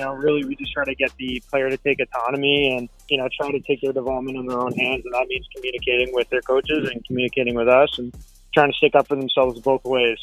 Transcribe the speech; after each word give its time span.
you 0.00 0.06
know, 0.06 0.14
really 0.14 0.42
we 0.46 0.56
just 0.56 0.72
try 0.72 0.82
to 0.82 0.94
get 0.94 1.12
the 1.18 1.42
player 1.50 1.68
to 1.68 1.76
take 1.76 1.98
autonomy 2.00 2.74
and, 2.74 2.88
you 3.10 3.18
know, 3.18 3.28
try 3.38 3.50
to 3.50 3.60
take 3.60 3.82
their 3.82 3.92
development 3.92 4.38
in 4.38 4.46
their 4.46 4.58
own 4.58 4.72
hands. 4.72 5.02
And 5.04 5.12
that 5.12 5.26
means 5.28 5.46
communicating 5.54 6.14
with 6.14 6.30
their 6.30 6.40
coaches 6.40 6.88
and 6.90 7.04
communicating 7.04 7.54
with 7.54 7.68
us 7.68 7.98
and 7.98 8.14
trying 8.54 8.72
to 8.72 8.76
stick 8.78 8.94
up 8.94 9.08
for 9.08 9.16
themselves 9.16 9.60
both 9.60 9.84
ways. 9.84 10.16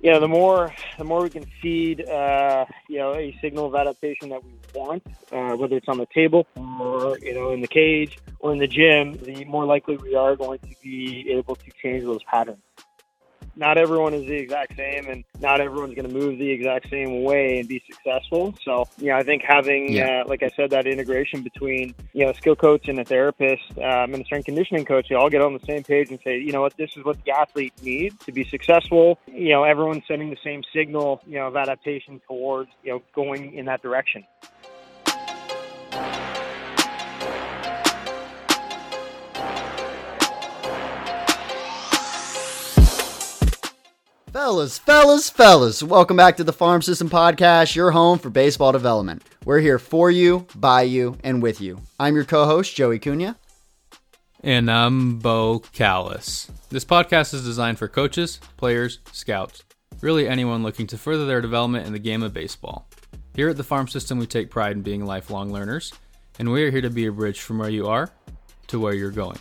You 0.00 0.12
know, 0.12 0.20
the 0.20 0.28
more 0.28 0.72
the 0.96 1.02
more 1.02 1.24
we 1.24 1.28
can 1.28 1.44
feed, 1.60 2.08
uh, 2.08 2.66
you 2.88 2.98
know, 2.98 3.16
a 3.16 3.36
signal 3.40 3.66
of 3.66 3.74
adaptation 3.74 4.28
that 4.28 4.44
we 4.44 4.52
want, 4.72 5.02
uh, 5.32 5.56
whether 5.56 5.76
it's 5.76 5.88
on 5.88 5.98
the 5.98 6.06
table 6.14 6.46
or 6.56 7.18
you 7.18 7.34
know 7.34 7.50
in 7.50 7.60
the 7.60 7.66
cage 7.66 8.16
or 8.38 8.52
in 8.52 8.58
the 8.58 8.68
gym, 8.68 9.14
the 9.14 9.44
more 9.46 9.64
likely 9.64 9.96
we 9.96 10.14
are 10.14 10.36
going 10.36 10.60
to 10.60 10.74
be 10.84 11.32
able 11.32 11.56
to 11.56 11.70
change 11.82 12.04
those 12.04 12.22
patterns 12.22 12.62
not 13.58 13.76
everyone 13.76 14.14
is 14.14 14.24
the 14.24 14.36
exact 14.36 14.76
same 14.76 15.08
and 15.08 15.24
not 15.40 15.60
everyone's 15.60 15.94
going 15.94 16.08
to 16.08 16.14
move 16.14 16.38
the 16.38 16.50
exact 16.50 16.88
same 16.88 17.24
way 17.24 17.58
and 17.58 17.68
be 17.68 17.82
successful. 17.90 18.54
So, 18.62 18.88
yeah, 18.98 19.18
I 19.18 19.24
think 19.24 19.42
having, 19.42 19.92
yeah. 19.92 20.22
uh, 20.22 20.28
like 20.28 20.44
I 20.44 20.50
said, 20.50 20.70
that 20.70 20.86
integration 20.86 21.42
between, 21.42 21.94
you 22.12 22.24
know, 22.24 22.30
a 22.30 22.34
skill 22.34 22.54
coach 22.54 22.88
and 22.88 23.00
a 23.00 23.04
therapist 23.04 23.62
um, 23.78 24.14
and 24.14 24.22
a 24.22 24.24
strength 24.24 24.46
conditioning 24.46 24.84
coach, 24.84 25.08
they 25.08 25.16
all 25.16 25.28
get 25.28 25.42
on 25.42 25.54
the 25.54 25.66
same 25.66 25.82
page 25.82 26.10
and 26.10 26.20
say, 26.22 26.38
you 26.38 26.52
know 26.52 26.60
what, 26.60 26.76
this 26.76 26.90
is 26.96 27.04
what 27.04 27.22
the 27.24 27.32
athlete 27.32 27.74
needs 27.82 28.16
to 28.24 28.32
be 28.32 28.44
successful. 28.44 29.18
You 29.26 29.50
know, 29.50 29.64
everyone's 29.64 30.04
sending 30.06 30.30
the 30.30 30.38
same 30.44 30.62
signal, 30.72 31.20
you 31.26 31.38
know, 31.38 31.48
of 31.48 31.56
adaptation 31.56 32.20
towards, 32.28 32.70
you 32.84 32.92
know, 32.92 33.02
going 33.12 33.54
in 33.54 33.64
that 33.66 33.82
direction. 33.82 34.24
Fellas, 44.38 44.78
fellas, 44.78 45.28
fellas, 45.28 45.82
welcome 45.82 46.16
back 46.16 46.36
to 46.36 46.44
the 46.44 46.52
Farm 46.52 46.80
System 46.80 47.10
Podcast, 47.10 47.74
your 47.74 47.90
home 47.90 48.20
for 48.20 48.30
baseball 48.30 48.70
development. 48.70 49.24
We're 49.44 49.58
here 49.58 49.80
for 49.80 50.12
you, 50.12 50.46
by 50.54 50.82
you, 50.82 51.18
and 51.24 51.42
with 51.42 51.60
you. 51.60 51.80
I'm 51.98 52.14
your 52.14 52.24
co 52.24 52.44
host, 52.44 52.72
Joey 52.76 53.00
Cunha. 53.00 53.34
And 54.44 54.70
I'm 54.70 55.18
Bo 55.18 55.58
Callis. 55.72 56.52
This 56.70 56.84
podcast 56.84 57.34
is 57.34 57.42
designed 57.42 57.80
for 57.80 57.88
coaches, 57.88 58.38
players, 58.56 59.00
scouts, 59.10 59.64
really 60.02 60.28
anyone 60.28 60.62
looking 60.62 60.86
to 60.86 60.96
further 60.96 61.26
their 61.26 61.40
development 61.40 61.88
in 61.88 61.92
the 61.92 61.98
game 61.98 62.22
of 62.22 62.32
baseball. 62.32 62.88
Here 63.34 63.48
at 63.48 63.56
the 63.56 63.64
Farm 63.64 63.88
System, 63.88 64.20
we 64.20 64.26
take 64.28 64.52
pride 64.52 64.76
in 64.76 64.82
being 64.82 65.04
lifelong 65.04 65.52
learners, 65.52 65.92
and 66.38 66.52
we 66.52 66.62
are 66.62 66.70
here 66.70 66.82
to 66.82 66.90
be 66.90 67.06
a 67.06 67.12
bridge 67.12 67.40
from 67.40 67.58
where 67.58 67.70
you 67.70 67.88
are 67.88 68.08
to 68.68 68.78
where 68.78 68.94
you're 68.94 69.10
going. 69.10 69.40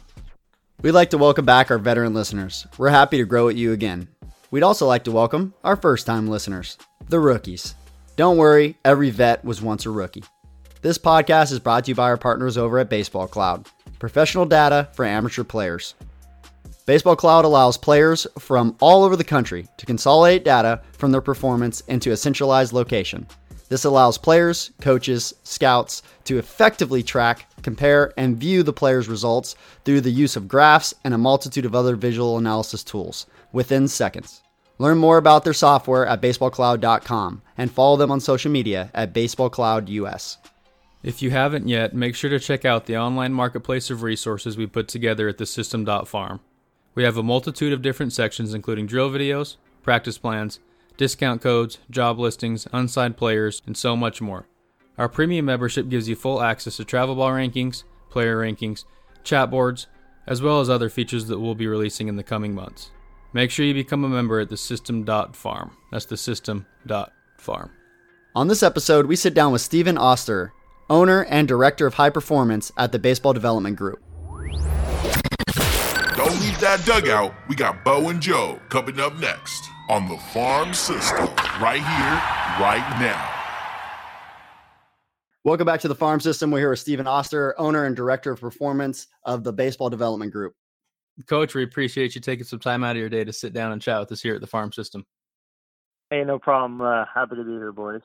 We'd 0.82 0.94
like 0.94 1.12
to 1.12 1.20
welcome 1.20 1.46
back 1.46 1.70
our 1.70 1.78
veteran 1.78 2.16
listeners. 2.16 2.66
We're 2.80 2.90
happy 2.90 3.20
to 3.20 3.26
grow 3.26 3.46
with 3.46 3.58
you 3.58 3.74
again. 3.74 4.08
We'd 4.50 4.64
also 4.64 4.88
like 4.88 5.04
to 5.04 5.12
welcome 5.12 5.54
our 5.66 5.76
first 5.76 6.06
time 6.06 6.30
listeners, 6.30 6.78
the 7.10 7.20
rookies. 7.20 7.76
Don't 8.16 8.38
worry, 8.38 8.78
every 8.86 9.10
vet 9.10 9.44
was 9.44 9.62
once 9.62 9.86
a 9.86 9.90
rookie. 9.90 10.24
This 10.82 10.98
podcast 10.98 11.52
is 11.52 11.60
brought 11.60 11.84
to 11.84 11.92
you 11.92 11.96
by 11.96 12.04
our 12.04 12.16
partners 12.16 12.58
over 12.58 12.80
at 12.80 12.90
Baseball 12.90 13.28
Cloud, 13.28 13.68
professional 14.00 14.46
data 14.46 14.88
for 14.94 15.04
amateur 15.04 15.44
players. 15.44 15.96
Baseball 16.86 17.18
Cloud 17.18 17.44
allows 17.44 17.76
players 17.76 18.26
from 18.40 18.78
all 18.80 19.04
over 19.04 19.18
the 19.18 19.24
country 19.26 19.68
to 19.76 19.86
consolidate 19.86 20.46
data 20.46 20.82
from 20.94 21.12
their 21.12 21.20
performance 21.20 21.82
into 21.82 22.14
a 22.14 22.18
centralized 22.18 22.72
location. 22.72 23.28
This 23.68 23.84
allows 23.84 24.18
players, 24.18 24.72
coaches, 24.80 25.34
scouts 25.44 26.04
to 26.24 26.38
effectively 26.38 27.04
track, 27.04 27.50
compare, 27.64 28.14
and 28.16 28.38
view 28.38 28.64
the 28.64 28.72
player's 28.72 29.10
results 29.10 29.58
through 29.84 30.00
the 30.00 30.10
use 30.10 30.38
of 30.38 30.48
graphs 30.48 30.94
and 31.04 31.14
a 31.14 31.18
multitude 31.18 31.66
of 31.66 31.76
other 31.76 31.98
visual 31.98 32.38
analysis 32.38 32.82
tools 32.82 33.26
within 33.52 33.88
seconds. 33.88 34.42
Learn 34.80 34.98
more 34.98 35.18
about 35.18 35.44
their 35.44 35.54
software 35.54 36.06
at 36.06 36.22
baseballcloud.com 36.22 37.42
and 37.58 37.72
follow 37.72 37.98
them 37.98 38.12
on 38.12 38.20
social 38.20 38.52
media 38.52 38.92
at 38.94 39.14
baseballcloudus. 39.14 40.38
If 41.04 41.22
you 41.22 41.32
haven't 41.32 41.68
yet, 41.68 41.94
make 41.94 42.16
sure 42.16 42.30
to 42.30 42.40
check 42.40 42.66
out 42.66 42.86
the 42.86 42.98
online 42.98 43.34
marketplace 43.34 43.90
of 43.90 44.04
resources 44.04 44.58
we 44.58 44.68
put 44.68 44.88
together 44.88 45.28
at 45.28 45.38
the 45.38 45.46
system.farm. 45.46 46.42
We 46.96 47.04
have 47.04 47.18
a 47.18 47.24
multitude 47.24 47.74
of 47.74 47.82
different 47.82 48.14
sections 48.14 48.54
including 48.54 48.88
drill 48.88 49.10
videos, 49.10 49.56
practice 49.84 50.18
plans, 50.18 50.60
discount 50.98 51.42
codes, 51.42 51.78
job 51.90 52.20
listings, 52.20 52.68
unsigned 52.74 53.18
players, 53.18 53.62
and 53.66 53.78
so 53.78 53.96
much 53.96 54.22
more. 54.22 54.48
Our 54.98 55.08
premium 55.08 55.46
membership 55.46 55.90
gives 55.90 56.10
you 56.10 56.16
full 56.16 56.42
access 56.42 56.78
to 56.78 56.86
travel 56.86 57.16
ball 57.16 57.32
rankings, 57.32 57.84
player 58.10 58.38
rankings, 58.38 58.84
chat 59.24 59.52
boards, 59.52 59.88
as 60.26 60.42
well 60.42 60.60
as 60.60 60.70
other 60.70 60.90
features 60.90 61.28
that 61.28 61.40
we'll 61.40 61.56
be 61.56 61.68
releasing 61.68 62.08
in 62.08 62.16
the 62.16 62.24
coming 62.24 62.56
months. 62.56 62.90
Make 63.34 63.52
sure 63.52 63.66
you 63.66 63.74
become 63.74 64.04
a 64.04 64.10
member 64.10 64.40
at 64.40 64.50
the 64.50 64.58
system.farm. 64.58 65.78
That's 65.92 66.06
the 66.06 66.18
system.farm. 66.18 67.72
On 68.36 68.48
this 68.48 68.64
episode, 68.64 69.06
we 69.06 69.16
sit 69.16 69.34
down 69.34 69.52
with 69.52 69.62
Stephen 69.62 69.98
Osterer, 69.98 70.52
owner 70.90 71.26
and 71.26 71.48
director 71.48 71.86
of 71.86 71.96
high 71.96 72.10
performance 72.10 72.72
at 72.78 72.92
the 72.92 73.00
Baseball 73.00 73.34
Development 73.34 73.76
Group. 73.76 74.00
Don't 76.16 76.40
leave 76.40 76.60
that 76.62 76.82
dugout. 76.86 77.34
We 77.50 77.56
got 77.56 77.84
Bo 77.84 78.10
and 78.10 78.22
Joe 78.22 78.62
coming 78.70 79.00
up 79.00 79.18
next 79.20 79.70
on 79.90 80.08
the 80.08 80.18
farm 80.18 80.74
system 80.74 81.28
right 81.62 81.82
here, 81.82 82.64
right 82.64 82.98
now. 83.00 83.34
Welcome 85.44 85.66
back 85.66 85.80
to 85.82 85.88
the 85.88 85.96
farm 85.96 86.20
system. 86.20 86.52
We're 86.52 86.60
here 86.60 86.70
with 86.70 86.80
Stephen 86.80 87.06
Osterer, 87.06 87.54
owner 87.58 87.86
and 87.86 87.96
director 87.96 88.32
of 88.32 88.40
performance 88.40 89.08
of 89.24 89.44
the 89.44 89.54
Baseball 89.54 89.90
Development 89.90 90.32
Group. 90.32 90.54
Coach, 91.26 91.56
we 91.56 91.64
appreciate 91.64 92.16
you 92.16 92.22
taking 92.22 92.46
some 92.46 92.60
time 92.60 92.84
out 92.84 92.96
of 92.96 93.00
your 93.00 93.10
day 93.10 93.24
to 93.24 93.34
sit 93.34 93.54
down 93.54 93.72
and 93.72 93.82
chat 93.82 94.00
with 94.00 94.12
us 94.12 94.22
here 94.22 94.36
at 94.36 94.42
the 94.42 94.48
farm 94.48 94.72
system. 94.72 95.06
Hey, 96.10 96.24
no 96.24 96.40
problem. 96.40 96.82
Uh, 96.82 97.06
happy 97.14 97.36
to 97.36 97.44
be 97.44 97.52
here, 97.52 97.72
boys. 97.72 98.02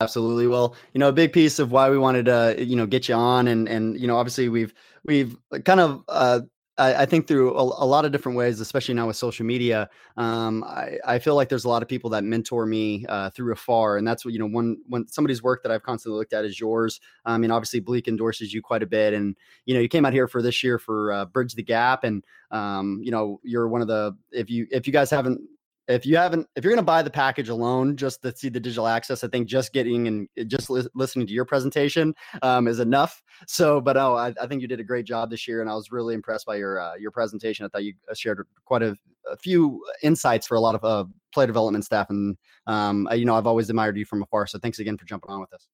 Absolutely. 0.00 0.46
Well, 0.46 0.76
you 0.92 0.98
know, 0.98 1.08
a 1.08 1.12
big 1.12 1.32
piece 1.32 1.58
of 1.58 1.72
why 1.72 1.90
we 1.90 1.98
wanted 1.98 2.26
to, 2.26 2.56
you 2.58 2.76
know, 2.76 2.86
get 2.86 3.08
you 3.08 3.14
on, 3.14 3.48
and 3.48 3.68
and 3.68 3.98
you 3.98 4.06
know, 4.06 4.16
obviously 4.16 4.48
we've 4.48 4.74
we've 5.04 5.36
kind 5.64 5.80
of 5.80 6.04
uh, 6.08 6.40
I, 6.78 7.02
I 7.02 7.06
think 7.06 7.26
through 7.26 7.54
a, 7.54 7.62
a, 7.62 7.86
lot 7.86 8.04
of 8.06 8.12
different 8.12 8.38
ways, 8.38 8.58
especially 8.60 8.94
now 8.94 9.06
with 9.06 9.16
social 9.16 9.44
media, 9.44 9.90
um, 10.16 10.64
I, 10.64 10.98
I, 11.06 11.18
feel 11.18 11.34
like 11.34 11.50
there's 11.50 11.64
a 11.64 11.68
lot 11.68 11.82
of 11.82 11.88
people 11.88 12.08
that 12.10 12.24
mentor 12.24 12.64
me 12.64 13.04
uh, 13.08 13.28
through 13.30 13.52
afar, 13.52 13.98
and 13.98 14.08
that's 14.08 14.24
what 14.24 14.32
you 14.32 14.40
know. 14.40 14.48
When 14.48 14.80
when 14.88 15.06
somebody's 15.06 15.42
work 15.42 15.62
that 15.62 15.72
I've 15.72 15.82
constantly 15.82 16.18
looked 16.18 16.32
at 16.32 16.46
is 16.46 16.58
yours. 16.58 17.00
I 17.26 17.36
mean, 17.36 17.50
obviously 17.50 17.80
Bleak 17.80 18.08
endorses 18.08 18.54
you 18.54 18.62
quite 18.62 18.82
a 18.82 18.86
bit, 18.86 19.12
and 19.12 19.36
you 19.66 19.74
know, 19.74 19.80
you 19.80 19.88
came 19.88 20.06
out 20.06 20.14
here 20.14 20.26
for 20.28 20.40
this 20.40 20.62
year 20.64 20.78
for 20.78 21.12
uh, 21.12 21.24
Bridge 21.26 21.54
the 21.54 21.62
Gap, 21.62 22.04
and 22.04 22.24
um, 22.50 23.00
you 23.02 23.10
know, 23.10 23.38
you're 23.42 23.68
one 23.68 23.82
of 23.82 23.88
the 23.88 24.16
if 24.30 24.48
you 24.48 24.66
if 24.70 24.86
you 24.86 24.94
guys 24.94 25.10
haven't 25.10 25.42
if 25.88 26.06
you 26.06 26.16
haven't 26.16 26.46
if 26.54 26.64
you're 26.64 26.72
going 26.72 26.78
to 26.78 26.84
buy 26.84 27.02
the 27.02 27.10
package 27.10 27.48
alone 27.48 27.96
just 27.96 28.22
to 28.22 28.34
see 28.36 28.48
the 28.48 28.60
digital 28.60 28.86
access 28.86 29.24
i 29.24 29.28
think 29.28 29.48
just 29.48 29.72
getting 29.72 30.06
and 30.06 30.28
eh, 30.36 30.44
just 30.44 30.70
li- 30.70 30.86
listening 30.94 31.26
to 31.26 31.32
your 31.32 31.44
presentation 31.44 32.14
um, 32.42 32.68
is 32.68 32.78
enough. 32.78 33.22
So 33.46 33.80
but 33.80 33.96
oh 33.96 34.14
I, 34.14 34.32
I, 34.40 34.46
think 34.46 34.62
you 34.62 34.68
did 34.68 34.80
a 34.80 34.84
great 34.84 35.04
job 35.04 35.30
this 35.30 35.48
year 35.48 35.60
and 35.60 35.68
i 35.68 35.74
was 35.74 35.90
really 35.90 36.14
impressed 36.14 36.46
by 36.46 36.56
your 36.56 36.80
uh, 36.80 36.94
your 36.94 37.10
presentation. 37.10 37.66
I 37.66 37.68
thought 37.68 37.84
you 37.84 37.94
uh, 38.10 38.14
shared 38.14 38.46
quite 38.64 38.82
a, 38.82 38.96
a 39.30 39.36
few 39.36 39.82
insights 40.02 40.46
for 40.46 40.56
a 40.56 40.60
lot 40.60 40.74
of 40.74 40.84
uh, 40.84 41.04
play 41.34 41.46
development 41.46 41.84
staff 41.84 42.10
and 42.10 42.36
um, 42.66 43.08
you 43.12 43.24
know 43.24 43.34
i've 43.34 43.46
always 43.46 43.68
admired 43.68 43.96
you 43.96 44.04
from 44.04 44.22
afar 44.22 44.46
so 44.46 44.58
thanks 44.58 44.78
again 44.78 44.96
for 44.96 45.04
jumping 45.04 45.30
on 45.30 45.40
with 45.40 45.52
us. 45.52 45.68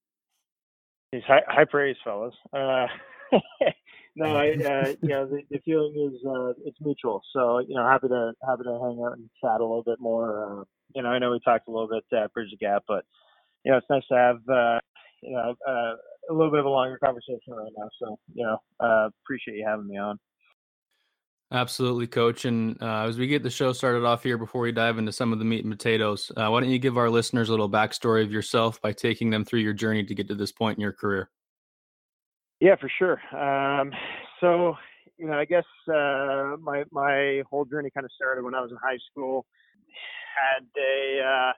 High, 1.26 1.42
high 1.46 1.64
praise 1.64 1.96
fellas. 2.04 2.34
Uh, 2.52 2.86
no, 4.18 4.36
I, 4.36 4.50
uh, 4.50 4.94
know, 5.02 5.26
the, 5.26 5.42
the 5.50 5.60
feeling 5.64 5.94
is 6.12 6.26
uh, 6.26 6.52
it's 6.64 6.78
mutual. 6.80 7.22
So, 7.32 7.60
you 7.60 7.74
know, 7.76 7.86
happy 7.86 8.08
to 8.08 8.32
happy 8.46 8.64
to 8.64 8.72
hang 8.82 9.02
out 9.06 9.16
and 9.16 9.30
chat 9.40 9.60
a 9.60 9.64
little 9.64 9.84
bit 9.84 10.00
more. 10.00 10.60
Uh, 10.60 10.64
you 10.94 11.02
know, 11.02 11.08
I 11.08 11.18
know 11.18 11.30
we 11.30 11.40
talked 11.44 11.68
a 11.68 11.70
little 11.70 11.88
bit 11.88 12.04
at 12.16 12.32
Bridge 12.32 12.48
the 12.50 12.56
Gap, 12.56 12.82
but 12.88 13.04
you 13.64 13.70
know, 13.70 13.78
it's 13.78 13.86
nice 13.88 14.02
to 14.10 14.16
have 14.16 14.36
uh, 14.48 14.80
you 15.22 15.32
know 15.32 15.54
uh, 15.66 15.94
a 16.30 16.32
little 16.32 16.50
bit 16.50 16.60
of 16.60 16.66
a 16.66 16.70
longer 16.70 16.98
conversation 16.98 17.52
right 17.52 17.72
now. 17.76 17.88
So, 18.00 18.18
you 18.34 18.44
know, 18.44 18.58
uh, 18.80 19.08
appreciate 19.24 19.56
you 19.56 19.66
having 19.66 19.86
me 19.86 19.98
on. 19.98 20.18
Absolutely, 21.50 22.08
coach. 22.08 22.44
And 22.44 22.76
uh, 22.82 23.06
as 23.06 23.18
we 23.18 23.26
get 23.28 23.42
the 23.42 23.50
show 23.50 23.72
started 23.72 24.04
off 24.04 24.24
here, 24.24 24.36
before 24.36 24.60
we 24.62 24.72
dive 24.72 24.98
into 24.98 25.12
some 25.12 25.32
of 25.32 25.38
the 25.38 25.44
meat 25.44 25.64
and 25.64 25.72
potatoes, 25.72 26.30
uh, 26.36 26.48
why 26.48 26.60
don't 26.60 26.70
you 26.70 26.78
give 26.78 26.98
our 26.98 27.08
listeners 27.08 27.48
a 27.48 27.52
little 27.52 27.70
backstory 27.70 28.22
of 28.22 28.32
yourself 28.32 28.82
by 28.82 28.92
taking 28.92 29.30
them 29.30 29.44
through 29.44 29.60
your 29.60 29.72
journey 29.72 30.04
to 30.04 30.14
get 30.14 30.28
to 30.28 30.34
this 30.34 30.52
point 30.52 30.76
in 30.76 30.82
your 30.82 30.92
career? 30.92 31.30
Yeah, 32.60 32.74
for 32.80 32.90
sure. 32.98 33.20
Um, 33.36 33.92
so, 34.40 34.74
you 35.16 35.26
know, 35.26 35.34
I 35.38 35.44
guess 35.44 35.64
uh, 35.88 36.56
my 36.60 36.84
my 36.90 37.42
whole 37.48 37.64
journey 37.64 37.90
kind 37.94 38.04
of 38.04 38.10
started 38.12 38.44
when 38.44 38.54
I 38.54 38.60
was 38.60 38.70
in 38.70 38.78
high 38.82 38.98
school. 39.10 39.46
Had 40.36 40.64
a 40.76 41.20
uh, 41.24 41.52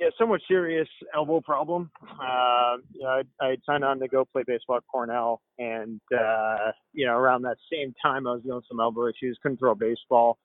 yeah, 0.00 0.08
somewhat 0.18 0.40
serious 0.48 0.88
elbow 1.14 1.40
problem. 1.40 1.90
Uh, 2.02 2.76
you 2.92 3.02
know, 3.02 3.22
I, 3.40 3.44
I 3.44 3.56
signed 3.66 3.84
on 3.84 3.98
to 4.00 4.08
go 4.08 4.24
play 4.24 4.42
baseball 4.46 4.76
at 4.76 4.84
Cornell, 4.90 5.40
and 5.58 6.00
uh, 6.14 6.72
you 6.92 7.06
know, 7.06 7.16
around 7.16 7.42
that 7.42 7.56
same 7.72 7.94
time, 8.02 8.26
I 8.26 8.32
was 8.32 8.42
dealing 8.42 8.56
with 8.56 8.66
some 8.68 8.80
elbow 8.80 9.08
issues. 9.08 9.38
Couldn't 9.42 9.58
throw 9.58 9.72
a 9.72 9.76
baseball. 9.76 10.38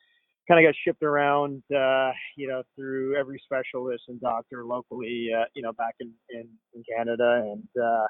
Kind 0.48 0.66
of 0.66 0.70
got 0.70 0.76
shipped 0.86 1.04
around, 1.04 1.64
uh, 1.74 2.12
you 2.36 2.50
know, 2.50 2.64
through 2.76 3.16
every 3.16 3.42
specialist 3.46 4.04
and 4.10 4.20
doctor 4.20 4.66
locally, 4.66 5.30
uh, 5.38 5.46
you 5.56 5.62
know, 5.62 5.72
back 5.74 5.96
in 6.00 6.12
in, 6.32 6.48
in 6.74 6.84
Canada, 6.98 7.44
and 7.54 7.68
uh, 7.82 8.08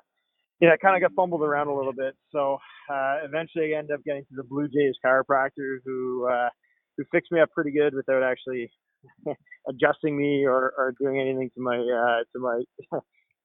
you 0.60 0.68
know, 0.70 0.76
kind 0.82 0.96
of 0.96 1.08
got 1.08 1.16
fumbled 1.16 1.42
around 1.42 1.68
a 1.68 1.76
little 1.76 1.94
bit. 1.94 2.16
So 2.32 2.58
uh, 2.90 3.18
eventually, 3.24 3.74
I 3.76 3.80
ended 3.80 3.96
up 3.96 4.04
getting 4.06 4.24
to 4.24 4.36
the 4.36 4.44
Blue 4.44 4.68
Jays 4.68 4.96
chiropractor, 5.06 5.78
who 5.86 6.28
uh, 6.32 6.50
who 6.98 7.04
fixed 7.12 7.32
me 7.32 7.40
up 7.40 7.50
pretty 7.52 7.72
good 7.72 7.94
without 7.94 8.24
actually 8.24 8.72
adjusting 9.70 10.18
me 10.18 10.46
or, 10.46 10.74
or 10.78 10.94
doing 11.00 11.20
anything 11.20 11.50
to 11.56 11.62
my 11.62 11.78
uh, 11.78 12.24
to 12.34 12.40
my 12.40 12.62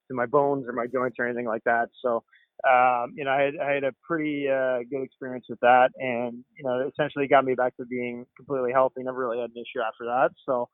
to 0.09 0.15
my 0.15 0.25
bones 0.25 0.65
or 0.67 0.73
my 0.73 0.87
joints 0.87 1.17
or 1.19 1.25
anything 1.25 1.45
like 1.45 1.63
that. 1.65 1.89
So, 2.03 2.23
um, 2.67 3.13
you 3.15 3.23
know, 3.23 3.31
I 3.31 3.41
had, 3.41 3.53
I 3.61 3.71
had 3.73 3.83
a 3.83 3.93
pretty 4.05 4.47
uh, 4.49 4.79
good 4.89 5.03
experience 5.03 5.45
with 5.49 5.59
that, 5.61 5.89
and 5.97 6.43
you 6.57 6.63
know, 6.63 6.89
essentially 6.89 7.27
got 7.27 7.45
me 7.45 7.55
back 7.55 7.75
to 7.77 7.85
being 7.85 8.25
completely 8.35 8.71
healthy. 8.73 9.03
Never 9.03 9.19
really 9.19 9.39
had 9.39 9.51
an 9.51 9.57
issue 9.57 9.81
after 9.85 10.05
that. 10.05 10.29
So, 10.45 10.67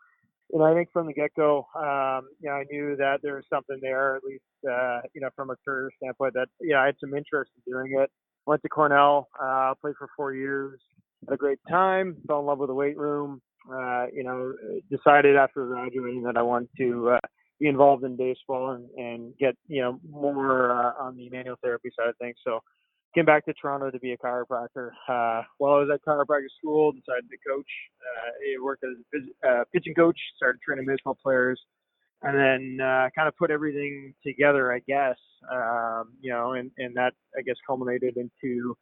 you 0.51 0.59
know, 0.59 0.65
I 0.65 0.73
think 0.73 0.89
from 0.91 1.07
the 1.07 1.13
get 1.13 1.31
go, 1.35 1.67
um, 1.75 2.27
you 2.39 2.49
know, 2.49 2.55
I 2.55 2.63
knew 2.69 2.95
that 2.97 3.19
there 3.23 3.35
was 3.35 3.45
something 3.51 3.79
there, 3.81 4.15
at 4.15 4.23
least, 4.23 4.43
uh, 4.69 5.01
you 5.13 5.21
know, 5.21 5.29
from 5.35 5.49
a 5.49 5.55
career 5.65 5.89
standpoint, 5.97 6.33
that 6.33 6.47
yeah, 6.61 6.81
I 6.81 6.87
had 6.87 6.95
some 6.99 7.13
interest 7.13 7.51
in 7.55 7.73
doing 7.73 7.99
it. 7.99 8.11
Went 8.45 8.61
to 8.61 8.69
Cornell, 8.69 9.27
uh, 9.41 9.73
played 9.81 9.95
for 9.97 10.07
four 10.15 10.33
years, 10.33 10.79
had 11.25 11.33
a 11.33 11.37
great 11.37 11.59
time, 11.69 12.15
fell 12.27 12.39
in 12.41 12.45
love 12.45 12.59
with 12.59 12.69
the 12.69 12.75
weight 12.75 12.97
room. 12.97 13.41
Uh, 13.71 14.05
you 14.13 14.23
know, 14.23 14.53
decided 14.91 15.35
after 15.35 15.65
graduating 15.65 16.21
that 16.21 16.37
I 16.37 16.43
wanted 16.43 16.69
to 16.77 17.09
uh, 17.11 17.19
be 17.59 17.67
involved 17.67 18.03
in 18.03 18.15
baseball 18.15 18.71
and, 18.71 18.87
and 18.97 19.33
get 19.39 19.55
you 19.67 19.81
know 19.81 19.99
more 20.07 20.71
uh, 20.71 21.03
on 21.03 21.17
the 21.17 21.29
manual 21.29 21.55
therapy 21.63 21.89
side 21.97 22.09
of 22.09 22.17
things. 22.17 22.35
So 22.43 22.59
came 23.15 23.25
back 23.25 23.45
to 23.45 23.53
Toronto 23.53 23.89
to 23.89 23.99
be 23.99 24.11
a 24.11 24.17
chiropractor. 24.17 24.89
Uh, 25.07 25.43
while 25.57 25.75
I 25.75 25.79
was 25.79 25.89
at 25.93 26.01
chiropractic 26.05 26.51
school, 26.59 26.91
decided 26.91 27.29
to 27.29 27.37
coach. 27.47 27.65
Uh, 28.01 28.59
I 28.59 28.63
worked 28.63 28.83
as 28.83 29.21
a 29.43 29.49
uh, 29.49 29.63
pitching 29.73 29.95
coach, 29.95 30.19
started 30.35 30.61
training 30.61 30.85
baseball 30.85 31.17
players, 31.23 31.59
and 32.21 32.37
then 32.37 32.85
uh, 32.85 33.09
kind 33.15 33.27
of 33.27 33.35
put 33.37 33.51
everything 33.51 34.13
together, 34.25 34.71
I 34.73 34.79
guess. 34.85 35.17
Um, 35.51 36.13
you 36.19 36.31
know, 36.31 36.53
and, 36.53 36.69
and 36.77 36.95
that 36.95 37.13
I 37.37 37.41
guess 37.41 37.55
culminated 37.65 38.17
into 38.17 38.75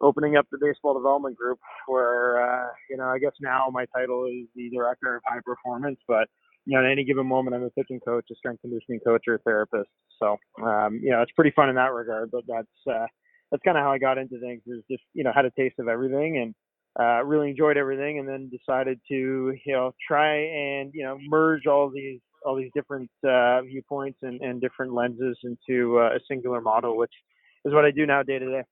opening 0.00 0.36
up 0.36 0.46
the 0.50 0.58
baseball 0.60 0.94
development 0.94 1.36
group, 1.36 1.58
where 1.86 2.40
uh, 2.42 2.68
you 2.88 2.96
know 2.96 3.06
I 3.06 3.18
guess 3.18 3.32
now 3.40 3.66
my 3.72 3.86
title 3.94 4.26
is 4.26 4.46
the 4.54 4.70
director 4.70 5.16
of 5.16 5.22
high 5.26 5.40
performance, 5.44 5.98
but 6.06 6.28
you 6.66 6.76
know, 6.78 6.84
at 6.84 6.90
any 6.90 7.04
given 7.04 7.26
moment, 7.26 7.54
I'm 7.54 7.62
a 7.62 7.70
pitching 7.70 8.00
coach, 8.00 8.26
a 8.30 8.34
strength 8.36 8.62
conditioning 8.62 9.00
coach, 9.00 9.24
or 9.26 9.34
a 9.34 9.38
therapist. 9.40 9.90
So, 10.18 10.38
um, 10.62 10.98
you 11.02 11.10
know, 11.10 11.20
it's 11.20 11.32
pretty 11.32 11.52
fun 11.54 11.68
in 11.68 11.74
that 11.74 11.92
regard. 11.92 12.30
But 12.30 12.44
that's 12.48 12.66
uh, 12.90 13.06
that's 13.54 13.62
kind 13.62 13.78
of 13.78 13.84
how 13.84 13.92
I 13.92 13.98
got 13.98 14.18
into 14.18 14.40
things. 14.40 14.62
Is 14.66 14.82
just 14.90 15.04
you 15.12 15.22
know 15.22 15.30
had 15.32 15.44
a 15.44 15.50
taste 15.52 15.76
of 15.78 15.86
everything 15.86 16.38
and 16.38 16.54
uh, 16.98 17.24
really 17.24 17.50
enjoyed 17.50 17.76
everything, 17.76 18.18
and 18.18 18.28
then 18.28 18.50
decided 18.50 18.98
to 19.08 19.54
you 19.64 19.72
know 19.72 19.92
try 20.08 20.34
and 20.34 20.90
you 20.92 21.04
know 21.04 21.16
merge 21.28 21.66
all 21.66 21.88
these 21.88 22.18
all 22.44 22.56
these 22.56 22.70
different 22.74 23.08
uh, 23.26 23.62
viewpoints 23.62 24.18
and, 24.22 24.40
and 24.42 24.60
different 24.60 24.92
lenses 24.92 25.38
into 25.44 26.00
uh, 26.00 26.16
a 26.16 26.18
singular 26.28 26.60
model, 26.60 26.96
which 26.96 27.12
is 27.64 27.72
what 27.72 27.84
I 27.84 27.92
do 27.92 28.06
now 28.06 28.24
day 28.24 28.40
to 28.40 28.50
day. 28.50 28.62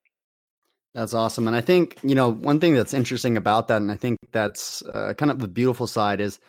That's 0.94 1.14
awesome, 1.14 1.46
and 1.46 1.54
I 1.54 1.60
think 1.60 1.96
you 2.02 2.16
know 2.16 2.32
one 2.32 2.58
thing 2.58 2.74
that's 2.74 2.92
interesting 2.92 3.36
about 3.36 3.68
that, 3.68 3.80
and 3.80 3.92
I 3.92 3.96
think 3.96 4.18
that's 4.32 4.82
uh, 4.82 5.14
kind 5.16 5.30
of 5.30 5.38
the 5.38 5.46
beautiful 5.46 5.86
side 5.86 6.20
is 6.20 6.40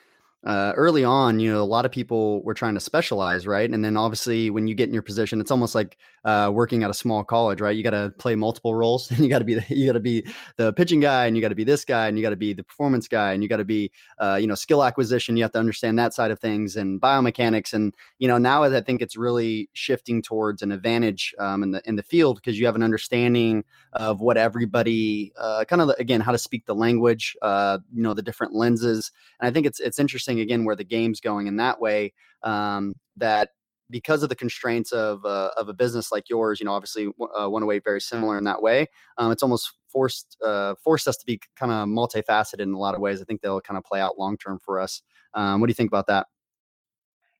uh, 0.45 0.73
early 0.75 1.05
on, 1.05 1.39
you 1.39 1.51
know, 1.51 1.61
a 1.61 1.63
lot 1.63 1.85
of 1.85 1.91
people 1.91 2.43
were 2.43 2.53
trying 2.53 2.73
to 2.73 2.79
specialize, 2.79 3.47
right? 3.47 3.69
And 3.69 3.83
then 3.83 3.95
obviously, 3.95 4.49
when 4.49 4.67
you 4.67 4.75
get 4.75 4.89
in 4.89 4.93
your 4.93 5.01
position, 5.01 5.39
it's 5.39 5.51
almost 5.51 5.73
like 5.73 5.97
uh, 6.25 6.51
working 6.53 6.83
at 6.83 6.89
a 6.89 6.93
small 6.93 7.23
college, 7.23 7.61
right? 7.61 7.75
You 7.75 7.81
got 7.81 7.91
to 7.91 8.13
play 8.17 8.35
multiple 8.35 8.75
roles, 8.75 9.09
and 9.11 9.19
you 9.19 9.29
got 9.29 9.39
to 9.39 9.45
be 9.45 9.53
the, 9.53 9.65
you 9.69 9.85
got 9.85 9.93
to 9.93 10.01
be 10.01 10.25
the 10.57 10.73
pitching 10.73 10.99
guy, 10.99 11.27
and 11.27 11.37
you 11.37 11.41
got 11.41 11.49
to 11.49 11.55
be 11.55 11.63
this 11.63 11.85
guy, 11.85 12.07
and 12.07 12.17
you 12.17 12.23
got 12.23 12.31
to 12.31 12.35
be 12.35 12.51
the 12.51 12.63
performance 12.63 13.07
guy, 13.07 13.31
and 13.31 13.41
you 13.41 13.47
got 13.47 13.57
to 13.57 13.65
be, 13.65 13.89
uh, 14.19 14.37
you 14.39 14.47
know, 14.47 14.55
skill 14.55 14.83
acquisition. 14.83 15.37
You 15.37 15.43
have 15.43 15.53
to 15.53 15.59
understand 15.59 15.97
that 15.99 16.13
side 16.13 16.31
of 16.31 16.39
things 16.39 16.75
and 16.75 16.99
biomechanics, 16.99 17.73
and 17.73 17.93
you 18.19 18.27
know, 18.27 18.37
now 18.37 18.63
I 18.63 18.81
think 18.81 19.01
it's 19.01 19.15
really 19.15 19.69
shifting 19.71 20.21
towards 20.21 20.61
an 20.61 20.73
advantage 20.73 21.33
um, 21.39 21.63
in 21.63 21.71
the 21.71 21.81
in 21.85 21.95
the 21.95 22.03
field 22.03 22.35
because 22.35 22.59
you 22.59 22.65
have 22.65 22.75
an 22.75 22.83
understanding 22.83 23.63
of 23.93 24.19
what 24.19 24.35
everybody 24.35 25.31
uh, 25.37 25.63
kind 25.65 25.81
of 25.81 25.89
again 25.99 26.19
how 26.19 26.33
to 26.33 26.37
speak 26.37 26.65
the 26.65 26.75
language, 26.75 27.37
uh, 27.41 27.77
you 27.93 28.03
know, 28.03 28.13
the 28.13 28.21
different 28.21 28.53
lenses, 28.53 29.09
and 29.39 29.47
I 29.47 29.51
think 29.51 29.65
it's 29.65 29.79
it's 29.79 29.99
interesting 29.99 30.32
interesting 30.33 30.53
again 30.53 30.65
where 30.65 30.75
the 30.75 30.83
game's 30.83 31.19
going 31.19 31.47
in 31.47 31.57
that 31.57 31.79
way. 31.79 32.13
Um, 32.43 32.95
that 33.17 33.49
because 33.89 34.23
of 34.23 34.29
the 34.29 34.35
constraints 34.35 34.91
of 34.91 35.23
uh, 35.25 35.51
of 35.57 35.69
a 35.69 35.73
business 35.73 36.11
like 36.11 36.29
yours, 36.29 36.59
you 36.59 36.65
know, 36.65 36.73
obviously 36.73 37.09
uh, 37.37 37.47
one 37.47 37.65
way 37.65 37.79
very 37.79 38.01
similar 38.01 38.37
in 38.37 38.43
that 38.45 38.61
way. 38.61 38.87
Um, 39.17 39.31
it's 39.31 39.43
almost 39.43 39.71
forced 39.87 40.37
uh, 40.43 40.75
forced 40.83 41.07
us 41.07 41.17
to 41.17 41.25
be 41.25 41.39
kind 41.55 41.71
of 41.71 41.87
multifaceted 41.87 42.61
in 42.61 42.73
a 42.73 42.79
lot 42.79 42.95
of 42.95 43.01
ways. 43.01 43.21
I 43.21 43.25
think 43.25 43.41
they'll 43.41 43.61
kind 43.61 43.77
of 43.77 43.83
play 43.83 44.01
out 44.01 44.17
long 44.17 44.37
term 44.37 44.59
for 44.63 44.79
us. 44.79 45.01
Um, 45.33 45.59
what 45.59 45.67
do 45.67 45.71
you 45.71 45.75
think 45.75 45.89
about 45.89 46.07
that? 46.07 46.27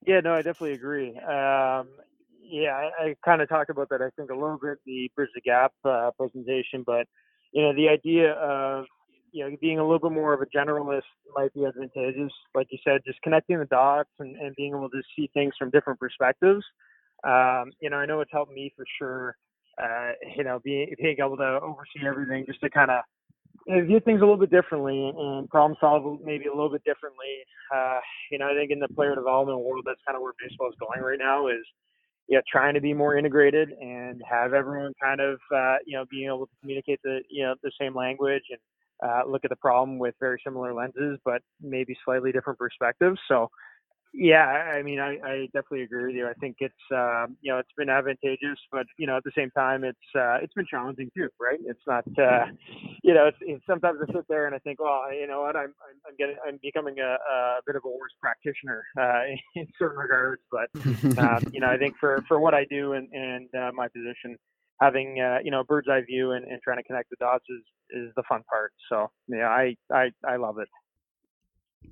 Yeah, 0.06 0.20
no, 0.20 0.34
I 0.34 0.42
definitely 0.42 0.74
agree. 0.74 1.16
Um, 1.18 1.88
yeah, 2.42 2.72
I, 2.72 2.90
I 3.02 3.14
kind 3.24 3.40
of 3.40 3.48
talked 3.48 3.70
about 3.70 3.88
that. 3.88 4.02
I 4.02 4.10
think 4.16 4.30
a 4.30 4.34
little 4.34 4.58
bit 4.60 4.78
the 4.84 5.10
bridge 5.16 5.30
the 5.34 5.40
gap 5.40 5.72
uh, 5.84 6.10
presentation, 6.16 6.84
but 6.86 7.06
you 7.52 7.62
know, 7.62 7.74
the 7.74 7.88
idea 7.88 8.32
of 8.32 8.84
you 9.34 9.42
know, 9.42 9.56
being 9.60 9.80
a 9.80 9.82
little 9.82 9.98
bit 9.98 10.12
more 10.12 10.32
of 10.32 10.40
a 10.40 10.46
generalist 10.46 11.02
might 11.34 11.52
be 11.54 11.64
advantageous. 11.64 12.32
Like 12.54 12.68
you 12.70 12.78
said, 12.84 13.00
just 13.04 13.20
connecting 13.22 13.58
the 13.58 13.64
dots 13.64 14.10
and, 14.20 14.36
and 14.36 14.54
being 14.54 14.70
able 14.70 14.88
to 14.88 15.02
see 15.16 15.28
things 15.34 15.54
from 15.58 15.70
different 15.70 15.98
perspectives. 15.98 16.64
Um, 17.26 17.72
you 17.80 17.90
know, 17.90 17.96
I 17.96 18.06
know 18.06 18.20
it's 18.20 18.30
helped 18.32 18.52
me 18.52 18.72
for 18.76 18.84
sure. 18.96 19.36
Uh, 19.82 20.12
you 20.36 20.44
know, 20.44 20.60
being 20.62 20.94
being 21.02 21.16
able 21.18 21.36
to 21.36 21.58
oversee 21.60 22.06
everything, 22.06 22.44
just 22.46 22.60
to 22.60 22.70
kind 22.70 22.92
of 22.92 23.02
view 23.88 23.98
things 23.98 24.20
a 24.20 24.24
little 24.24 24.36
bit 24.36 24.52
differently 24.52 25.12
and 25.16 25.48
problem 25.50 25.76
solve 25.80 26.20
maybe 26.24 26.46
a 26.46 26.54
little 26.54 26.70
bit 26.70 26.84
differently. 26.84 27.42
Uh, 27.74 27.98
you 28.30 28.38
know, 28.38 28.46
I 28.46 28.54
think 28.54 28.70
in 28.70 28.78
the 28.78 28.88
player 28.94 29.16
development 29.16 29.58
world, 29.58 29.82
that's 29.84 30.00
kind 30.06 30.14
of 30.14 30.22
where 30.22 30.32
baseball 30.40 30.68
is 30.68 30.76
going 30.78 31.02
right 31.02 31.18
now. 31.18 31.48
Is 31.48 31.66
yeah, 32.28 32.38
trying 32.50 32.74
to 32.74 32.80
be 32.80 32.94
more 32.94 33.18
integrated 33.18 33.70
and 33.70 34.22
have 34.30 34.54
everyone 34.54 34.92
kind 35.02 35.20
of 35.20 35.40
uh, 35.52 35.78
you 35.84 35.96
know 35.96 36.04
being 36.08 36.26
able 36.26 36.46
to 36.46 36.52
communicate 36.60 37.00
the 37.02 37.18
you 37.28 37.42
know 37.42 37.56
the 37.64 37.72
same 37.80 37.96
language 37.96 38.44
and 38.50 38.60
uh, 39.04 39.22
look 39.28 39.44
at 39.44 39.50
the 39.50 39.56
problem 39.56 39.98
with 39.98 40.14
very 40.18 40.40
similar 40.44 40.72
lenses, 40.72 41.18
but 41.24 41.42
maybe 41.60 41.96
slightly 42.04 42.32
different 42.32 42.58
perspectives. 42.58 43.18
So, 43.28 43.50
yeah, 44.16 44.46
I 44.46 44.82
mean, 44.82 45.00
I, 45.00 45.18
I 45.24 45.46
definitely 45.46 45.82
agree 45.82 46.06
with 46.06 46.14
you. 46.14 46.28
I 46.28 46.34
think 46.34 46.58
it's 46.60 46.74
um, 46.92 47.36
you 47.40 47.50
know 47.50 47.58
it's 47.58 47.72
been 47.76 47.88
advantageous, 47.88 48.58
but 48.70 48.86
you 48.96 49.08
know 49.08 49.16
at 49.16 49.24
the 49.24 49.32
same 49.36 49.50
time 49.50 49.82
it's 49.82 49.98
uh, 50.14 50.38
it's 50.40 50.54
been 50.54 50.66
challenging 50.70 51.10
too, 51.16 51.28
right? 51.40 51.58
It's 51.66 51.82
not 51.84 52.04
uh, 52.16 52.46
you 53.02 53.12
know 53.12 53.26
it's, 53.26 53.38
it's 53.40 53.66
sometimes 53.66 53.98
I 54.00 54.12
sit 54.12 54.24
there 54.28 54.46
and 54.46 54.54
I 54.54 54.58
think, 54.60 54.80
well, 54.80 55.12
you 55.12 55.26
know 55.26 55.40
what, 55.40 55.56
I'm 55.56 55.74
I'm, 56.06 56.14
getting 56.16 56.36
I'm 56.46 56.60
becoming 56.62 57.00
a, 57.00 57.16
a 57.28 57.60
bit 57.66 57.74
of 57.74 57.82
a 57.84 57.88
worse 57.88 58.14
practitioner 58.20 58.84
uh, 58.96 59.22
in 59.56 59.66
certain 59.80 59.98
regards, 59.98 60.42
but 60.48 60.70
um, 61.18 61.42
you 61.52 61.58
know 61.58 61.68
I 61.68 61.76
think 61.76 61.96
for 61.98 62.24
for 62.28 62.38
what 62.38 62.54
I 62.54 62.66
do 62.70 62.92
and 62.92 63.08
and 63.12 63.48
uh, 63.52 63.72
my 63.74 63.88
position, 63.88 64.38
having 64.80 65.20
uh, 65.20 65.38
you 65.42 65.50
know 65.50 65.60
a 65.60 65.64
bird's 65.64 65.88
eye 65.88 66.02
view 66.02 66.32
and, 66.32 66.44
and 66.44 66.60
trying 66.62 66.78
to 66.78 66.82
connect 66.82 67.10
the 67.10 67.16
dots 67.20 67.44
is 67.48 67.62
is 67.90 68.12
the 68.16 68.22
fun 68.28 68.42
part. 68.50 68.72
So 68.90 69.10
yeah, 69.28 69.48
I 69.48 69.76
I 69.92 70.10
I 70.26 70.36
love 70.36 70.58
it. 70.58 70.68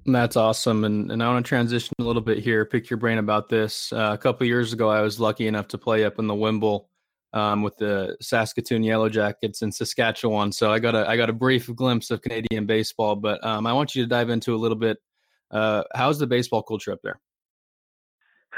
That's 0.07 0.37
awesome, 0.37 0.85
and 0.85 1.11
and 1.11 1.23
I 1.23 1.29
want 1.29 1.45
to 1.45 1.49
transition 1.49 1.95
a 2.01 2.03
little 2.03 2.23
bit 2.23 2.39
here. 2.39 2.65
Pick 2.65 2.91
your 2.91 2.97
brain 2.97 3.19
about 3.19 3.49
this. 3.49 3.93
Uh, 3.93 4.11
a 4.12 4.19
couple 4.19 4.47
years 4.47 4.73
ago, 4.73 4.89
I 4.89 5.01
was 5.01 5.21
lucky 5.21 5.47
enough 5.47 5.69
to 5.69 5.79
play 5.79 6.05
up 6.05 6.19
in 6.19 6.27
the 6.27 6.35
Wimble 6.35 6.89
um, 7.33 7.62
with 7.62 7.77
the 7.77 8.17
Saskatoon 8.21 8.83
Yellow 8.83 9.09
Jackets 9.09 9.62
in 9.62 9.73
Saskatchewan. 9.73 10.53
So 10.53 10.73
I 10.73 10.79
got 10.79 10.95
a 10.95 11.09
I 11.09 11.17
got 11.17 11.31
a 11.31 11.35
brief 11.35 11.73
glimpse 11.75 12.11
of 12.11 12.23
Canadian 12.23 12.67
baseball, 12.67 13.17
but 13.17 13.45
um, 13.45 13.67
I 13.67 13.73
want 13.73 13.95
you 13.95 14.03
to 14.03 14.09
dive 14.09 14.31
into 14.31 14.55
a 14.55 14.57
little 14.57 14.77
bit. 14.77 14.99
Uh, 15.51 15.83
how's 15.95 16.19
the 16.19 16.27
baseball 16.27 16.62
culture 16.62 16.93
up 16.93 17.01
there? 17.03 17.21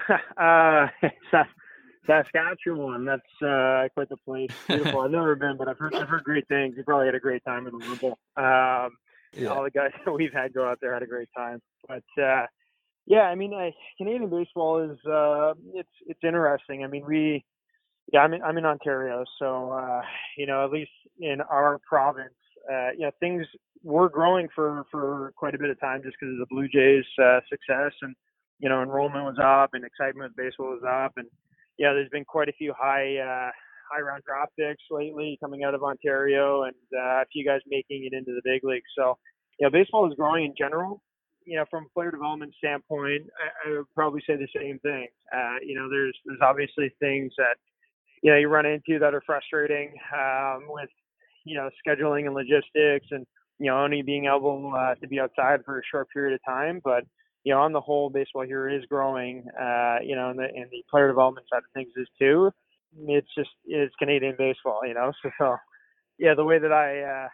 uh, 0.37 0.88
Saskatchewan. 2.06 3.04
That's 3.04 3.42
uh, 3.42 3.88
quite 3.94 4.08
the 4.08 4.16
place. 4.25 4.50
Beautiful. 4.68 5.00
I've 5.02 5.11
never 5.11 5.34
been, 5.37 5.56
but 5.56 5.68
I've 5.68 5.78
heard 5.78 5.94
I've 5.94 6.08
heard 6.08 6.25
great 6.25 6.46
things. 6.49 6.75
You 6.76 6.84
probably 6.84 7.06
had 7.06 7.14
a 7.14 7.20
great 7.20 7.44
time 7.44 7.66
in 7.66 7.78
the 7.78 7.84
Wimble. 7.84 8.18
Um, 8.37 8.96
yeah. 9.37 9.49
All 9.49 9.64
the 9.64 9.70
guys 9.70 9.90
that 10.04 10.12
we've 10.12 10.32
had 10.32 10.52
go 10.54 10.68
out 10.68 10.78
there 10.80 10.92
had 10.92 11.02
a 11.02 11.06
great 11.06 11.28
time. 11.37 11.61
But 11.88 12.23
uh, 12.23 12.46
yeah, 13.06 13.23
I 13.23 13.34
mean, 13.34 13.52
uh, 13.52 13.70
Canadian 13.99 14.30
baseball 14.30 14.80
is 14.82 14.99
uh, 15.06 15.54
it's 15.75 15.88
it's 16.06 16.20
interesting. 16.23 16.84
I 16.84 16.87
mean, 16.87 17.04
we 17.06 17.44
yeah, 18.12 18.20
I'm 18.20 18.34
in, 18.34 18.42
I'm 18.42 18.58
in 18.58 18.66
Ontario, 18.66 19.25
so 19.38 19.73
uh, 19.73 20.02
you 20.37 20.46
know, 20.46 20.64
at 20.64 20.70
least 20.70 20.90
in 21.18 21.40
our 21.40 21.80
province, 21.88 22.34
uh, 22.70 22.90
you 22.92 23.00
know, 23.00 23.11
things 23.20 23.46
were 23.82 24.08
growing 24.08 24.49
for 24.54 24.84
for 24.90 25.32
quite 25.37 25.54
a 25.54 25.58
bit 25.58 25.70
of 25.70 25.80
time 25.80 26.02
just 26.02 26.16
because 26.20 26.32
of 26.32 26.38
the 26.38 26.46
Blue 26.50 26.68
Jays' 26.68 27.04
uh, 27.23 27.40
success 27.49 27.92
and 28.02 28.14
you 28.61 28.68
know, 28.68 28.82
enrollment 28.82 29.25
was 29.25 29.38
up 29.42 29.70
and 29.75 29.84
excitement 29.84 30.30
with 30.30 30.37
baseball 30.37 30.70
was 30.70 30.82
up 30.88 31.12
and 31.16 31.26
yeah, 31.78 31.93
there's 31.93 32.09
been 32.11 32.25
quite 32.25 32.49
a 32.49 32.52
few 32.52 32.73
high 32.76 33.16
uh, 33.16 33.50
high 33.90 34.00
round 34.00 34.23
draft 34.25 34.52
picks 34.59 34.83
lately 34.90 35.38
coming 35.43 35.64
out 35.64 35.75
of 35.75 35.83
Ontario, 35.83 36.64
and 36.64 36.75
uh, 36.95 37.23
a 37.23 37.26
few 37.33 37.45
guys 37.45 37.61
making 37.66 38.09
it 38.11 38.16
into 38.16 38.33
the 38.33 38.43
big 38.45 38.64
leagues. 38.64 38.90
So, 38.97 39.19
you 39.59 39.66
know, 39.66 39.71
baseball 39.71 40.09
is 40.09 40.16
growing 40.16 40.47
in 40.47 40.54
general. 40.57 41.02
You 41.45 41.59
know, 41.59 41.64
from 41.71 41.85
a 41.85 41.88
player 41.95 42.11
development 42.11 42.54
standpoint, 42.57 43.25
I, 43.38 43.69
I 43.69 43.76
would 43.76 43.95
probably 43.95 44.23
say 44.26 44.37
the 44.37 44.49
same 44.57 44.78
thing. 44.78 45.09
Uh, 45.35 45.57
you 45.62 45.75
know, 45.75 45.88
there's 45.90 46.16
there's 46.25 46.40
obviously 46.43 46.95
things 47.00 47.33
that 47.37 47.57
you 48.23 48.31
know 48.31 48.38
you 48.38 48.49
run 48.49 48.66
into 48.66 48.99
that 48.99 49.14
are 49.14 49.23
frustrating 49.26 49.93
um, 50.16 50.64
with 50.69 50.88
you 51.45 51.57
know 51.57 51.69
scheduling 51.87 52.26
and 52.26 52.35
logistics, 52.35 53.07
and 53.11 53.26
you 53.59 53.66
know 53.66 53.78
only 53.83 54.02
being 54.02 54.26
able 54.26 54.73
uh, 54.76 54.95
to 54.95 55.07
be 55.09 55.21
outside 55.21 55.61
for 55.64 55.78
a 55.78 55.83
short 55.90 56.09
period 56.11 56.35
of 56.35 56.40
time, 56.47 56.81
but 56.83 57.04
you 57.44 57.52
know, 57.52 57.60
on 57.60 57.72
the 57.72 57.80
whole, 57.80 58.10
baseball 58.10 58.44
here 58.44 58.68
is 58.68 58.84
growing. 58.86 59.44
Uh, 59.60 59.98
you 60.02 60.16
know, 60.16 60.30
and 60.30 60.38
the 60.38 60.44
and 60.44 60.66
the 60.70 60.82
player 60.90 61.08
development 61.08 61.46
side 61.52 61.58
of 61.58 61.72
things 61.74 61.92
is 61.96 62.08
too. 62.18 62.50
It's 63.06 63.28
just 63.36 63.50
it's 63.66 63.94
Canadian 63.98 64.34
baseball, 64.38 64.80
you 64.86 64.94
know. 64.94 65.12
So, 65.22 65.30
so 65.38 65.56
yeah, 66.18 66.34
the 66.34 66.44
way 66.44 66.58
that 66.58 66.72
I 66.72 67.02
uh, 67.02 67.28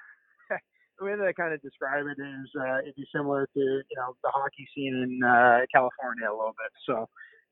the 0.99 1.05
way 1.05 1.17
that 1.17 1.27
I 1.27 1.33
kind 1.33 1.55
of 1.55 1.63
describe 1.63 2.07
it 2.07 2.21
is 2.21 2.51
uh, 2.61 2.79
it'd 2.83 2.97
be 2.97 3.07
similar 3.15 3.47
to 3.55 3.61
you 3.61 3.97
know 3.97 4.17
the 4.23 4.31
hockey 4.35 4.67
scene 4.75 4.95
in 4.95 5.23
uh, 5.27 5.61
California 5.73 6.29
a 6.29 6.37
little 6.37 6.55
bit. 6.59 6.73
So 6.87 7.09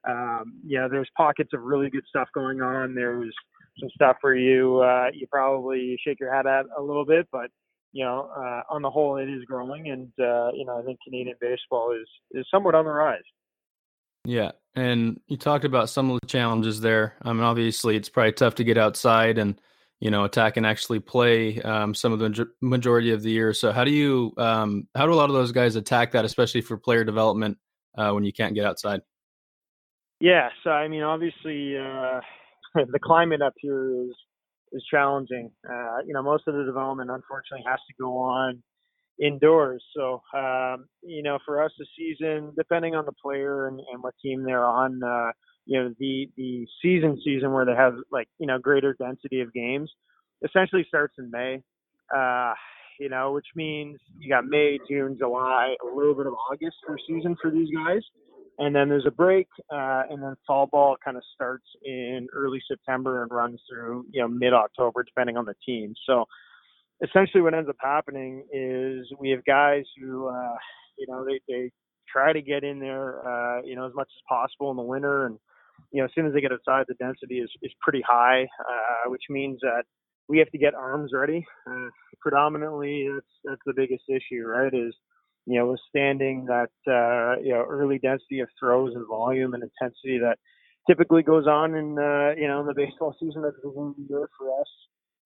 um, 0.08 0.60
yeah, 0.66 0.88
there's 0.90 1.08
pockets 1.16 1.50
of 1.54 1.62
really 1.62 1.90
good 1.90 2.04
stuff 2.08 2.28
going 2.34 2.60
on. 2.60 2.94
There's 2.94 3.34
some 3.78 3.90
stuff 3.94 4.16
where 4.22 4.34
you 4.34 4.80
uh, 4.80 5.10
you 5.12 5.28
probably 5.30 5.96
shake 6.04 6.18
your 6.18 6.34
head 6.34 6.46
at 6.46 6.66
a 6.76 6.82
little 6.82 7.04
bit, 7.04 7.28
but 7.30 7.50
you 7.92 8.04
know, 8.04 8.30
uh, 8.36 8.62
on 8.70 8.82
the 8.82 8.90
whole, 8.90 9.16
it 9.16 9.28
is 9.28 9.44
growing, 9.44 9.90
and 9.90 10.08
uh, 10.20 10.50
you 10.52 10.64
know, 10.64 10.78
I 10.78 10.82
think 10.82 10.98
Canadian 11.04 11.36
baseball 11.40 11.92
is 11.92 12.08
is 12.32 12.46
somewhat 12.50 12.74
on 12.74 12.84
the 12.84 12.90
rise. 12.90 13.22
Yeah, 14.24 14.52
and 14.74 15.20
you 15.26 15.36
talked 15.36 15.64
about 15.64 15.88
some 15.88 16.10
of 16.10 16.20
the 16.20 16.26
challenges 16.26 16.80
there. 16.80 17.14
I 17.22 17.32
mean, 17.32 17.42
obviously, 17.42 17.96
it's 17.96 18.08
probably 18.08 18.32
tough 18.32 18.56
to 18.56 18.64
get 18.64 18.76
outside 18.76 19.38
and 19.38 19.60
you 20.00 20.10
know 20.10 20.24
attack 20.24 20.56
and 20.56 20.66
actually 20.66 21.00
play 21.00 21.60
um, 21.62 21.94
some 21.94 22.12
of 22.12 22.18
the 22.18 22.48
majority 22.60 23.12
of 23.12 23.22
the 23.22 23.30
year. 23.30 23.54
So, 23.54 23.72
how 23.72 23.84
do 23.84 23.90
you 23.90 24.34
um, 24.36 24.86
how 24.94 25.06
do 25.06 25.12
a 25.12 25.16
lot 25.16 25.30
of 25.30 25.34
those 25.34 25.52
guys 25.52 25.76
attack 25.76 26.12
that, 26.12 26.24
especially 26.24 26.60
for 26.60 26.76
player 26.76 27.04
development 27.04 27.58
uh, 27.96 28.10
when 28.10 28.24
you 28.24 28.32
can't 28.32 28.54
get 28.54 28.66
outside? 28.66 29.00
Yeah, 30.20 30.48
so 30.64 30.70
I 30.70 30.88
mean, 30.88 31.02
obviously, 31.02 31.76
uh, 31.78 32.20
the 32.74 32.98
climate 33.02 33.40
up 33.40 33.54
here 33.56 34.04
is 34.04 34.14
is 34.72 34.84
challenging. 34.90 35.50
Uh, 35.68 35.98
you 36.06 36.12
know, 36.12 36.22
most 36.22 36.44
of 36.46 36.54
the 36.54 36.64
development 36.64 37.10
unfortunately 37.10 37.64
has 37.68 37.80
to 37.88 37.94
go 38.00 38.18
on 38.18 38.62
indoors. 39.20 39.82
So, 39.96 40.22
um, 40.36 40.86
you 41.02 41.22
know, 41.22 41.38
for 41.44 41.62
us, 41.62 41.72
the 41.78 41.86
season, 41.96 42.52
depending 42.56 42.94
on 42.94 43.04
the 43.04 43.12
player 43.12 43.68
and, 43.68 43.80
and 43.92 44.02
what 44.02 44.14
team 44.22 44.44
they're 44.44 44.64
on, 44.64 45.02
uh, 45.02 45.32
you 45.66 45.80
know, 45.80 45.94
the 45.98 46.28
the 46.36 46.66
season 46.82 47.20
season 47.24 47.52
where 47.52 47.66
they 47.66 47.74
have 47.74 47.94
like 48.10 48.28
you 48.38 48.46
know 48.46 48.58
greater 48.58 48.94
density 48.98 49.40
of 49.40 49.52
games, 49.52 49.90
essentially 50.44 50.84
starts 50.88 51.14
in 51.18 51.30
May. 51.30 51.62
Uh, 52.14 52.54
you 52.98 53.08
know, 53.08 53.32
which 53.32 53.46
means 53.54 54.00
you 54.18 54.28
got 54.28 54.44
May, 54.44 54.78
June, 54.88 55.16
July, 55.18 55.74
a 55.82 55.96
little 55.96 56.14
bit 56.14 56.26
of 56.26 56.32
August 56.50 56.76
for 56.86 56.98
season 57.06 57.36
for 57.40 57.50
these 57.50 57.68
guys 57.72 58.02
and 58.58 58.74
then 58.74 58.88
there's 58.88 59.06
a 59.06 59.10
break, 59.10 59.48
uh, 59.72 60.02
and 60.10 60.22
then 60.22 60.34
fall 60.46 60.66
ball 60.66 60.96
kind 61.02 61.16
of 61.16 61.22
starts 61.34 61.66
in 61.84 62.26
early 62.34 62.60
September 62.68 63.22
and 63.22 63.30
runs 63.30 63.60
through 63.70 64.04
you 64.10 64.20
know 64.20 64.28
mid 64.28 64.52
October, 64.52 65.02
depending 65.04 65.36
on 65.36 65.44
the 65.44 65.54
team. 65.64 65.94
So 66.06 66.24
essentially, 67.02 67.42
what 67.42 67.54
ends 67.54 67.68
up 67.68 67.76
happening 67.80 68.44
is 68.52 69.06
we 69.18 69.30
have 69.30 69.44
guys 69.44 69.84
who 70.00 70.28
uh, 70.28 70.56
you 70.98 71.06
know 71.08 71.24
they 71.24 71.40
they 71.48 71.70
try 72.12 72.32
to 72.32 72.42
get 72.42 72.64
in 72.64 72.80
there 72.80 73.26
uh, 73.26 73.62
you 73.62 73.76
know 73.76 73.86
as 73.86 73.94
much 73.94 74.08
as 74.08 74.22
possible 74.28 74.70
in 74.70 74.76
the 74.76 74.82
winter, 74.82 75.26
and 75.26 75.38
you 75.92 76.00
know 76.00 76.06
as 76.06 76.10
soon 76.14 76.26
as 76.26 76.32
they 76.32 76.40
get 76.40 76.52
outside, 76.52 76.86
the 76.88 76.94
density 76.94 77.38
is 77.38 77.50
is 77.62 77.72
pretty 77.80 78.02
high, 78.06 78.42
uh, 78.42 79.10
which 79.10 79.22
means 79.30 79.58
that 79.62 79.84
we 80.28 80.38
have 80.38 80.50
to 80.50 80.58
get 80.58 80.74
arms 80.74 81.12
ready. 81.14 81.46
Uh, 81.70 81.88
predominantly, 82.20 83.08
that's 83.12 83.32
that's 83.44 83.62
the 83.66 83.74
biggest 83.74 84.04
issue, 84.08 84.44
right? 84.44 84.74
Is 84.74 84.94
you 85.48 85.58
know, 85.58 85.66
withstanding 85.66 86.44
that 86.44 86.70
uh, 86.86 87.40
you 87.40 87.52
know 87.54 87.64
early 87.66 87.98
density 87.98 88.40
of 88.40 88.48
throws 88.60 88.94
and 88.94 89.06
volume 89.08 89.54
and 89.54 89.62
intensity 89.62 90.18
that 90.18 90.36
typically 90.86 91.22
goes 91.22 91.46
on 91.46 91.74
in 91.74 91.98
uh, 91.98 92.34
you 92.36 92.46
know 92.46 92.60
in 92.60 92.66
the 92.66 92.74
baseball 92.76 93.16
season 93.18 93.44
at 93.46 93.54
the 93.62 93.70
the 93.70 94.06
year 94.10 94.28
for 94.38 94.60
us. 94.60 94.68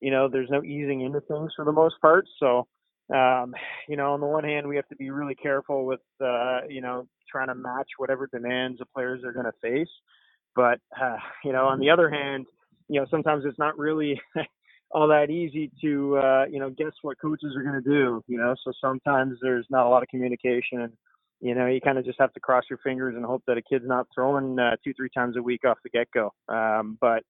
You 0.00 0.12
know, 0.12 0.28
there's 0.28 0.50
no 0.50 0.62
easing 0.62 1.00
into 1.00 1.20
things 1.22 1.52
for 1.56 1.64
the 1.64 1.72
most 1.72 1.94
part. 2.00 2.26
So, 2.40 2.66
um, 3.12 3.54
you 3.88 3.96
know, 3.96 4.12
on 4.12 4.20
the 4.20 4.26
one 4.26 4.44
hand, 4.44 4.66
we 4.68 4.76
have 4.76 4.88
to 4.88 4.96
be 4.96 5.10
really 5.10 5.34
careful 5.34 5.86
with 5.86 6.00
uh, 6.24 6.60
you 6.68 6.80
know 6.80 7.08
trying 7.28 7.48
to 7.48 7.56
match 7.56 7.88
whatever 7.98 8.28
demands 8.32 8.78
the 8.78 8.86
players 8.86 9.24
are 9.24 9.32
going 9.32 9.46
to 9.46 9.52
face. 9.60 9.92
But 10.54 10.78
uh, 11.00 11.16
you 11.44 11.52
know, 11.52 11.66
on 11.66 11.80
the 11.80 11.90
other 11.90 12.08
hand, 12.08 12.46
you 12.88 13.00
know, 13.00 13.06
sometimes 13.10 13.44
it's 13.44 13.58
not 13.58 13.76
really 13.76 14.20
all 14.92 15.08
that 15.08 15.30
easy 15.30 15.70
to 15.80 16.16
uh, 16.18 16.44
you 16.50 16.58
know 16.58 16.70
guess 16.70 16.92
what 17.02 17.20
coaches 17.20 17.54
are 17.56 17.62
going 17.62 17.82
to 17.82 17.88
do. 17.88 18.22
You 18.26 18.38
know, 18.38 18.54
so 18.64 18.72
sometimes 18.80 19.38
there's 19.42 19.66
not 19.70 19.86
a 19.86 19.88
lot 19.88 20.02
of 20.02 20.08
communication, 20.08 20.82
and 20.82 20.92
you 21.40 21.54
know 21.54 21.66
you 21.66 21.80
kind 21.80 21.98
of 21.98 22.04
just 22.04 22.20
have 22.20 22.32
to 22.34 22.40
cross 22.40 22.64
your 22.68 22.78
fingers 22.84 23.14
and 23.16 23.24
hope 23.24 23.42
that 23.46 23.58
a 23.58 23.62
kid's 23.62 23.86
not 23.86 24.06
throwing 24.14 24.58
uh, 24.58 24.76
two 24.84 24.92
three 24.94 25.10
times 25.14 25.36
a 25.36 25.42
week 25.42 25.64
off 25.66 25.78
the 25.82 25.90
get 25.90 26.08
go. 26.12 26.32
Um, 26.48 26.98
but 27.00 27.22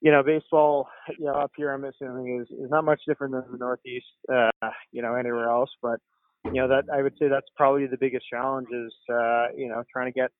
you 0.00 0.10
know, 0.10 0.22
baseball, 0.22 0.88
you 1.16 1.26
know, 1.26 1.34
up 1.34 1.52
here 1.56 1.72
I'm 1.72 1.84
assuming 1.84 2.40
is 2.40 2.48
is 2.58 2.70
not 2.70 2.84
much 2.84 3.00
different 3.06 3.34
than 3.34 3.44
the 3.52 3.58
Northeast, 3.58 4.06
uh, 4.32 4.70
you 4.90 5.00
know, 5.02 5.14
anywhere 5.14 5.48
else. 5.48 5.70
But 5.80 6.00
you 6.46 6.54
know 6.54 6.68
that 6.68 6.84
I 6.92 7.02
would 7.02 7.14
say 7.18 7.28
that's 7.28 7.46
probably 7.56 7.86
the 7.86 7.98
biggest 7.98 8.26
challenge 8.28 8.68
is 8.72 8.92
uh, 9.12 9.46
you 9.56 9.68
know 9.68 9.82
trying 9.92 10.12
to 10.12 10.18
get 10.18 10.30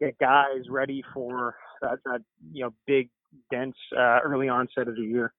get 0.00 0.18
guys 0.18 0.68
ready 0.68 1.04
for 1.12 1.56
that, 1.82 1.98
that 2.04 2.20
you 2.52 2.64
know 2.64 2.70
big 2.86 3.10
dense 3.50 3.76
uh, 3.96 4.20
early 4.24 4.48
onset 4.48 4.88
of 4.88 4.96
the 4.96 5.02
year. 5.02 5.32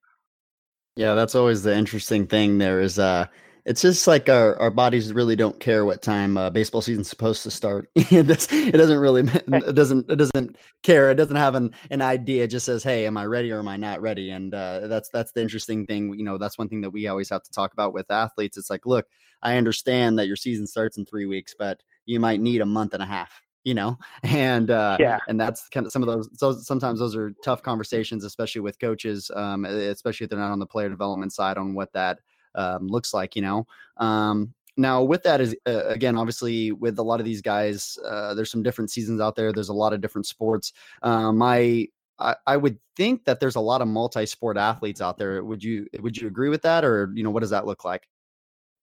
Yeah, 0.96 1.14
that's 1.14 1.34
always 1.34 1.62
the 1.62 1.76
interesting 1.76 2.26
thing. 2.26 2.58
There 2.58 2.80
is, 2.80 2.98
uh, 2.98 3.26
it's 3.64 3.80
just 3.80 4.06
like 4.06 4.28
our, 4.28 4.56
our 4.60 4.70
bodies 4.70 5.12
really 5.12 5.34
don't 5.34 5.58
care 5.58 5.84
what 5.84 6.02
time 6.02 6.36
uh, 6.36 6.50
baseball 6.50 6.82
season's 6.82 7.08
supposed 7.08 7.42
to 7.44 7.50
start. 7.50 7.88
it, 7.96 8.26
doesn't 8.26 8.98
really, 8.98 9.22
it 9.22 9.74
doesn't, 9.74 10.08
it 10.10 10.16
doesn't 10.16 10.56
care. 10.82 11.10
It 11.10 11.16
doesn't 11.16 11.34
have 11.34 11.54
an, 11.56 11.74
an 11.90 12.02
idea. 12.02 12.44
It 12.44 12.48
just 12.48 12.66
says, 12.66 12.84
"Hey, 12.84 13.06
am 13.06 13.16
I 13.16 13.24
ready 13.24 13.50
or 13.50 13.58
am 13.58 13.68
I 13.68 13.76
not 13.76 14.02
ready?" 14.02 14.30
And 14.30 14.54
uh, 14.54 14.86
that's 14.86 15.08
that's 15.08 15.32
the 15.32 15.40
interesting 15.40 15.86
thing. 15.86 16.14
You 16.14 16.24
know, 16.24 16.36
that's 16.36 16.58
one 16.58 16.68
thing 16.68 16.82
that 16.82 16.90
we 16.90 17.08
always 17.08 17.30
have 17.30 17.42
to 17.42 17.50
talk 17.50 17.72
about 17.72 17.94
with 17.94 18.10
athletes. 18.10 18.58
It's 18.58 18.70
like, 18.70 18.84
look, 18.86 19.06
I 19.42 19.56
understand 19.56 20.18
that 20.18 20.26
your 20.26 20.36
season 20.36 20.66
starts 20.66 20.98
in 20.98 21.06
three 21.06 21.26
weeks, 21.26 21.54
but 21.58 21.82
you 22.04 22.20
might 22.20 22.40
need 22.40 22.60
a 22.60 22.66
month 22.66 22.92
and 22.92 23.02
a 23.02 23.06
half 23.06 23.43
you 23.64 23.74
know 23.74 23.98
and 24.22 24.70
uh 24.70 24.96
yeah. 25.00 25.18
and 25.26 25.40
that's 25.40 25.68
kind 25.68 25.86
of 25.86 25.92
some 25.92 26.02
of 26.02 26.06
those 26.06 26.28
so 26.38 26.52
sometimes 26.52 27.00
those 27.00 27.16
are 27.16 27.32
tough 27.42 27.62
conversations 27.62 28.24
especially 28.24 28.60
with 28.60 28.78
coaches 28.78 29.30
um 29.34 29.64
especially 29.64 30.24
if 30.24 30.30
they're 30.30 30.38
not 30.38 30.52
on 30.52 30.58
the 30.58 30.66
player 30.66 30.88
development 30.88 31.32
side 31.32 31.58
on 31.58 31.74
what 31.74 31.92
that 31.92 32.20
um, 32.54 32.86
looks 32.86 33.12
like 33.12 33.34
you 33.34 33.42
know? 33.42 33.66
Um 33.96 34.54
now 34.76 35.02
with 35.02 35.22
that 35.22 35.40
is 35.40 35.56
uh, 35.66 35.86
again 35.86 36.16
obviously 36.16 36.72
with 36.72 36.98
a 36.98 37.02
lot 37.02 37.20
of 37.20 37.26
these 37.26 37.42
guys 37.42 37.98
uh, 38.04 38.34
there's 38.34 38.50
some 38.50 38.62
different 38.62 38.90
seasons 38.90 39.20
out 39.20 39.34
there 39.34 39.52
there's 39.52 39.68
a 39.70 39.74
lot 39.74 39.92
of 39.92 40.00
different 40.00 40.26
sports. 40.26 40.72
Um 41.02 41.42
I, 41.42 41.88
I 42.18 42.36
i 42.46 42.56
would 42.56 42.78
think 42.96 43.24
that 43.24 43.40
there's 43.40 43.56
a 43.56 43.60
lot 43.60 43.82
of 43.82 43.88
multi-sport 43.88 44.56
athletes 44.56 45.00
out 45.00 45.18
there. 45.18 45.42
Would 45.42 45.64
you 45.64 45.86
would 46.00 46.16
you 46.16 46.28
agree 46.28 46.48
with 46.48 46.62
that 46.62 46.84
or 46.84 47.10
you 47.14 47.24
know 47.24 47.30
what 47.30 47.40
does 47.40 47.50
that 47.50 47.66
look 47.66 47.84
like? 47.84 48.08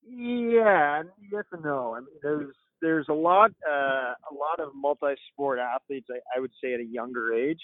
Yeah 0.03 1.03
yes 1.31 1.45
and 1.51 1.63
no. 1.63 1.93
I 1.95 1.99
mean 1.99 2.19
there's 2.21 2.55
there's 2.81 3.07
a 3.09 3.13
lot 3.13 3.51
uh, 3.69 4.13
a 4.31 4.33
lot 4.33 4.59
of 4.59 4.69
multi-sport 4.75 5.59
athletes. 5.59 6.07
I, 6.11 6.19
I 6.35 6.39
would 6.39 6.51
say 6.63 6.73
at 6.73 6.79
a 6.79 6.85
younger 6.85 7.33
age, 7.33 7.59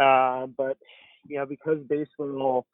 uh, 0.00 0.46
but 0.56 0.76
you 1.26 1.38
know 1.38 1.46
because 1.46 1.78
baseball 1.88 2.66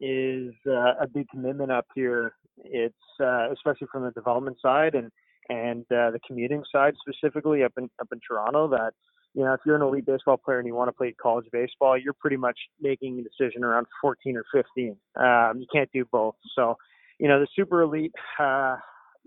is 0.00 0.52
uh, 0.66 0.94
a 1.00 1.06
big 1.12 1.28
commitment 1.28 1.70
up 1.70 1.86
here. 1.94 2.34
It's 2.64 2.94
uh, 3.20 3.50
especially 3.52 3.88
from 3.90 4.04
the 4.04 4.10
development 4.10 4.58
side 4.60 4.94
and 4.94 5.10
and 5.48 5.82
uh, 5.84 6.10
the 6.10 6.20
commuting 6.26 6.62
side 6.70 6.94
specifically 7.06 7.62
up 7.62 7.72
in 7.78 7.88
up 8.00 8.08
in 8.12 8.20
Toronto 8.26 8.68
that 8.68 8.92
you 9.34 9.44
know 9.44 9.52
if 9.54 9.60
you're 9.64 9.76
an 9.76 9.82
elite 9.82 10.06
baseball 10.06 10.36
player 10.36 10.58
and 10.58 10.66
you 10.66 10.74
want 10.74 10.88
to 10.88 10.92
play 10.92 11.14
college 11.20 11.46
baseball, 11.52 11.96
you're 11.96 12.14
pretty 12.14 12.36
much 12.36 12.58
making 12.80 13.18
a 13.18 13.22
decision 13.22 13.64
around 13.64 13.86
14 14.00 14.36
or 14.36 14.44
15. 14.52 14.96
Um, 15.16 15.60
you 15.60 15.66
can't 15.72 15.90
do 15.92 16.04
both. 16.10 16.34
So 16.54 16.76
you 17.18 17.28
know 17.28 17.40
the 17.40 17.48
super 17.56 17.82
elite 17.82 18.12
uh, 18.38 18.76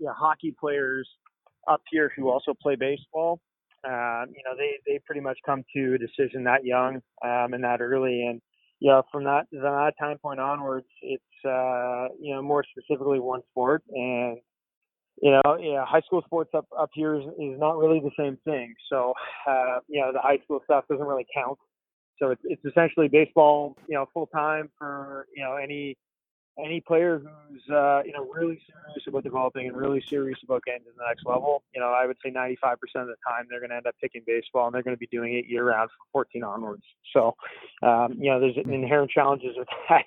hockey 0.06 0.54
players 0.58 1.08
up 1.68 1.82
here 1.90 2.10
who 2.16 2.30
also 2.30 2.54
play 2.60 2.76
baseball. 2.76 3.40
Um, 3.84 4.26
you 4.30 4.42
know, 4.44 4.56
they 4.56 4.78
they 4.86 4.98
pretty 5.04 5.20
much 5.20 5.38
come 5.44 5.62
to 5.74 5.94
a 5.94 5.98
decision 5.98 6.44
that 6.44 6.64
young 6.64 6.96
um, 7.24 7.54
and 7.54 7.62
that 7.62 7.80
early, 7.80 8.26
and 8.26 8.40
you 8.80 8.90
know, 8.90 9.02
from 9.12 9.24
that 9.24 9.46
from 9.50 9.60
that 9.60 9.94
time 9.98 10.18
point 10.18 10.40
onwards, 10.40 10.86
it's 11.02 11.22
uh, 11.44 12.08
you 12.20 12.34
know 12.34 12.42
more 12.42 12.64
specifically 12.64 13.20
one 13.20 13.42
sport, 13.52 13.82
and 13.90 14.38
you 15.22 15.30
know, 15.30 15.56
yeah, 15.58 15.84
high 15.86 16.00
school 16.00 16.22
sports 16.26 16.50
up 16.54 16.66
up 16.78 16.90
here 16.94 17.14
is, 17.14 17.24
is 17.38 17.58
not 17.58 17.78
really 17.78 18.00
the 18.00 18.10
same 18.18 18.36
thing. 18.44 18.74
So, 18.90 19.14
uh, 19.48 19.78
you 19.88 20.00
know, 20.00 20.12
the 20.12 20.20
high 20.20 20.38
school 20.44 20.60
stuff 20.64 20.84
doesn't 20.90 21.06
really 21.06 21.26
count. 21.34 21.58
So 22.18 22.30
it's 22.30 22.42
it's 22.44 22.64
essentially 22.64 23.08
baseball, 23.08 23.76
you 23.88 23.94
know, 23.94 24.06
full 24.12 24.26
time 24.26 24.70
for 24.78 25.26
you 25.34 25.42
know 25.42 25.56
any 25.56 25.96
any 26.58 26.80
player 26.80 27.18
who's 27.18 27.62
uh, 27.70 28.02
you 28.04 28.12
know 28.12 28.28
really 28.32 28.60
serious 28.66 29.06
about 29.06 29.24
developing 29.24 29.68
and 29.68 29.76
really 29.76 30.02
serious 30.08 30.38
about 30.42 30.62
getting 30.64 30.82
to 30.82 30.90
the 30.96 31.04
next 31.06 31.26
level, 31.26 31.62
you 31.74 31.80
know, 31.80 31.88
I 31.88 32.06
would 32.06 32.16
say 32.24 32.30
95% 32.30 32.52
of 32.54 33.06
the 33.06 33.14
time 33.26 33.46
they're 33.48 33.60
going 33.60 33.70
to 33.70 33.76
end 33.76 33.86
up 33.86 33.94
picking 34.00 34.22
baseball 34.26 34.66
and 34.66 34.74
they're 34.74 34.82
going 34.82 34.96
to 34.96 34.98
be 34.98 35.08
doing 35.08 35.34
it 35.34 35.46
year 35.46 35.64
round 35.64 35.90
from 35.90 36.06
14 36.12 36.42
onwards. 36.44 36.82
So, 37.12 37.34
um, 37.82 38.14
you 38.18 38.30
know, 38.30 38.40
there's 38.40 38.56
inherent 38.56 39.10
challenges 39.10 39.56
with 39.56 39.68
that 39.88 40.04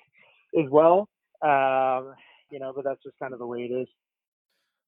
as 0.58 0.68
well. 0.70 1.08
Um, 1.42 2.14
you 2.50 2.58
know, 2.58 2.72
but 2.74 2.84
that's 2.84 3.02
just 3.02 3.18
kind 3.18 3.32
of 3.32 3.38
the 3.38 3.46
way 3.46 3.60
it 3.60 3.72
is. 3.72 3.88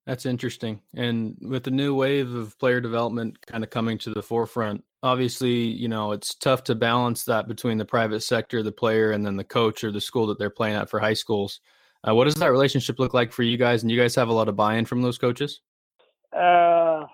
That's 0.06 0.26
interesting. 0.26 0.80
And 0.94 1.37
with 1.40 1.62
the 1.62 1.71
new 1.71 1.94
wave 1.94 2.35
of 2.35 2.59
player 2.59 2.80
development 2.80 3.44
kind 3.47 3.62
of 3.62 3.71
coming 3.71 3.99
to 3.99 4.11
the 4.11 4.23
forefront, 4.23 4.82
obviously, 5.02 5.52
you 5.52 5.88
know, 5.88 6.12
it's 6.12 6.35
tough 6.35 6.64
to 6.64 6.75
balance 6.75 7.25
that 7.25 7.47
between 7.47 7.78
the 7.78 7.85
private 7.85 8.21
sector, 8.21 8.62
the 8.62 8.73
player, 8.73 9.12
and 9.12 9.25
then 9.25 9.37
the 9.37 9.44
coach 9.44 9.85
or 9.85 9.92
the 9.92 10.00
school 10.00 10.26
that 10.26 10.38
they're 10.38 10.50
playing 10.50 10.75
at 10.75 10.90
for 10.90 10.99
high 10.99 11.14
schools. 11.14 11.61
Uh, 12.06 12.14
what 12.14 12.25
does 12.25 12.35
that 12.35 12.50
relationship 12.50 12.99
look 12.99 13.14
like 13.14 13.32
for 13.32 13.44
you 13.44 13.56
guys? 13.56 13.82
And 13.82 13.90
you 13.92 14.00
guys 14.00 14.14
have 14.16 14.28
a 14.28 14.32
lot 14.32 14.49
of 14.49 14.56
buy 14.56 14.75
in 14.75 14.85
from 14.85 15.02
those 15.02 15.18
coaches? 15.18 15.61
Uh, 16.35 17.06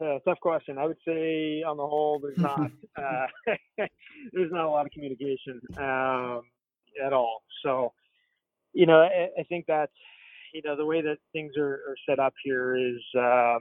uh, 0.00 0.18
tough 0.24 0.38
question. 0.40 0.78
I 0.78 0.86
would 0.86 0.98
say 1.06 1.62
on 1.62 1.76
the 1.76 1.86
whole, 1.86 2.20
there's 2.20 2.38
not 2.38 2.60
uh, 2.96 3.26
there's 4.32 4.52
not 4.52 4.66
a 4.66 4.70
lot 4.70 4.86
of 4.86 4.92
communication 4.92 5.60
um, 5.78 6.42
at 7.04 7.12
all. 7.12 7.42
So, 7.64 7.92
you 8.72 8.86
know, 8.86 9.00
I, 9.00 9.28
I 9.40 9.42
think 9.48 9.64
that's 9.66 9.92
you 10.56 10.62
know, 10.64 10.76
the 10.76 10.86
way 10.86 11.02
that 11.02 11.18
things 11.32 11.52
are, 11.58 11.74
are 11.88 11.96
set 12.08 12.18
up 12.18 12.32
here 12.42 12.76
is, 12.76 13.02
uh, 13.18 13.58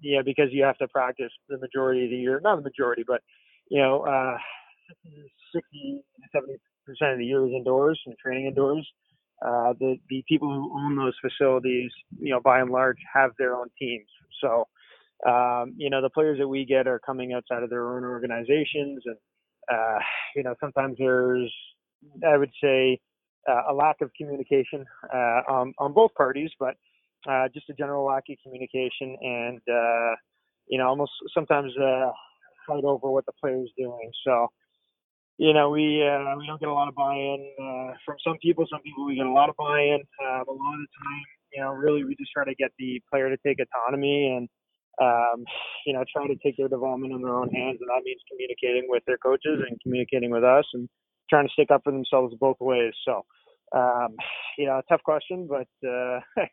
yeah, 0.00 0.22
because 0.24 0.48
you 0.50 0.64
have 0.64 0.76
to 0.78 0.88
practice 0.88 1.30
the 1.48 1.58
majority 1.58 2.04
of 2.04 2.10
the 2.10 2.16
year, 2.16 2.40
not 2.42 2.56
the 2.56 2.62
majority, 2.62 3.04
but 3.06 3.20
you 3.70 3.80
know, 3.80 4.02
uh, 4.02 4.36
60 5.54 5.62
to 5.72 6.28
70 6.32 6.58
percent 6.84 7.12
of 7.12 7.18
the 7.18 7.24
year 7.24 7.46
is 7.46 7.52
indoors 7.54 8.00
and 8.06 8.16
training 8.18 8.46
indoors. 8.46 8.86
Uh, 9.44 9.72
the 9.78 9.96
the 10.08 10.24
people 10.28 10.48
who 10.48 10.72
own 10.76 10.96
those 10.96 11.14
facilities, 11.20 11.90
you 12.18 12.30
know, 12.32 12.40
by 12.40 12.60
and 12.60 12.70
large, 12.70 12.98
have 13.12 13.30
their 13.38 13.54
own 13.54 13.68
teams. 13.78 14.06
So, 14.40 14.66
um, 15.28 15.74
you 15.76 15.90
know, 15.90 16.02
the 16.02 16.10
players 16.10 16.38
that 16.38 16.48
we 16.48 16.64
get 16.64 16.88
are 16.88 16.98
coming 16.98 17.32
outside 17.32 17.62
of 17.62 17.70
their 17.70 17.96
own 17.96 18.04
organizations, 18.04 19.02
and 19.04 19.16
uh, 19.70 19.98
you 20.34 20.42
know, 20.42 20.54
sometimes 20.60 20.96
there's, 20.98 21.52
I 22.26 22.36
would 22.36 22.52
say, 22.62 22.98
a 23.48 23.74
lack 23.74 24.00
of 24.00 24.10
communication 24.14 24.84
uh, 25.12 25.42
on 25.48 25.74
on 25.78 25.92
both 25.92 26.14
parties, 26.14 26.50
but 26.58 26.76
uh, 27.28 27.48
just 27.54 27.68
a 27.70 27.74
general 27.74 28.06
lack 28.06 28.24
of 28.30 28.36
communication, 28.42 29.16
and 29.20 29.60
uh, 29.68 30.14
you 30.66 30.78
know, 30.78 30.88
almost 30.88 31.12
sometimes 31.34 31.72
uh, 31.76 32.10
fight 32.66 32.84
over 32.84 33.10
what 33.10 33.26
the 33.26 33.32
player's 33.40 33.70
doing. 33.76 34.10
So 34.24 34.48
you 35.38 35.52
know, 35.52 35.70
we 35.70 36.02
uh, 36.02 36.36
we 36.36 36.46
don't 36.46 36.60
get 36.60 36.68
a 36.68 36.72
lot 36.72 36.88
of 36.88 36.94
buy-in 36.94 37.50
uh, 37.58 37.94
from 38.04 38.16
some 38.24 38.38
people. 38.42 38.66
Some 38.70 38.80
people 38.82 39.06
we 39.06 39.16
get 39.16 39.26
a 39.26 39.32
lot 39.32 39.48
of 39.48 39.56
buy-in. 39.56 40.00
Uh, 40.22 40.44
a 40.46 40.52
lot 40.52 40.74
of 40.74 40.80
the 40.80 40.92
time, 40.94 41.24
you 41.54 41.62
know, 41.62 41.72
really 41.72 42.04
we 42.04 42.14
just 42.16 42.30
try 42.32 42.44
to 42.44 42.54
get 42.54 42.70
the 42.78 43.00
player 43.10 43.28
to 43.28 43.36
take 43.44 43.58
autonomy 43.58 44.36
and 44.36 44.48
um, 45.00 45.44
you 45.86 45.92
know 45.94 46.04
try 46.12 46.26
to 46.26 46.36
take 46.44 46.56
their 46.56 46.68
development 46.68 47.12
in 47.12 47.22
their 47.22 47.34
own 47.34 47.48
hands, 47.50 47.78
and 47.80 47.88
that 47.88 48.02
means 48.04 48.20
communicating 48.30 48.88
with 48.88 49.02
their 49.06 49.18
coaches 49.18 49.58
and 49.66 49.80
communicating 49.82 50.30
with 50.30 50.44
us 50.44 50.64
and 50.74 50.88
trying 51.30 51.46
to 51.46 51.52
stick 51.52 51.70
up 51.70 51.82
for 51.84 51.92
themselves 51.92 52.34
both 52.38 52.56
ways. 52.60 52.92
So, 53.06 53.24
um, 53.74 54.16
you 54.58 54.66
know, 54.66 54.80
tough 54.88 55.02
question, 55.02 55.48
but 55.48 55.88
uh, 55.88 56.20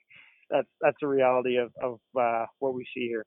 that's 0.49 0.67
that's 0.81 0.97
the 1.01 1.07
reality 1.07 1.57
of 1.57 1.71
of 1.81 1.99
uh, 2.19 2.45
what 2.59 2.73
we 2.73 2.85
see 2.93 3.07
here. 3.07 3.25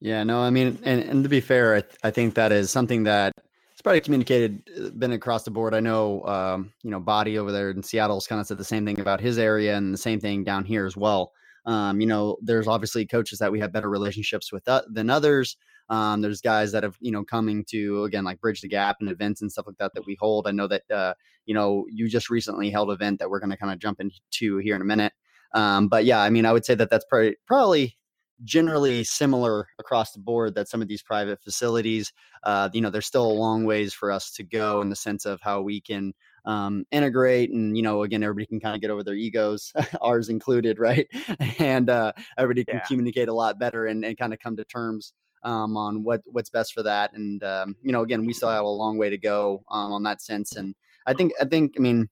Yeah, 0.00 0.22
no, 0.22 0.40
I 0.40 0.50
mean, 0.50 0.78
and, 0.84 1.02
and 1.02 1.22
to 1.22 1.30
be 1.30 1.40
fair, 1.40 1.76
I, 1.76 1.80
th- 1.80 1.96
I 2.02 2.10
think 2.10 2.34
that 2.34 2.52
is 2.52 2.70
something 2.70 3.04
that 3.04 3.32
it's 3.72 3.80
probably 3.80 4.02
communicated 4.02 4.68
uh, 4.78 4.90
been 4.90 5.12
across 5.12 5.44
the 5.44 5.50
board. 5.50 5.72
I 5.72 5.80
know, 5.80 6.22
um, 6.26 6.72
you 6.82 6.90
know, 6.90 7.00
Boddy 7.00 7.38
over 7.38 7.50
there 7.50 7.70
in 7.70 7.82
Seattle's 7.82 8.26
kind 8.26 8.40
of 8.40 8.46
said 8.46 8.58
the 8.58 8.64
same 8.64 8.84
thing 8.84 9.00
about 9.00 9.20
his 9.20 9.38
area, 9.38 9.76
and 9.76 9.94
the 9.94 9.98
same 9.98 10.20
thing 10.20 10.44
down 10.44 10.64
here 10.64 10.84
as 10.84 10.96
well. 10.96 11.32
Um, 11.66 12.00
you 12.00 12.06
know, 12.06 12.36
there's 12.42 12.66
obviously 12.68 13.06
coaches 13.06 13.38
that 13.38 13.50
we 13.50 13.60
have 13.60 13.72
better 13.72 13.88
relationships 13.88 14.52
with 14.52 14.68
uh, 14.68 14.82
than 14.88 15.08
others. 15.08 15.56
Um, 15.88 16.22
there's 16.22 16.40
guys 16.40 16.72
that 16.72 16.82
have, 16.82 16.96
you 17.00 17.10
know, 17.10 17.24
coming 17.24 17.64
to 17.70 18.04
again 18.04 18.24
like 18.24 18.40
bridge 18.40 18.60
the 18.60 18.68
gap 18.68 18.96
and 19.00 19.10
events 19.10 19.42
and 19.42 19.52
stuff 19.52 19.66
like 19.66 19.76
that 19.78 19.92
that 19.94 20.06
we 20.06 20.16
hold. 20.18 20.46
I 20.46 20.52
know 20.52 20.66
that, 20.68 20.82
uh, 20.90 21.14
you 21.46 21.54
know, 21.54 21.84
you 21.90 22.08
just 22.08 22.30
recently 22.30 22.70
held 22.70 22.88
an 22.88 22.94
event 22.94 23.18
that 23.18 23.30
we're 23.30 23.40
going 23.40 23.50
to 23.50 23.56
kind 23.56 23.72
of 23.72 23.78
jump 23.78 24.00
into 24.00 24.58
here 24.58 24.76
in 24.76 24.82
a 24.82 24.86
minute. 24.86 25.12
Um, 25.54 25.88
but 25.88 26.04
yeah, 26.04 26.20
I 26.20 26.30
mean, 26.30 26.46
I 26.46 26.52
would 26.52 26.64
say 26.64 26.74
that 26.74 26.90
that's 26.90 27.04
probably 27.08 27.36
probably 27.46 27.96
generally 28.42 29.04
similar 29.04 29.68
across 29.78 30.12
the 30.12 30.18
board 30.18 30.54
that 30.54 30.68
some 30.68 30.82
of 30.82 30.88
these 30.88 31.02
private 31.02 31.40
facilities 31.42 32.12
uh, 32.42 32.68
you 32.72 32.80
know 32.80 32.90
there's 32.90 33.06
still 33.06 33.26
a 33.26 33.32
long 33.32 33.64
ways 33.64 33.94
for 33.94 34.10
us 34.10 34.32
to 34.32 34.42
go 34.42 34.80
in 34.80 34.90
the 34.90 34.96
sense 34.96 35.24
of 35.24 35.40
how 35.40 35.60
we 35.60 35.80
can 35.80 36.12
um, 36.44 36.84
integrate 36.90 37.50
and 37.50 37.76
you 37.76 37.82
know 37.82 38.02
again 38.02 38.22
everybody 38.22 38.46
can 38.46 38.60
kind 38.60 38.74
of 38.74 38.80
get 38.80 38.90
over 38.90 39.04
their 39.04 39.14
egos 39.14 39.72
ours 40.02 40.28
included 40.28 40.78
right 40.78 41.06
and 41.58 41.88
uh, 41.88 42.12
everybody 42.36 42.64
can 42.64 42.76
yeah. 42.76 42.84
communicate 42.84 43.28
a 43.28 43.34
lot 43.34 43.58
better 43.58 43.86
and, 43.86 44.04
and 44.04 44.18
kind 44.18 44.32
of 44.32 44.40
come 44.40 44.56
to 44.56 44.64
terms 44.64 45.12
um, 45.44 45.76
on 45.76 46.02
what 46.02 46.22
what's 46.26 46.50
best 46.50 46.74
for 46.74 46.82
that. 46.82 47.12
And 47.12 47.42
um, 47.44 47.76
you 47.82 47.92
know 47.92 48.02
again 48.02 48.26
we 48.26 48.32
still 48.32 48.50
have 48.50 48.64
a 48.64 48.68
long 48.68 48.98
way 48.98 49.10
to 49.10 49.18
go 49.18 49.62
um, 49.70 49.92
on 49.92 50.02
that 50.04 50.22
sense. 50.22 50.56
And 50.56 50.74
i 51.06 51.12
think 51.12 51.32
i 51.40 51.44
think 51.44 51.74
i 51.76 51.80
mean 51.80 52.08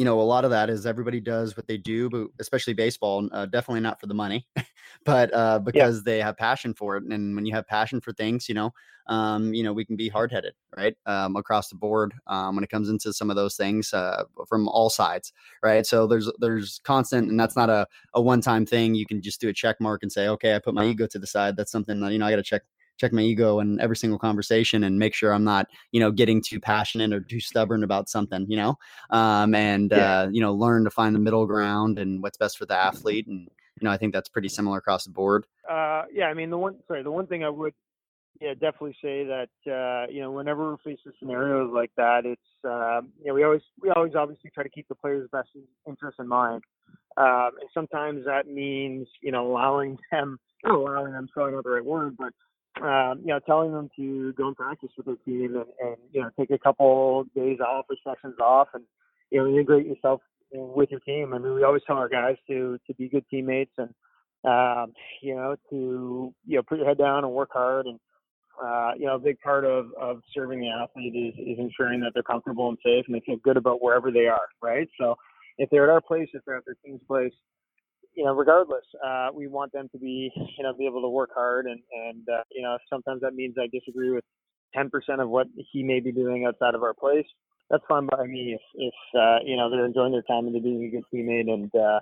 you 0.00 0.06
know, 0.06 0.18
a 0.18 0.22
lot 0.22 0.46
of 0.46 0.50
that 0.50 0.70
is 0.70 0.86
everybody 0.86 1.20
does 1.20 1.58
what 1.58 1.66
they 1.66 1.76
do, 1.76 2.08
but 2.08 2.28
especially 2.38 2.72
baseball, 2.72 3.28
uh, 3.32 3.44
definitely 3.44 3.82
not 3.82 4.00
for 4.00 4.06
the 4.06 4.14
money, 4.14 4.46
but 5.04 5.30
uh, 5.34 5.58
because 5.58 5.96
yeah. 5.98 6.02
they 6.06 6.22
have 6.22 6.38
passion 6.38 6.72
for 6.72 6.96
it. 6.96 7.04
And 7.04 7.36
when 7.36 7.44
you 7.44 7.52
have 7.54 7.66
passion 7.66 8.00
for 8.00 8.14
things, 8.14 8.48
you 8.48 8.54
know, 8.54 8.70
um, 9.08 9.52
you 9.52 9.62
know, 9.62 9.74
we 9.74 9.84
can 9.84 9.96
be 9.96 10.08
hard 10.08 10.32
headed, 10.32 10.54
right? 10.74 10.96
Um, 11.04 11.36
across 11.36 11.68
the 11.68 11.74
board 11.74 12.14
um, 12.28 12.54
when 12.54 12.64
it 12.64 12.70
comes 12.70 12.88
into 12.88 13.12
some 13.12 13.28
of 13.28 13.36
those 13.36 13.56
things 13.56 13.92
uh, 13.92 14.24
from 14.48 14.68
all 14.68 14.88
sides, 14.88 15.34
right? 15.62 15.84
So 15.84 16.06
there's 16.06 16.32
there's 16.38 16.80
constant, 16.82 17.28
and 17.28 17.38
that's 17.38 17.54
not 17.54 17.68
a, 17.68 17.86
a 18.14 18.22
one 18.22 18.40
time 18.40 18.64
thing. 18.64 18.94
You 18.94 19.04
can 19.04 19.20
just 19.20 19.38
do 19.38 19.50
a 19.50 19.52
check 19.52 19.82
mark 19.82 20.02
and 20.02 20.10
say, 20.10 20.28
okay, 20.28 20.54
I 20.54 20.60
put 20.60 20.72
my 20.72 20.86
ego 20.86 21.08
to 21.08 21.18
the 21.18 21.26
side. 21.26 21.58
That's 21.58 21.72
something 21.72 22.00
that 22.00 22.10
you 22.10 22.18
know 22.18 22.24
I 22.24 22.30
got 22.30 22.36
to 22.36 22.42
check 22.42 22.62
check 23.00 23.12
my 23.12 23.22
ego 23.22 23.60
in 23.60 23.80
every 23.80 23.96
single 23.96 24.18
conversation 24.18 24.84
and 24.84 24.98
make 24.98 25.14
sure 25.14 25.32
I'm 25.32 25.44
not, 25.44 25.66
you 25.90 26.00
know, 26.00 26.12
getting 26.12 26.42
too 26.42 26.60
passionate 26.60 27.12
or 27.12 27.20
too 27.20 27.40
stubborn 27.40 27.82
about 27.82 28.08
something, 28.08 28.44
you 28.48 28.56
know, 28.56 28.76
um, 29.08 29.54
and, 29.54 29.90
yeah. 29.90 30.20
uh, 30.20 30.28
you 30.30 30.40
know, 30.40 30.52
learn 30.52 30.84
to 30.84 30.90
find 30.90 31.14
the 31.14 31.18
middle 31.18 31.46
ground 31.46 31.98
and 31.98 32.22
what's 32.22 32.36
best 32.36 32.58
for 32.58 32.66
the 32.66 32.76
athlete. 32.76 33.26
And, 33.26 33.48
you 33.80 33.84
know, 33.84 33.90
I 33.90 33.96
think 33.96 34.12
that's 34.12 34.28
pretty 34.28 34.48
similar 34.48 34.78
across 34.78 35.04
the 35.04 35.10
board. 35.10 35.46
Uh, 35.68 36.02
yeah. 36.12 36.26
I 36.26 36.34
mean, 36.34 36.50
the 36.50 36.58
one, 36.58 36.76
sorry, 36.86 37.02
the 37.02 37.10
one 37.10 37.26
thing 37.26 37.42
I 37.42 37.48
would, 37.48 37.72
yeah, 38.40 38.52
definitely 38.54 38.96
say 39.02 39.24
that, 39.24 39.50
uh, 39.66 40.10
you 40.10 40.20
know, 40.20 40.30
whenever 40.30 40.70
we 40.70 40.76
face 40.84 40.98
scenarios 41.18 41.70
like 41.74 41.90
that, 41.96 42.24
it's, 42.24 42.40
uh, 42.64 43.00
you 43.18 43.28
know, 43.28 43.34
we 43.34 43.44
always, 43.44 43.62
we 43.82 43.90
always 43.90 44.14
obviously 44.14 44.50
try 44.54 44.62
to 44.62 44.70
keep 44.70 44.88
the 44.88 44.94
player's 44.94 45.28
best 45.32 45.48
interest 45.86 46.18
in 46.18 46.28
mind. 46.28 46.62
Um, 47.16 47.50
and 47.60 47.68
sometimes 47.74 48.24
that 48.26 48.46
means, 48.46 49.08
you 49.22 49.32
know, 49.32 49.50
allowing 49.50 49.98
them, 50.12 50.38
not 50.64 50.74
allowing 50.74 51.12
them, 51.12 51.28
probably 51.32 51.54
not 51.54 51.64
the 51.64 51.70
right 51.70 51.84
word, 51.84 52.16
but 52.18 52.32
um, 52.82 53.20
you 53.20 53.28
know, 53.28 53.40
telling 53.46 53.72
them 53.72 53.90
to 53.96 54.32
go 54.34 54.46
and 54.46 54.56
practice 54.56 54.90
with 54.96 55.06
their 55.06 55.16
team 55.16 55.56
and, 55.56 55.64
and 55.80 55.96
you 56.12 56.22
know 56.22 56.30
take 56.38 56.50
a 56.50 56.58
couple 56.58 57.24
days 57.34 57.58
off 57.60 57.86
or 57.90 57.96
sessions 58.04 58.38
off 58.40 58.68
and 58.74 58.84
you 59.30 59.38
know 59.38 59.48
integrate 59.48 59.86
yourself 59.86 60.20
with 60.52 60.90
your 60.90 61.00
team. 61.00 61.32
I 61.34 61.38
mean, 61.38 61.54
we 61.54 61.64
always 61.64 61.82
tell 61.86 61.96
our 61.96 62.08
guys 62.08 62.36
to 62.48 62.78
to 62.86 62.94
be 62.94 63.08
good 63.08 63.24
teammates 63.30 63.72
and 63.78 63.90
um, 64.44 64.92
you 65.20 65.34
know 65.34 65.56
to 65.70 66.32
you 66.46 66.56
know 66.56 66.62
put 66.62 66.78
your 66.78 66.86
head 66.86 66.98
down 66.98 67.24
and 67.24 67.32
work 67.32 67.50
hard 67.52 67.86
and 67.86 67.98
uh, 68.64 68.92
you 68.96 69.06
know 69.06 69.16
a 69.16 69.18
big 69.18 69.38
part 69.40 69.64
of 69.64 69.86
of 70.00 70.20
serving 70.32 70.60
the 70.60 70.68
athlete 70.68 71.14
is 71.14 71.34
is 71.38 71.58
ensuring 71.58 72.00
that 72.00 72.12
they're 72.14 72.22
comfortable 72.22 72.68
and 72.68 72.78
safe 72.84 73.04
and 73.06 73.14
they 73.14 73.22
feel 73.26 73.36
good 73.36 73.56
about 73.56 73.82
wherever 73.82 74.10
they 74.10 74.26
are, 74.26 74.48
right? 74.62 74.88
So 74.98 75.16
if 75.58 75.68
they're 75.70 75.84
at 75.84 75.92
our 75.92 76.00
place, 76.00 76.28
if 76.32 76.42
they're 76.46 76.56
at 76.56 76.64
their 76.64 76.76
team's 76.84 77.02
place, 77.06 77.32
you 78.14 78.24
know, 78.24 78.34
regardless, 78.34 78.84
uh, 79.04 79.28
we 79.32 79.46
want 79.46 79.72
them 79.72 79.88
to 79.92 79.98
be, 79.98 80.30
you 80.34 80.64
know, 80.64 80.72
be 80.76 80.86
able 80.86 81.02
to 81.02 81.08
work 81.08 81.30
hard, 81.34 81.66
and 81.66 81.80
and 82.08 82.28
uh, 82.28 82.42
you 82.50 82.62
know, 82.62 82.76
sometimes 82.88 83.20
that 83.22 83.34
means 83.34 83.54
I 83.58 83.66
disagree 83.72 84.10
with 84.10 84.24
10% 84.76 84.88
of 85.20 85.28
what 85.28 85.46
he 85.72 85.82
may 85.82 86.00
be 86.00 86.12
doing 86.12 86.44
outside 86.46 86.74
of 86.74 86.82
our 86.82 86.94
place. 86.94 87.26
That's 87.70 87.82
fine 87.88 88.06
by 88.06 88.26
me 88.26 88.54
if 88.54 88.60
if 88.74 88.94
uh, 89.18 89.38
you 89.44 89.56
know 89.56 89.70
they're 89.70 89.86
enjoying 89.86 90.12
their 90.12 90.22
time 90.22 90.46
and 90.46 90.54
they're 90.54 90.62
being 90.62 90.84
a 90.84 90.88
good 90.88 91.04
teammate, 91.12 91.50
and 91.52 91.74
uh, 91.74 92.00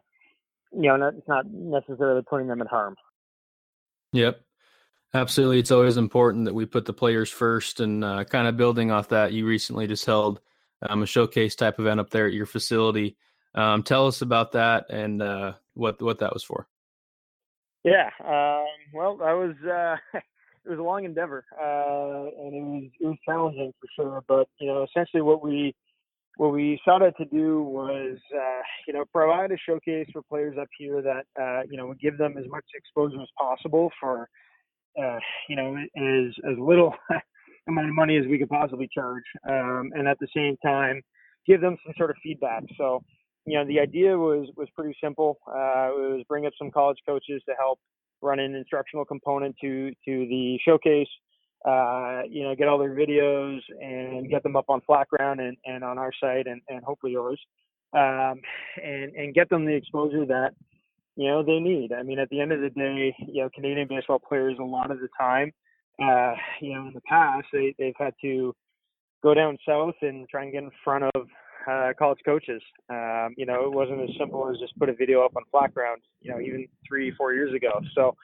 you 0.73 0.89
know, 0.89 0.97
not, 0.97 1.15
it's 1.15 1.29
not 1.29 1.47
necessarily 1.51 2.23
putting 2.29 2.49
them 2.49 2.61
at 2.61 2.69
harm. 2.69 2.97
Yep. 4.13 4.41
Absolutely. 5.15 5.59
It's 5.59 5.71
always 5.71 5.97
important 5.97 6.45
that 6.45 6.55
we 6.55 6.67
put 6.67 6.85
the 6.85 6.93
players 6.93 7.31
first 7.31 7.81
and 7.81 8.05
uh, 8.05 8.25
kind 8.25 8.47
of 8.47 8.57
building 8.57 8.91
off 8.91 9.09
that. 9.09 9.33
You 9.33 9.47
recently 9.47 9.87
just 9.87 10.05
held 10.05 10.41
um, 10.83 11.03
a 11.03 11.07
showcase 11.07 11.55
type 11.55 11.81
event 11.81 12.01
up 12.01 12.11
there 12.11 12.27
at 12.27 12.35
your 12.35 12.47
facility. 12.47 13.17
Um, 13.55 13.83
tell 13.83 14.07
us 14.07 14.21
about 14.21 14.53
that 14.53 14.91
and 14.91 15.23
uh, 15.23 15.55
what 15.79 16.03
what 16.03 16.19
that 16.19 16.35
was 16.35 16.45
for. 16.45 16.67
Yeah, 17.85 18.11
um, 18.25 18.67
well, 18.93 19.17
that 19.19 19.33
was 19.33 19.55
uh, 19.65 20.19
it 20.65 20.69
was 20.69 20.79
a 20.79 20.83
long 20.83 21.05
endeavor, 21.05 21.45
uh, 21.53 22.45
and 22.45 22.55
it 22.55 22.63
was 22.63 22.91
it 23.01 23.07
was 23.07 23.17
challenging 23.25 23.73
for 23.81 23.89
sure. 23.97 24.25
But 24.27 24.49
you 24.61 24.67
know, 24.67 24.85
essentially 24.85 25.23
what 25.23 25.43
we 25.43 25.75
what 26.37 26.53
we 26.53 26.81
sought 26.85 27.03
out 27.03 27.15
to 27.19 27.25
do 27.27 27.63
was 27.63 28.19
uh, 28.35 28.63
you 28.87 28.93
know 28.93 29.05
provide 29.13 29.53
a 29.53 29.57
showcase 29.67 30.09
for 30.13 30.23
players 30.23 30.57
up 30.61 30.69
here 30.77 31.01
that 31.01 31.25
uh, 31.41 31.63
you 31.71 31.77
know 31.77 31.87
would 31.87 32.01
give 32.01 32.19
them 32.19 32.37
as 32.37 32.45
much 32.49 32.65
exposure 32.75 33.23
as 33.23 33.29
possible 33.39 33.91
for 34.01 34.29
uh, 35.01 35.19
you 35.49 35.57
know 35.57 35.77
as 35.77 36.35
as 36.51 36.59
little 36.59 36.95
amount 37.69 37.89
of 37.89 37.95
money 37.95 38.17
as 38.17 38.27
we 38.27 38.39
could 38.39 38.49
possibly 38.49 38.89
charge, 38.93 39.25
um, 39.49 39.91
and 39.95 40.09
at 40.09 40.19
the 40.19 40.29
same 40.35 40.57
time 40.65 41.01
give 41.47 41.61
them 41.61 41.77
some 41.85 41.95
sort 41.97 42.11
of 42.11 42.17
feedback. 42.23 42.63
So 42.77 43.03
you 43.47 43.59
know, 43.59 43.65
the 43.67 43.81
idea 43.81 44.17
was 44.17 44.49
was 44.57 44.69
pretty 44.75 44.97
simple. 45.03 45.39
Uh, 45.47 45.89
it 45.89 46.17
was 46.17 46.25
bring 46.29 46.47
up 46.47 46.53
some 46.59 46.71
college 46.71 46.99
coaches 47.07 47.43
to 47.49 47.55
help 47.59 47.79
run 48.21 48.39
an 48.39 48.55
instructional 48.55 49.05
component 49.05 49.57
to 49.61 49.91
to 49.91 50.27
the 50.27 50.59
showcase. 50.65 51.09
Uh, 51.65 52.23
you 52.29 52.45
know, 52.45 52.55
get 52.55 52.69
all 52.69 52.79
their 52.79 52.95
videos 52.95 53.59
and 53.81 54.31
get 54.31 54.43
them 54.45 54.55
up 54.55 54.67
on 54.69 54.81
Flatground 54.89 55.41
and, 55.41 55.57
and 55.65 55.83
on 55.83 55.99
our 55.99 56.13
site 56.21 56.47
and, 56.47 56.61
and 56.69 56.85
hopefully 56.85 57.13
yours, 57.13 57.41
um, 57.95 58.41
and 58.83 59.13
and 59.15 59.35
get 59.35 59.49
them 59.49 59.65
the 59.65 59.75
exposure 59.75 60.25
that 60.25 60.53
you 61.17 61.27
know 61.27 61.43
they 61.43 61.59
need. 61.59 61.93
I 61.93 62.03
mean, 62.03 62.19
at 62.21 62.29
the 62.29 62.41
end 62.41 62.53
of 62.53 62.61
the 62.61 62.71
day, 62.71 63.15
you 63.27 63.43
know, 63.43 63.51
Canadian 63.55 63.89
baseball 63.89 64.21
players 64.21 64.57
a 64.61 64.65
lot 64.65 64.93
of 64.93 65.01
the 65.01 65.09
time, 65.19 65.53
uh, 66.01 66.35
you 66.61 66.75
know, 66.75 66.87
in 66.87 66.93
the 66.95 67.01
past 67.09 67.47
they 67.53 67.75
they've 67.79 67.95
had 67.99 68.15
to 68.23 68.55
go 69.23 69.35
down 69.35 69.59
south 69.67 69.97
and 70.03 70.29
try 70.29 70.45
and 70.45 70.53
get 70.53 70.63
in 70.63 70.71
front 70.85 71.05
of 71.15 71.27
uh, 71.69 71.93
college 71.99 72.19
coaches. 72.25 72.63
Um, 72.89 73.35
you 73.37 73.47
know, 73.47 73.65
it 73.65 73.73
wasn't 73.73 74.01
as 74.03 74.11
simple 74.19 74.49
as 74.49 74.59
just 74.59 74.79
put 74.79 74.89
a 74.89 74.95
video 74.95 75.25
up 75.25 75.33
on 75.37 75.43
Flatground. 75.53 75.99
You 76.21 76.33
know, 76.33 76.41
even 76.41 76.67
three, 76.87 77.13
four 77.17 77.35
years 77.35 77.55
ago. 77.55 77.81
So, 77.95 78.15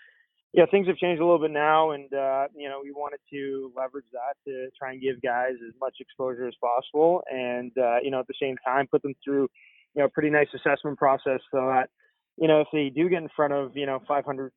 yeah, 0.52 0.64
things 0.70 0.86
have 0.86 0.96
changed 0.96 1.20
a 1.20 1.24
little 1.24 1.40
bit 1.40 1.50
now, 1.50 1.90
and 1.90 2.12
uh, 2.14 2.46
you 2.56 2.68
know, 2.68 2.80
we 2.82 2.92
wanted 2.92 3.20
to 3.32 3.72
leverage 3.76 4.06
that 4.12 4.36
to 4.46 4.68
try 4.78 4.92
and 4.92 5.02
give 5.02 5.20
guys 5.20 5.54
as 5.66 5.74
much 5.80 5.96
exposure 6.00 6.46
as 6.46 6.54
possible, 6.60 7.22
and 7.30 7.72
uh, 7.76 7.96
you 8.02 8.10
know, 8.10 8.20
at 8.20 8.26
the 8.28 8.38
same 8.40 8.56
time, 8.64 8.86
put 8.86 9.02
them 9.02 9.14
through, 9.24 9.48
you 9.94 10.00
know, 10.00 10.04
a 10.04 10.08
pretty 10.10 10.30
nice 10.30 10.48
assessment 10.54 10.96
process 10.96 11.40
so 11.50 11.66
that, 11.66 11.88
you 12.36 12.48
know, 12.48 12.60
if 12.60 12.68
they 12.72 12.90
do 12.94 13.08
get 13.08 13.22
in 13.22 13.28
front 13.34 13.52
of, 13.52 13.76
you 13.76 13.86
know, 13.86 14.00
500 14.06 14.52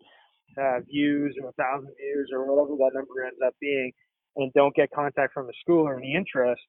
uh, 0.57 0.79
views 0.89 1.35
or 1.41 1.51
1,000 1.57 1.89
views 1.97 2.29
or 2.33 2.45
whatever 2.45 2.75
that 2.77 2.91
number 2.93 3.25
ends 3.25 3.39
up 3.45 3.53
being, 3.59 3.91
and 4.37 4.53
don't 4.53 4.75
get 4.75 4.91
contact 4.91 5.33
from 5.33 5.47
the 5.47 5.53
school 5.61 5.87
or 5.87 5.97
any 5.97 6.15
interest, 6.15 6.61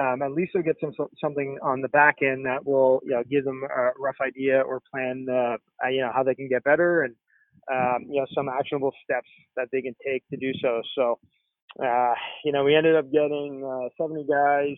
um, 0.00 0.22
at 0.22 0.32
least 0.32 0.52
they'll 0.54 0.62
get 0.62 0.76
some 0.80 0.92
something 1.20 1.58
on 1.62 1.80
the 1.80 1.88
back 1.88 2.16
end 2.22 2.44
that 2.46 2.64
will 2.66 3.00
you 3.04 3.12
know 3.12 3.22
give 3.30 3.44
them 3.44 3.62
a 3.64 3.90
rough 3.98 4.16
idea 4.26 4.60
or 4.60 4.80
plan 4.92 5.26
uh, 5.30 5.56
you 5.88 6.00
know 6.00 6.10
how 6.14 6.22
they 6.22 6.34
can 6.34 6.48
get 6.48 6.64
better 6.64 7.02
and 7.02 7.14
um, 7.72 8.06
you 8.08 8.20
know 8.20 8.26
some 8.34 8.48
actionable 8.48 8.92
steps 9.04 9.28
that 9.56 9.68
they 9.72 9.82
can 9.82 9.94
take 10.06 10.22
to 10.30 10.36
do 10.36 10.52
so. 10.62 10.82
So 10.94 11.18
uh, 11.84 12.14
you 12.44 12.52
know 12.52 12.64
we 12.64 12.74
ended 12.74 12.96
up 12.96 13.10
getting 13.10 13.64
uh, 13.64 13.88
70 14.00 14.26
guys, 14.30 14.76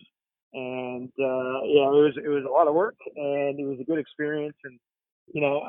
and 0.53 1.09
uh, 1.19 1.61
you 1.65 1.81
know 1.81 1.99
it 1.99 2.03
was 2.03 2.13
it 2.23 2.29
was 2.29 2.45
a 2.47 2.51
lot 2.51 2.67
of 2.67 2.73
work 2.73 2.95
and 3.15 3.59
it 3.59 3.65
was 3.65 3.77
a 3.79 3.83
good 3.83 3.99
experience 3.99 4.55
and 4.63 4.79
you 5.33 5.41
know 5.41 5.61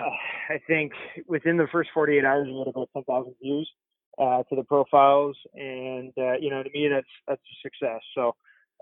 I 0.49 0.59
think 0.67 0.93
within 1.27 1.57
the 1.57 1.67
first 1.71 1.91
48 1.93 2.25
hours 2.25 2.47
we 2.49 2.59
had 2.59 2.69
about 2.69 2.89
10,000 2.95 3.35
views 3.43 3.71
uh, 4.19 4.43
to 4.49 4.57
the 4.57 4.65
profiles 4.65 5.37
and 5.55 6.13
uh, 6.19 6.39
you 6.41 6.51
know 6.51 6.63
to 6.63 6.71
me 6.73 6.89
that's 6.89 7.07
that's 7.29 7.43
a 7.43 7.69
success. 7.69 8.01
So 8.15 8.35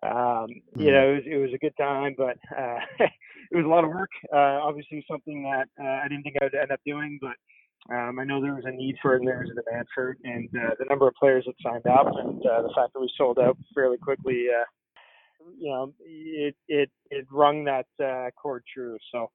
um, 0.03 0.47
you 0.77 0.87
mm-hmm. 0.87 0.87
know, 0.87 1.11
it 1.11 1.15
was, 1.15 1.23
it 1.27 1.37
was 1.37 1.51
a 1.55 1.59
good 1.59 1.77
time, 1.77 2.15
but 2.17 2.39
uh, 2.57 2.79
it 3.51 3.57
was 3.57 3.65
a 3.65 3.69
lot 3.69 3.85
of 3.85 3.91
work. 3.91 4.11
Uh, 4.33 4.63
obviously, 4.63 5.05
something 5.11 5.43
that 5.43 5.69
uh, 5.83 6.05
I 6.05 6.09
didn't 6.09 6.23
think 6.23 6.37
I 6.41 6.45
would 6.45 6.55
end 6.55 6.73
up 6.73 6.81
doing, 6.87 7.19
but 7.21 7.37
um, 7.95 8.19
I 8.19 8.25
know 8.25 8.41
there 8.41 8.55
was 8.55 8.65
a 8.67 8.71
need 8.71 8.97
for 9.01 9.15
it 9.15 9.21
and 9.21 9.29
there 9.29 9.39
was 9.39 9.51
a 9.51 9.63
demand 9.63 9.87
for 9.95 10.11
it, 10.11 10.19
and 10.25 10.49
uh, 10.55 10.75
the 10.79 10.85
number 10.89 11.09
of 11.09 11.15
players 11.15 11.45
that 11.47 11.55
signed 11.63 11.87
up 11.87 12.07
and 12.07 12.39
uh, 12.47 12.63
the 12.63 12.73
fact 12.77 12.93
that 12.93 13.01
we 13.01 13.11
sold 13.17 13.39
out 13.39 13.57
fairly 13.75 13.97
quickly, 13.97 14.47
uh, 14.49 14.65
you 15.59 15.71
know, 15.71 15.93
it 16.01 16.55
it 16.69 16.91
it 17.11 17.27
rung 17.33 17.65
that 17.65 17.87
uh, 18.03 18.31
chord 18.41 18.63
true. 18.73 18.99
So 19.13 19.31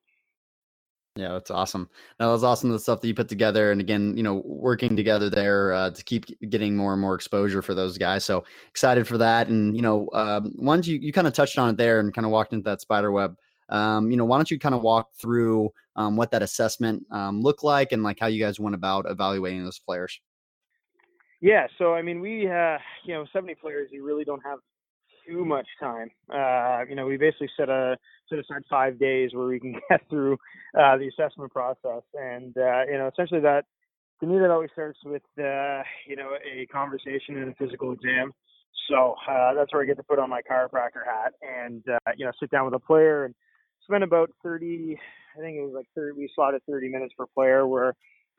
yeah, 1.15 1.33
that's 1.33 1.51
awesome. 1.51 1.89
That 2.17 2.25
was 2.25 2.43
awesome 2.43 2.71
the 2.71 2.79
stuff 2.79 2.99
that 3.01 3.07
you 3.07 3.13
put 3.13 3.29
together, 3.29 3.71
and 3.71 3.79
again, 3.79 4.17
you 4.17 4.23
know, 4.23 4.41
working 4.45 4.95
together 4.95 5.29
there 5.29 5.71
uh, 5.71 5.91
to 5.91 6.03
keep 6.03 6.25
getting 6.49 6.75
more 6.75 6.93
and 6.93 7.01
more 7.01 7.13
exposure 7.13 7.61
for 7.61 7.75
those 7.75 7.99
guys. 7.99 8.25
So 8.25 8.45
excited 8.69 9.07
for 9.07 9.19
that. 9.19 9.47
And 9.47 9.75
you 9.75 9.83
know, 9.83 10.09
um, 10.13 10.53
once 10.55 10.87
you 10.87 10.97
you 10.97 11.13
kind 11.13 11.27
of 11.27 11.33
touched 11.33 11.59
on 11.59 11.69
it 11.69 11.77
there 11.77 11.99
and 11.99 12.11
kind 12.13 12.25
of 12.25 12.31
walked 12.31 12.53
into 12.53 12.63
that 12.63 12.81
spider 12.81 13.11
web. 13.11 13.35
Um, 13.69 14.09
you 14.11 14.17
know, 14.17 14.25
why 14.25 14.37
don't 14.37 14.49
you 14.49 14.59
kind 14.59 14.75
of 14.75 14.81
walk 14.81 15.13
through 15.13 15.71
um, 15.95 16.17
what 16.17 16.31
that 16.31 16.41
assessment 16.41 17.05
um, 17.11 17.41
looked 17.41 17.63
like 17.63 17.91
and 17.91 18.03
like 18.03 18.19
how 18.19 18.27
you 18.27 18.43
guys 18.43 18.59
went 18.59 18.75
about 18.75 19.05
evaluating 19.09 19.63
those 19.63 19.79
players? 19.79 20.19
Yeah, 21.41 21.67
so 21.77 21.93
I 21.93 22.01
mean, 22.01 22.21
we 22.21 22.47
uh, 22.47 22.77
you 23.05 23.13
know, 23.13 23.25
70 23.31 23.55
players, 23.55 23.89
you 23.91 24.03
really 24.03 24.23
don't 24.23 24.41
have 24.43 24.59
too 25.27 25.45
much 25.45 25.67
time. 25.79 26.09
Uh, 26.33 26.81
you 26.89 26.95
know, 26.95 27.05
we 27.05 27.17
basically 27.17 27.49
set 27.57 27.69
a 27.69 27.97
set 28.33 28.39
aside 28.39 28.63
five 28.69 28.99
days 28.99 29.31
where 29.33 29.47
we 29.47 29.59
can 29.59 29.73
get 29.89 30.01
through 30.09 30.33
uh, 30.77 30.97
the 30.97 31.07
assessment 31.07 31.51
process, 31.51 32.03
and 32.13 32.55
uh, 32.57 32.85
you 32.85 32.97
know, 32.97 33.09
essentially 33.11 33.41
that 33.41 33.65
to 34.19 34.25
me 34.27 34.39
that 34.39 34.51
always 34.51 34.69
starts 34.71 34.99
with 35.05 35.23
uh, 35.39 35.81
you 36.07 36.15
know 36.15 36.31
a 36.43 36.65
conversation 36.67 37.37
and 37.37 37.51
a 37.51 37.55
physical 37.55 37.91
exam. 37.91 38.31
So 38.89 39.15
uh, 39.29 39.53
that's 39.53 39.71
where 39.73 39.81
I 39.81 39.85
get 39.85 39.97
to 39.97 40.03
put 40.03 40.19
on 40.19 40.29
my 40.29 40.41
chiropractor 40.41 41.05
hat 41.05 41.33
and 41.41 41.83
uh, 41.87 42.11
you 42.17 42.25
know 42.25 42.31
sit 42.39 42.51
down 42.51 42.65
with 42.65 42.73
a 42.73 42.79
player 42.79 43.25
and 43.25 43.35
spend 43.83 44.03
about 44.03 44.31
30. 44.43 44.97
I 45.37 45.39
think 45.39 45.57
it 45.57 45.61
was 45.61 45.73
like 45.73 45.87
30. 45.95 46.17
We 46.17 46.29
slotted 46.35 46.61
30 46.69 46.89
minutes 46.89 47.13
per 47.17 47.25
player 47.27 47.67
where. 47.67 47.93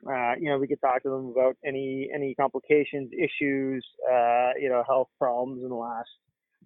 Uh, 0.05 0.33
you 0.37 0.49
know, 0.49 0.57
we 0.57 0.67
could 0.67 0.79
talk 0.81 1.01
to 1.01 1.09
them 1.09 1.27
about 1.27 1.55
any 1.65 2.09
any 2.13 2.35
complications, 2.35 3.09
issues, 3.13 3.83
uh, 4.11 4.51
you 4.59 4.67
know, 4.67 4.83
health 4.85 5.07
problems 5.17 5.63
in 5.63 5.69
the 5.69 5.75
last 5.75 6.09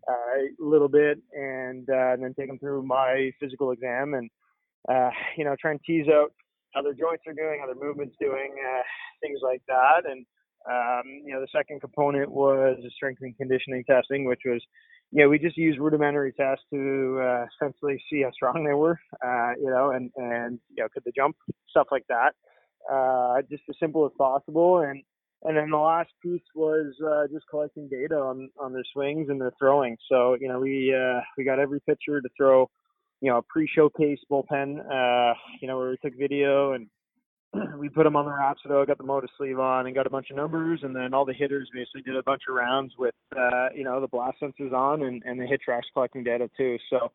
a 0.10 0.12
uh, 0.12 0.42
little 0.60 0.88
bit 0.88 1.20
and, 1.34 1.88
uh, 1.90 2.14
and 2.14 2.24
then 2.24 2.34
take 2.34 2.48
them 2.48 2.60
through 2.60 2.84
my 2.84 3.32
physical 3.40 3.72
exam 3.72 4.16
and, 4.16 4.30
uh, 4.90 5.12
you 5.38 5.44
know, 5.46 5.56
try 5.60 5.72
and 5.72 5.80
tease 5.86 6.08
out 6.08 6.32
how 6.74 6.82
their 6.82 6.94
joints 6.94 7.24
are 7.28 7.34
doing, 7.34 7.60
how 7.60 7.68
their 7.68 7.76
movement's 7.76 8.16
doing, 8.20 8.54
things 9.22 9.40
like 9.44 9.62
that. 9.68 10.10
And, 10.10 10.26
um, 10.70 11.04
you 11.26 11.34
know, 11.34 11.42
the 11.42 11.48
second 11.56 11.82
component 11.82 12.32
was 12.32 12.78
the 12.82 12.90
strength 12.92 13.22
and 13.22 13.36
conditioning 13.38 13.84
testing, 13.86 14.26
which 14.26 14.42
was, 14.46 14.62
know, 15.12 15.30
we 15.30 15.40
just 15.40 15.58
used 15.58 15.80
rudimentary 15.80 16.34
tests 16.34 16.66
to 16.74 17.20
uh, 17.22 17.46
essentially 17.56 18.02
see 18.12 18.24
how 18.24 18.32
strong 18.32 18.64
they 18.64 18.74
were, 18.74 19.00
uh, 19.26 19.52
you 19.60 19.70
know, 19.70 19.92
and, 19.92 20.12
and, 20.18 20.60
you 20.70 20.84
know, 20.84 20.90
could 20.94 21.04
they 21.06 21.12
jump, 21.16 21.36
stuff 21.70 21.88
like 21.92 22.06
that. 22.10 22.34
Uh, 22.92 23.42
just 23.50 23.64
as 23.70 23.76
simple 23.80 24.06
as 24.06 24.12
possible. 24.18 24.80
And, 24.80 25.04
and 25.44 25.56
then 25.56 25.70
the 25.70 25.78
last 25.78 26.10
piece 26.22 26.42
was 26.54 26.94
uh, 27.06 27.28
just 27.32 27.46
collecting 27.50 27.88
data 27.88 28.16
on 28.16 28.50
on 28.60 28.74
their 28.74 28.84
swings 28.94 29.30
and 29.30 29.40
their 29.40 29.54
throwing. 29.58 29.98
So 30.10 30.36
you 30.40 30.48
know 30.48 30.60
we 30.60 30.94
uh, 30.94 31.22
we 31.38 31.44
got 31.44 31.60
every 31.60 31.80
pitcher 31.82 32.22
to 32.22 32.30
throw, 32.36 32.70
you 33.22 33.32
know, 33.32 33.38
a 33.38 33.42
pre-showcase 33.44 34.20
bullpen, 34.30 34.80
uh, 34.80 35.34
you 35.62 35.68
know, 35.68 35.78
where 35.78 35.90
we 35.90 35.98
took 35.98 36.18
video 36.18 36.74
and 36.74 36.88
we 37.80 37.90
put 37.90 38.04
them 38.04 38.16
on 38.16 38.26
the 38.26 38.32
Rapsodo, 38.32 38.86
got 38.86 38.98
the 38.98 39.04
Motus 39.04 39.32
sleeve 39.38 39.60
on, 39.60 39.86
and 39.86 39.96
got 39.96 40.06
a 40.06 40.10
bunch 40.10 40.30
of 40.30 40.38
numbers. 40.38 40.82
And 40.84 40.96
then 40.96 41.14
all 41.14 41.26
the 41.26 41.34
hitters 41.34 41.70
basically 41.74 42.02
did 42.02 42.16
a 42.16 42.24
bunch 42.24 42.44
of 42.48 42.56
rounds 42.56 42.94
with, 42.98 43.16
uh, 43.36 43.70
you 43.76 43.84
know, 43.84 44.00
the 44.00 44.08
blast 44.08 44.38
sensors 44.42 44.74
on 44.74 45.04
and, 45.04 45.24
and 45.26 45.40
the 45.40 45.46
HitTrax 45.46 45.82
collecting 45.94 46.24
data 46.24 46.50
too. 46.58 46.78
So, 46.90 47.12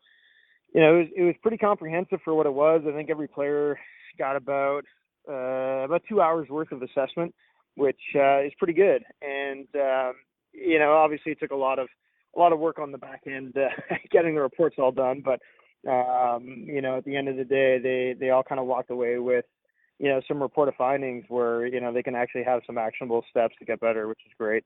you 0.74 0.80
know, 0.80 0.96
it 0.96 0.98
was, 0.98 1.08
it 1.16 1.22
was 1.22 1.34
pretty 1.42 1.58
comprehensive 1.58 2.18
for 2.24 2.34
what 2.34 2.46
it 2.46 2.54
was. 2.54 2.82
I 2.88 2.92
think 2.92 3.10
every 3.10 3.28
player 3.28 3.78
got 4.18 4.36
about 4.36 4.82
uh, 5.28 5.84
about 5.84 6.02
two 6.08 6.20
hours 6.20 6.48
worth 6.50 6.70
of 6.72 6.82
assessment 6.82 7.34
which 7.76 8.00
uh, 8.14 8.40
is 8.40 8.52
pretty 8.58 8.74
good. 8.74 9.04
And 9.22 9.66
um, 9.74 10.14
you 10.52 10.78
know, 10.78 10.94
obviously, 10.94 11.32
it 11.32 11.40
took 11.40 11.50
a 11.50 11.56
lot 11.56 11.78
of 11.78 11.88
a 12.36 12.38
lot 12.38 12.52
of 12.52 12.58
work 12.58 12.78
on 12.78 12.92
the 12.92 12.98
back 12.98 13.22
end 13.26 13.56
uh, 13.56 13.68
getting 14.10 14.34
the 14.34 14.40
reports 14.40 14.76
all 14.78 14.92
done. 14.92 15.22
But 15.24 15.40
um, 15.90 16.64
you 16.66 16.80
know, 16.80 16.98
at 16.98 17.04
the 17.04 17.16
end 17.16 17.28
of 17.28 17.36
the 17.36 17.44
day, 17.44 17.78
they 17.78 18.14
they 18.18 18.30
all 18.30 18.42
kind 18.42 18.60
of 18.60 18.66
walked 18.66 18.90
away 18.90 19.18
with 19.18 19.44
you 19.98 20.08
know 20.08 20.20
some 20.26 20.42
reported 20.42 20.74
findings 20.76 21.24
where 21.28 21.66
you 21.66 21.80
know 21.80 21.92
they 21.92 22.02
can 22.02 22.14
actually 22.14 22.44
have 22.44 22.62
some 22.66 22.78
actionable 22.78 23.24
steps 23.30 23.54
to 23.58 23.64
get 23.64 23.80
better, 23.80 24.08
which 24.08 24.20
is 24.26 24.32
great. 24.38 24.64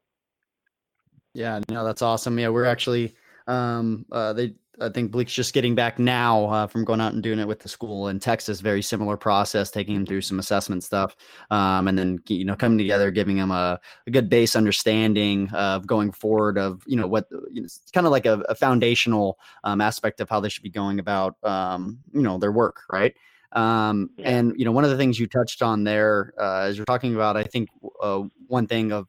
Yeah, 1.34 1.60
no, 1.68 1.84
that's 1.84 2.02
awesome. 2.02 2.38
Yeah, 2.38 2.48
we're 2.48 2.64
actually 2.64 3.14
um, 3.46 4.06
uh, 4.12 4.32
they 4.32 4.54
I 4.80 4.88
think 4.88 5.10
Bleak's 5.10 5.32
just 5.32 5.54
getting 5.54 5.74
back 5.74 5.98
now 5.98 6.46
uh, 6.46 6.66
from 6.66 6.84
going 6.84 7.00
out 7.00 7.12
and 7.12 7.22
doing 7.22 7.38
it 7.38 7.48
with 7.48 7.60
the 7.60 7.68
school 7.68 8.08
in 8.08 8.20
Texas. 8.20 8.60
Very 8.60 8.82
similar 8.82 9.16
process, 9.16 9.70
taking 9.70 9.94
him 9.94 10.06
through 10.06 10.20
some 10.22 10.38
assessment 10.38 10.84
stuff, 10.84 11.16
um, 11.50 11.88
and 11.88 11.98
then 11.98 12.18
you 12.28 12.44
know 12.44 12.56
coming 12.56 12.78
together, 12.78 13.10
giving 13.10 13.36
him 13.36 13.50
a, 13.50 13.80
a 14.06 14.10
good 14.10 14.28
base 14.28 14.56
understanding 14.56 15.50
of 15.52 15.86
going 15.86 16.12
forward 16.12 16.58
of 16.58 16.82
you 16.86 16.96
know 16.96 17.06
what 17.06 17.26
you 17.50 17.60
know, 17.60 17.64
it's 17.64 17.82
kind 17.92 18.06
of 18.06 18.10
like 18.10 18.26
a, 18.26 18.40
a 18.48 18.54
foundational 18.54 19.38
um, 19.64 19.80
aspect 19.80 20.20
of 20.20 20.28
how 20.28 20.40
they 20.40 20.48
should 20.48 20.62
be 20.62 20.70
going 20.70 20.98
about 20.98 21.36
um, 21.42 21.98
you 22.12 22.22
know 22.22 22.38
their 22.38 22.52
work, 22.52 22.82
right? 22.92 23.14
Um. 23.52 24.10
And 24.22 24.54
you 24.56 24.64
know 24.64 24.72
one 24.72 24.84
of 24.84 24.90
the 24.90 24.96
things 24.96 25.18
you 25.18 25.26
touched 25.26 25.62
on 25.62 25.84
there 25.84 26.34
uh, 26.38 26.62
as 26.62 26.76
you're 26.76 26.86
talking 26.86 27.14
about, 27.14 27.36
I 27.36 27.44
think 27.44 27.68
uh, 28.02 28.22
one 28.46 28.66
thing 28.66 28.92
of 28.92 29.08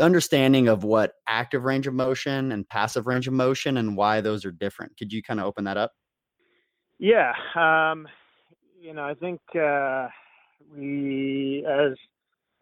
understanding 0.00 0.68
of 0.68 0.84
what 0.84 1.12
active 1.28 1.64
range 1.64 1.86
of 1.86 1.94
motion 1.94 2.52
and 2.52 2.68
passive 2.68 3.06
range 3.06 3.26
of 3.26 3.34
motion 3.34 3.76
and 3.76 3.96
why 3.96 4.20
those 4.20 4.44
are 4.44 4.52
different. 4.52 4.96
Could 4.98 5.12
you 5.12 5.22
kind 5.22 5.40
of 5.40 5.46
open 5.46 5.64
that 5.64 5.76
up? 5.76 5.92
Yeah. 6.98 7.32
Um, 7.54 8.06
you 8.80 8.94
know, 8.94 9.04
I 9.04 9.14
think 9.14 9.40
uh, 9.54 10.08
we, 10.74 11.66
as 11.68 11.92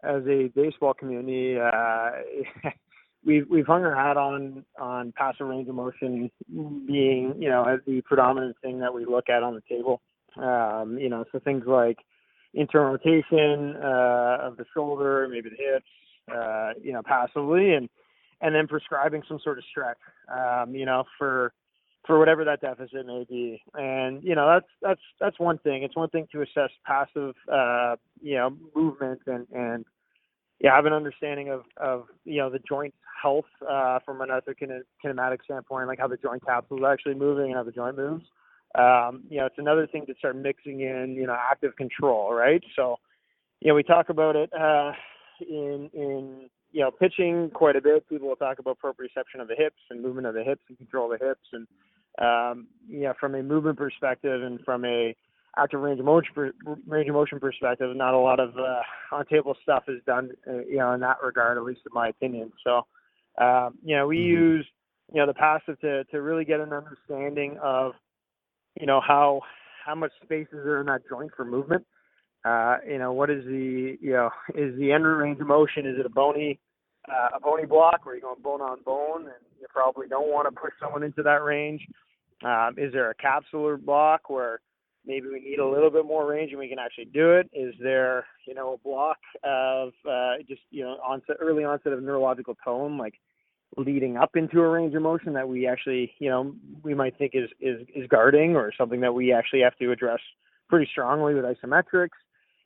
as 0.03 0.23
a 0.27 0.51
baseball 0.55 0.93
community, 0.93 1.57
uh, 1.59 2.11
we've 3.25 3.45
we've 3.49 3.65
hung 3.65 3.83
our 3.83 3.95
hat 3.95 4.17
on 4.17 4.65
on 4.79 5.13
passive 5.15 5.47
range 5.47 5.67
of 5.69 5.75
motion 5.75 6.29
being, 6.87 7.35
you 7.39 7.49
know, 7.49 7.77
the 7.85 8.01
predominant 8.01 8.55
thing 8.61 8.79
that 8.79 8.93
we 8.93 9.05
look 9.05 9.29
at 9.29 9.43
on 9.43 9.55
the 9.55 9.61
table. 9.69 10.01
Um, 10.37 10.97
you 10.97 11.09
know, 11.09 11.23
so 11.31 11.39
things 11.39 11.63
like 11.65 11.97
internal 12.53 12.91
rotation 12.93 13.75
uh, 13.81 14.37
of 14.41 14.57
the 14.57 14.65
shoulder, 14.73 15.27
maybe 15.29 15.49
the 15.49 15.55
hips, 15.55 15.85
uh, 16.33 16.71
you 16.81 16.93
know, 16.93 17.01
passively 17.03 17.73
and 17.73 17.89
and 18.41 18.53
then 18.53 18.67
prescribing 18.67 19.23
some 19.27 19.39
sort 19.43 19.57
of 19.57 19.63
stretch, 19.69 19.97
um, 20.31 20.75
you 20.75 20.85
know, 20.85 21.03
for 21.17 21.53
for 22.05 22.19
whatever 22.19 22.43
that 22.43 22.61
deficit 22.61 23.05
may 23.05 23.25
be. 23.27 23.61
And 23.73 24.23
you 24.23 24.35
know, 24.35 24.47
that's 24.47 24.71
that's 24.81 25.01
that's 25.19 25.39
one 25.39 25.57
thing. 25.59 25.83
It's 25.83 25.95
one 25.95 26.09
thing 26.09 26.27
to 26.31 26.41
assess 26.41 26.69
passive, 26.85 27.35
uh, 27.51 27.95
you 28.21 28.35
know, 28.35 28.55
movement 28.75 29.21
and 29.27 29.47
and 29.53 29.85
yeah, 30.59 30.75
have 30.75 30.85
an 30.85 30.93
understanding 30.93 31.49
of 31.49 31.63
of 31.77 32.05
you 32.23 32.37
know 32.37 32.49
the 32.49 32.59
joint 32.59 32.93
health 33.21 33.45
uh, 33.67 33.99
from 34.05 34.21
an 34.21 34.29
kinematic 34.29 35.43
standpoint, 35.43 35.87
like 35.87 35.99
how 35.99 36.07
the 36.07 36.17
joint 36.17 36.45
capsule 36.45 36.77
is 36.77 36.83
actually 36.87 37.15
moving 37.15 37.45
and 37.45 37.55
how 37.55 37.63
the 37.63 37.71
joint 37.71 37.97
moves. 37.97 38.25
Um, 38.77 39.23
you 39.29 39.37
know, 39.37 39.45
it's 39.45 39.57
another 39.57 39.87
thing 39.87 40.05
to 40.05 40.13
start 40.17 40.35
mixing 40.35 40.81
in, 40.81 41.15
you 41.15 41.25
know, 41.25 41.37
active 41.39 41.75
control, 41.77 42.33
right? 42.33 42.61
So, 42.75 42.97
you 43.61 43.69
know, 43.69 43.75
we 43.75 43.83
talk 43.83 44.09
about 44.09 44.35
it. 44.35 44.51
Uh, 44.53 44.91
in 45.41 45.89
in 45.93 46.49
you 46.71 46.81
know 46.81 46.91
pitching 46.91 47.49
quite 47.53 47.75
a 47.75 47.81
bit. 47.81 48.07
People 48.09 48.27
will 48.27 48.35
talk 48.35 48.59
about 48.59 48.77
proprioception 48.79 49.41
of 49.41 49.47
the 49.47 49.55
hips 49.55 49.79
and 49.89 50.01
movement 50.01 50.27
of 50.27 50.33
the 50.33 50.43
hips 50.43 50.61
and 50.69 50.77
control 50.77 51.11
of 51.11 51.19
the 51.19 51.25
hips, 51.25 51.47
and 51.53 51.67
um, 52.19 52.67
you 52.87 53.01
know 53.01 53.13
from 53.19 53.35
a 53.35 53.43
movement 53.43 53.77
perspective 53.77 54.43
and 54.43 54.59
from 54.61 54.85
a 54.85 55.15
active 55.57 55.79
range 55.79 55.99
of 55.99 56.05
motion 56.05 56.53
range 56.87 57.07
of 57.07 57.15
motion 57.15 57.39
perspective, 57.39 57.95
not 57.95 58.13
a 58.13 58.19
lot 58.19 58.39
of 58.39 58.57
uh, 58.57 59.15
on 59.15 59.25
table 59.27 59.55
stuff 59.63 59.83
is 59.87 60.01
done 60.05 60.29
uh, 60.47 60.59
you 60.67 60.77
know 60.77 60.93
in 60.93 60.99
that 60.99 61.17
regard, 61.23 61.57
at 61.57 61.63
least 61.63 61.81
in 61.85 61.93
my 61.93 62.09
opinion. 62.09 62.51
So 62.63 62.81
um, 63.41 63.77
you 63.83 63.95
know 63.95 64.07
we 64.07 64.17
mm-hmm. 64.17 64.41
use 64.41 64.67
you 65.13 65.21
know 65.21 65.27
the 65.27 65.33
passive 65.33 65.79
to 65.81 66.03
to 66.05 66.21
really 66.21 66.45
get 66.45 66.59
an 66.59 66.73
understanding 66.73 67.57
of 67.61 67.93
you 68.79 68.85
know 68.85 69.01
how 69.05 69.41
how 69.85 69.95
much 69.95 70.11
space 70.23 70.47
is 70.51 70.65
there 70.65 70.81
in 70.81 70.87
that 70.87 71.01
joint 71.07 71.31
for 71.35 71.45
movement 71.45 71.85
uh, 72.45 72.77
you 72.87 72.99
know, 72.99 73.11
what 73.11 73.29
is 73.29 73.43
the, 73.45 73.97
you 73.99 74.13
know, 74.13 74.29
is 74.53 74.77
the 74.77 74.91
end 74.91 75.05
range 75.05 75.39
of 75.41 75.47
motion? 75.47 75.85
Is 75.85 75.99
it 75.99 76.05
a 76.05 76.09
bony 76.09 76.59
uh, 77.07 77.37
a 77.37 77.39
bony 77.39 77.65
block 77.65 78.05
where 78.05 78.15
you're 78.15 78.21
going 78.21 78.41
bone 78.41 78.61
on 78.61 78.81
bone, 78.83 79.23
and 79.23 79.45
you 79.59 79.67
probably 79.69 80.07
don't 80.07 80.27
want 80.27 80.47
to 80.47 80.59
push 80.59 80.73
someone 80.81 81.03
into 81.03 81.23
that 81.23 81.43
range. 81.43 81.81
Um, 82.43 82.75
is 82.77 82.91
there 82.93 83.11
a 83.11 83.15
capsular 83.15 83.83
block 83.83 84.29
where 84.29 84.59
maybe 85.05 85.27
we 85.27 85.39
need 85.39 85.59
a 85.59 85.67
little 85.67 85.89
bit 85.89 86.05
more 86.05 86.27
range 86.27 86.51
and 86.51 86.59
we 86.59 86.67
can 86.67 86.79
actually 86.79 87.05
do 87.05 87.31
it? 87.33 87.49
Is 87.53 87.73
there, 87.81 88.25
you 88.47 88.53
know, 88.53 88.73
a 88.73 88.77
block 88.77 89.17
of 89.43 89.89
uh, 90.09 90.37
just, 90.47 90.61
you 90.71 90.83
know, 90.83 90.97
onset, 91.03 91.37
early 91.39 91.63
onset 91.63 91.93
of 91.93 92.03
neurological 92.03 92.55
tone, 92.63 92.97
like 92.97 93.13
leading 93.77 94.17
up 94.17 94.35
into 94.35 94.61
a 94.61 94.67
range 94.67 94.95
of 94.95 95.01
motion 95.01 95.33
that 95.33 95.47
we 95.47 95.67
actually, 95.67 96.11
you 96.19 96.29
know, 96.29 96.55
we 96.83 96.93
might 96.93 97.17
think 97.17 97.31
is, 97.35 97.49
is, 97.59 97.87
is 97.95 98.07
guarding 98.07 98.55
or 98.55 98.71
something 98.77 99.01
that 99.01 99.13
we 99.13 99.31
actually 99.31 99.61
have 99.61 99.75
to 99.77 99.91
address 99.91 100.19
pretty 100.69 100.87
strongly 100.91 101.33
with 101.33 101.45
isometrics. 101.45 102.09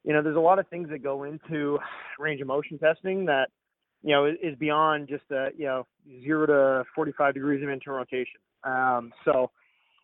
You 0.03 0.13
know, 0.13 0.21
there's 0.21 0.35
a 0.35 0.41
lot 0.41 0.59
of 0.59 0.67
things 0.67 0.89
that 0.89 1.03
go 1.03 1.23
into 1.23 1.79
range 2.19 2.41
of 2.41 2.47
motion 2.47 2.77
testing 2.79 3.25
that, 3.25 3.49
you 4.01 4.11
know, 4.11 4.25
is 4.25 4.55
beyond 4.57 5.07
just 5.07 5.23
a, 5.31 5.49
you 5.57 5.65
know, 5.65 5.85
zero 6.23 6.45
to 6.45 6.85
45 6.95 7.33
degrees 7.33 7.61
of 7.63 7.69
internal 7.69 7.99
rotation. 7.99 8.39
Um, 8.63 9.11
so, 9.25 9.51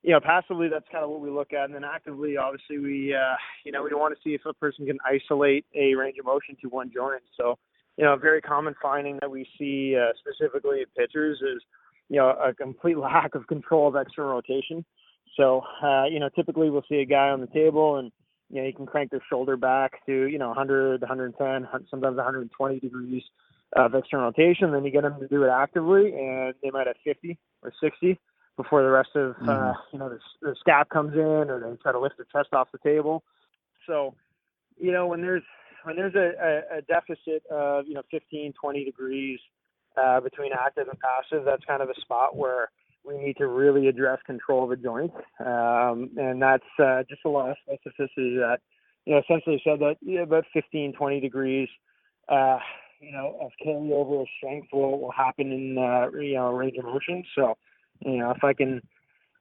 you 0.03 0.11
know, 0.11 0.19
passively, 0.19 0.67
that's 0.67 0.85
kind 0.91 1.03
of 1.03 1.09
what 1.09 1.21
we 1.21 1.29
look 1.29 1.53
at. 1.53 1.65
And 1.65 1.73
then 1.73 1.83
actively, 1.83 2.37
obviously, 2.37 2.77
we, 2.77 3.13
uh, 3.13 3.35
you 3.63 3.71
know, 3.71 3.83
we 3.83 3.89
want 3.95 4.13
to 4.15 4.21
see 4.23 4.35
if 4.35 4.41
a 4.45 4.53
person 4.53 4.85
can 4.85 4.97
isolate 5.05 5.65
a 5.73 5.95
range 5.95 6.17
of 6.19 6.25
motion 6.25 6.55
to 6.61 6.69
one 6.69 6.91
joint. 6.93 7.23
So, 7.37 7.57
you 7.97 8.03
know, 8.03 8.13
a 8.13 8.17
very 8.17 8.41
common 8.41 8.75
finding 8.81 9.17
that 9.21 9.31
we 9.31 9.47
see 9.57 9.95
uh, 9.97 10.11
specifically 10.19 10.81
in 10.81 10.85
pitchers 10.97 11.39
is, 11.41 11.63
you 12.09 12.17
know, 12.17 12.29
a 12.29 12.53
complete 12.53 12.97
lack 12.99 13.33
of 13.33 13.47
control 13.47 13.87
of 13.87 13.95
external 13.95 14.33
rotation. 14.33 14.85
So, 15.37 15.63
uh, 15.81 16.05
you 16.05 16.19
know, 16.19 16.29
typically 16.29 16.69
we'll 16.69 16.85
see 16.87 16.97
a 16.97 17.05
guy 17.05 17.29
on 17.29 17.41
the 17.41 17.47
table 17.47 17.97
and, 17.97 18.11
you 18.49 18.61
know, 18.61 18.67
he 18.67 18.73
can 18.73 18.85
crank 18.85 19.11
their 19.11 19.23
shoulder 19.29 19.57
back 19.57 20.05
to, 20.05 20.27
you 20.27 20.37
know, 20.37 20.47
100, 20.47 21.01
110, 21.01 21.67
sometimes 21.89 22.15
120 22.15 22.79
degrees 22.79 23.23
of 23.73 23.93
external 23.95 24.27
rotation. 24.27 24.71
Then 24.71 24.85
you 24.85 24.91
get 24.91 25.03
them 25.03 25.19
to 25.19 25.27
do 25.27 25.43
it 25.43 25.49
actively 25.49 26.13
and 26.13 26.53
they 26.61 26.69
might 26.71 26.87
have 26.87 26.95
50 27.03 27.37
or 27.63 27.73
60 27.81 28.19
before 28.57 28.83
the 28.83 28.89
rest 28.89 29.09
of 29.15 29.31
uh, 29.31 29.33
mm-hmm. 29.33 29.49
uh, 29.49 29.73
you 29.91 29.99
know 29.99 30.09
the, 30.09 30.19
the 30.41 30.55
scap 30.65 30.89
comes 30.89 31.13
in 31.13 31.19
or 31.19 31.59
they 31.59 31.75
try 31.81 31.91
to 31.91 31.99
lift 31.99 32.15
their 32.17 32.27
chest 32.31 32.53
off 32.53 32.71
the 32.71 32.77
table. 32.77 33.23
So, 33.85 34.15
you 34.77 34.91
know, 34.91 35.07
when 35.07 35.21
there's 35.21 35.43
when 35.83 35.95
there's 35.95 36.15
a, 36.15 36.31
a, 36.73 36.77
a 36.77 36.81
deficit 36.83 37.45
of 37.51 37.87
you 37.87 37.93
know 37.95 38.03
15, 38.11 38.53
20 38.59 38.85
degrees 38.85 39.39
uh, 40.01 40.19
between 40.21 40.51
active 40.53 40.87
and 40.87 40.97
passive, 40.99 41.45
that's 41.45 41.63
kind 41.65 41.81
of 41.81 41.89
a 41.89 42.01
spot 42.01 42.35
where 42.35 42.69
we 43.05 43.17
need 43.17 43.37
to 43.37 43.47
really 43.47 43.87
address 43.87 44.19
control 44.25 44.63
of 44.63 44.69
the 44.69 44.75
joint, 44.77 45.11
um, 45.39 46.09
and 46.17 46.41
that's 46.41 46.63
uh, 46.79 47.03
just 47.09 47.21
a 47.25 47.29
lot 47.29 47.49
of 47.49 47.57
specificity 47.67 48.37
that 48.37 48.57
you 49.05 49.13
know 49.13 49.21
essentially 49.21 49.61
said 49.63 49.79
that 49.79 49.95
yeah, 50.01 50.21
about 50.21 50.45
15, 50.53 50.93
20 50.93 51.19
degrees. 51.19 51.69
Uh, 52.27 52.57
you 52.99 53.11
know, 53.11 53.37
of 53.41 53.51
carryover 53.63 54.21
of 54.21 54.27
strength 54.37 54.69
will, 54.73 54.99
will 54.99 55.11
happen 55.11 55.51
in 55.51 55.77
uh, 55.77 56.09
you 56.17 56.35
know 56.35 56.51
range 56.51 56.77
of 56.77 56.85
motion. 56.85 57.23
So, 57.35 57.55
you 57.99 58.17
know, 58.17 58.31
if 58.31 58.43
I 58.43 58.53
can 58.53 58.81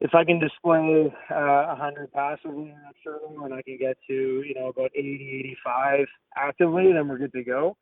if 0.00 0.14
I 0.14 0.24
can 0.24 0.38
display 0.38 1.12
uh, 1.30 1.34
a 1.34 1.72
uh, 1.72 1.76
hundred 1.76 2.12
passively 2.12 2.64
in 2.64 2.76
that 2.84 2.94
circle 3.02 3.44
and 3.44 3.54
I 3.54 3.62
can 3.62 3.78
get 3.78 3.96
to 4.08 4.12
you 4.12 4.54
know 4.54 4.68
about 4.68 4.90
80, 4.94 5.56
85 5.66 6.06
actively, 6.36 6.92
then 6.92 7.08
we're 7.08 7.18
good 7.18 7.32
to 7.32 7.44
go. 7.44 7.76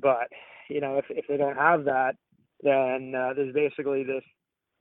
But 0.00 0.28
you 0.68 0.80
know, 0.80 0.98
if 0.98 1.06
if 1.10 1.26
they 1.28 1.36
don't 1.36 1.56
have 1.56 1.84
that, 1.84 2.14
then 2.62 3.14
uh, 3.16 3.32
there's 3.34 3.54
basically 3.54 4.04
this 4.04 4.24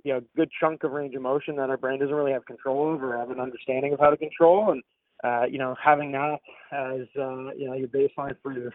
you 0.04 0.14
know 0.14 0.22
good 0.36 0.50
chunk 0.60 0.84
of 0.84 0.92
range 0.92 1.16
of 1.16 1.22
motion 1.22 1.56
that 1.56 1.70
our 1.70 1.78
brain 1.78 2.00
doesn't 2.00 2.16
really 2.16 2.32
have 2.32 2.46
control 2.46 2.88
over, 2.88 3.18
have 3.18 3.32
an 3.32 3.40
understanding 3.40 3.94
of 3.94 4.00
how 4.00 4.10
to 4.10 4.18
control, 4.18 4.72
and 4.72 4.84
uh, 5.24 5.46
you 5.46 5.58
know 5.58 5.76
having 5.84 6.12
that 6.12 6.40
as 6.72 7.08
uh, 7.20 7.54
you 7.54 7.68
know 7.68 7.74
your 7.74 7.88
baseline 7.88 8.36
for 8.42 8.54
your 8.54 8.74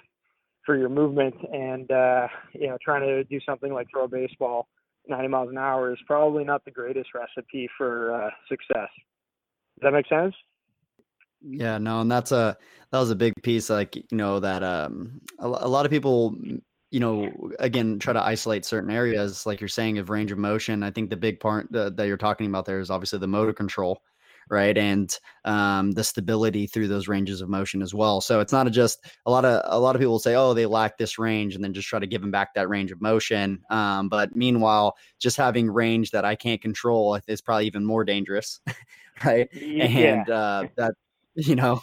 for 0.65 0.77
your 0.77 0.89
movement, 0.89 1.35
and 1.53 1.91
uh, 1.91 2.29
you 2.53 2.69
know 2.69 2.79
trying 2.83 3.03
to 3.03 3.25
do 3.25 3.41
something 3.47 3.73
like 3.73 3.89
throw 3.91 4.05
a 4.05 4.09
baseball 4.09 4.69
90 5.09 5.29
miles 5.29 5.49
an 5.51 5.59
hour 5.59 5.93
is 5.93 5.99
probably 6.07 6.45
not 6.45 6.65
the 6.65 6.71
greatest 6.71 7.11
recipe 7.15 7.69
for 7.77 8.15
uh, 8.15 8.31
success. 8.49 8.89
Does 9.81 9.83
that 9.83 9.93
make 9.93 10.09
sense? 10.09 10.35
Yeah, 11.41 11.79
no, 11.79 12.01
and 12.01 12.11
that's 12.11 12.33
a 12.33 12.57
that 12.91 12.99
was 12.99 13.11
a 13.11 13.17
big 13.17 13.33
piece. 13.43 13.71
Like 13.71 13.97
you 13.97 14.05
know 14.13 14.41
that 14.41 14.63
um 14.63 15.21
a, 15.39 15.47
a 15.47 15.69
lot 15.69 15.87
of 15.87 15.93
people 15.93 16.37
you 16.91 17.01
know 17.01 17.31
again 17.59 17.99
try 17.99 18.13
to 18.13 18.23
isolate 18.23 18.65
certain 18.65 18.91
areas 18.91 19.45
like 19.45 19.61
you're 19.61 19.69
saying 19.69 19.99
of 19.99 20.11
range 20.11 20.33
of 20.33 20.39
motion. 20.39 20.83
I 20.83 20.91
think 20.91 21.11
the 21.11 21.17
big 21.17 21.41
part 21.41 21.71
that, 21.73 21.97
that 21.97 22.07
you're 22.07 22.17
talking 22.17 22.47
about 22.47 22.65
there 22.67 22.81
is 22.81 22.91
obviously 22.91 23.19
the 23.19 23.27
motor 23.27 23.53
control 23.53 24.03
right 24.51 24.79
and 24.79 25.19
um, 25.45 25.93
the 25.93 26.05
stability 26.05 26.67
through 26.67 26.89
those 26.89 27.09
ranges 27.09 27.41
of 27.41 27.49
motion 27.49 27.83
as 27.83 27.95
well 27.95 28.21
so 28.21 28.41
it's 28.41 28.53
not 28.53 28.71
just 28.71 29.05
a 29.27 29.31
lot 29.31 29.45
of 29.45 29.63
a 29.65 29.79
lot 29.79 29.95
of 29.95 30.01
people 30.01 30.19
say 30.19 30.35
oh 30.35 30.55
they 30.55 30.67
lack 30.67 30.97
this 30.99 31.19
range 31.19 31.55
and 31.55 31.63
then 31.63 31.73
just 31.73 31.89
try 31.89 31.99
to 31.99 32.07
give 32.07 32.21
them 32.21 32.31
back 32.31 32.55
that 32.55 32.69
range 32.69 32.91
of 32.91 33.01
motion 33.01 33.61
um, 33.71 34.09
but 34.09 34.35
meanwhile 34.35 34.97
just 35.19 35.37
having 35.37 35.71
range 35.71 36.11
that 36.11 36.25
i 36.25 36.35
can't 36.35 36.63
control 36.63 37.19
is 37.27 37.41
probably 37.41 37.67
even 37.67 37.85
more 37.85 38.05
dangerous 38.05 38.61
right 39.25 39.49
yeah. 39.53 39.85
and 39.85 40.31
uh, 40.31 40.65
that 40.77 40.95
you 41.35 41.55
know 41.55 41.81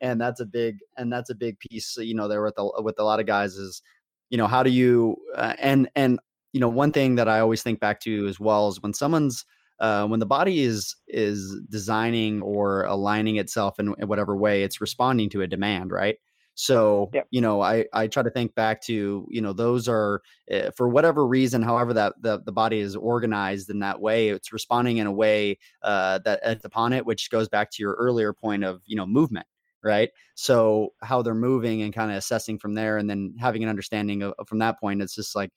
and 0.00 0.20
that's 0.20 0.40
a 0.40 0.46
big 0.46 0.78
and 0.96 1.12
that's 1.12 1.30
a 1.30 1.34
big 1.34 1.58
piece 1.58 1.96
you 1.98 2.14
know 2.14 2.28
there 2.28 2.42
with 2.42 2.54
a, 2.58 2.82
with 2.82 2.98
a 2.98 3.04
lot 3.04 3.20
of 3.20 3.26
guys 3.26 3.54
is 3.54 3.82
you 4.30 4.38
know 4.38 4.46
how 4.46 4.62
do 4.62 4.70
you 4.70 5.16
uh, 5.34 5.54
and 5.58 5.88
and 5.94 6.18
you 6.52 6.60
know 6.60 6.68
one 6.68 6.92
thing 6.92 7.16
that 7.16 7.28
i 7.28 7.40
always 7.40 7.62
think 7.62 7.80
back 7.80 8.00
to 8.00 8.26
as 8.26 8.40
well 8.40 8.68
is 8.68 8.82
when 8.82 8.94
someone's 8.94 9.44
uh, 9.78 10.06
when 10.06 10.20
the 10.20 10.26
body 10.26 10.62
is 10.62 10.96
is 11.06 11.60
designing 11.68 12.40
or 12.40 12.84
aligning 12.84 13.36
itself 13.36 13.78
in, 13.78 13.94
in, 13.98 14.08
whatever 14.08 14.34
way 14.36 14.62
it's 14.62 14.80
responding 14.80 15.28
to 15.28 15.42
a 15.42 15.46
demand 15.46 15.90
right 15.90 16.16
so 16.54 17.10
yep. 17.12 17.26
you 17.30 17.40
know 17.40 17.60
i 17.60 17.84
i 17.92 18.06
try 18.06 18.22
to 18.22 18.30
think 18.30 18.54
back 18.54 18.80
to 18.80 19.26
you 19.30 19.42
know 19.42 19.52
those 19.52 19.86
are 19.86 20.22
uh, 20.50 20.70
for 20.74 20.88
whatever 20.88 21.26
reason 21.26 21.60
however 21.60 21.92
that 21.92 22.14
the, 22.22 22.40
the 22.46 22.52
body 22.52 22.80
is 22.80 22.96
organized 22.96 23.68
in 23.68 23.80
that 23.80 24.00
way 24.00 24.30
it's 24.30 24.52
responding 24.52 24.96
in 24.96 25.06
a 25.06 25.12
way 25.12 25.58
uh, 25.82 26.18
that 26.24 26.40
acts 26.42 26.64
upon 26.64 26.94
it 26.94 27.04
which 27.04 27.30
goes 27.30 27.48
back 27.48 27.70
to 27.70 27.82
your 27.82 27.92
earlier 27.94 28.32
point 28.32 28.64
of 28.64 28.80
you 28.86 28.96
know 28.96 29.04
movement 29.04 29.46
right? 29.86 30.10
So 30.34 30.92
how 31.02 31.22
they're 31.22 31.34
moving 31.34 31.82
and 31.82 31.94
kind 31.94 32.10
of 32.10 32.16
assessing 32.18 32.58
from 32.58 32.74
there 32.74 32.98
and 32.98 33.08
then 33.08 33.34
having 33.38 33.62
an 33.62 33.68
understanding 33.68 34.22
of, 34.22 34.34
from 34.46 34.58
that 34.58 34.80
point 34.80 35.00
it's 35.00 35.14
just 35.14 35.36
like 35.36 35.50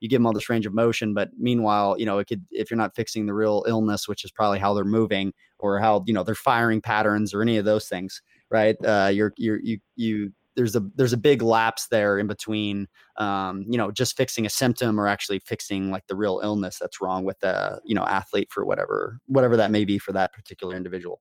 you 0.00 0.08
give 0.08 0.18
them 0.18 0.26
all 0.26 0.32
this 0.32 0.50
range 0.50 0.66
of 0.66 0.74
motion 0.74 1.14
but 1.14 1.30
meanwhile 1.38 1.96
you 1.98 2.04
know 2.04 2.18
it 2.18 2.26
could 2.26 2.44
if 2.50 2.70
you're 2.70 2.76
not 2.76 2.94
fixing 2.96 3.26
the 3.26 3.34
real 3.34 3.64
illness 3.68 4.08
which 4.08 4.24
is 4.24 4.32
probably 4.32 4.58
how 4.58 4.74
they're 4.74 4.84
moving 4.84 5.32
or 5.60 5.78
how 5.78 6.02
you 6.06 6.12
know 6.12 6.24
they're 6.24 6.34
firing 6.34 6.80
patterns 6.80 7.32
or 7.32 7.40
any 7.40 7.56
of 7.56 7.64
those 7.64 7.88
things 7.88 8.20
right? 8.50 8.76
Uh 8.84 9.10
you're 9.12 9.32
you're 9.36 9.60
you 9.62 9.78
you 9.96 10.32
there's 10.56 10.76
a 10.76 10.82
there's 10.96 11.12
a 11.12 11.18
big 11.18 11.42
lapse 11.42 11.86
there 11.88 12.18
in 12.18 12.26
between 12.26 12.86
um, 13.16 13.64
you 13.68 13.78
know 13.78 13.90
just 13.90 14.16
fixing 14.16 14.46
a 14.46 14.50
symptom 14.50 15.00
or 15.00 15.08
actually 15.08 15.38
fixing 15.38 15.90
like 15.90 16.06
the 16.06 16.16
real 16.16 16.40
illness 16.42 16.78
that's 16.78 17.00
wrong 17.00 17.24
with 17.24 17.38
the 17.40 17.80
you 17.84 17.94
know 17.94 18.04
athlete 18.04 18.48
for 18.50 18.64
whatever 18.64 19.18
whatever 19.26 19.56
that 19.56 19.70
may 19.70 19.84
be 19.84 19.98
for 19.98 20.12
that 20.12 20.32
particular 20.32 20.76
individual 20.76 21.20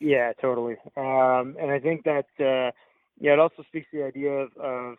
yeah 0.00 0.32
totally 0.40 0.76
um, 0.96 1.56
and 1.60 1.70
i 1.70 1.78
think 1.78 2.04
that 2.04 2.26
uh, 2.40 2.70
yeah 3.20 3.32
it 3.32 3.38
also 3.38 3.62
speaks 3.68 3.86
to 3.90 3.98
the 3.98 4.04
idea 4.04 4.30
of, 4.30 4.50
of 4.56 4.96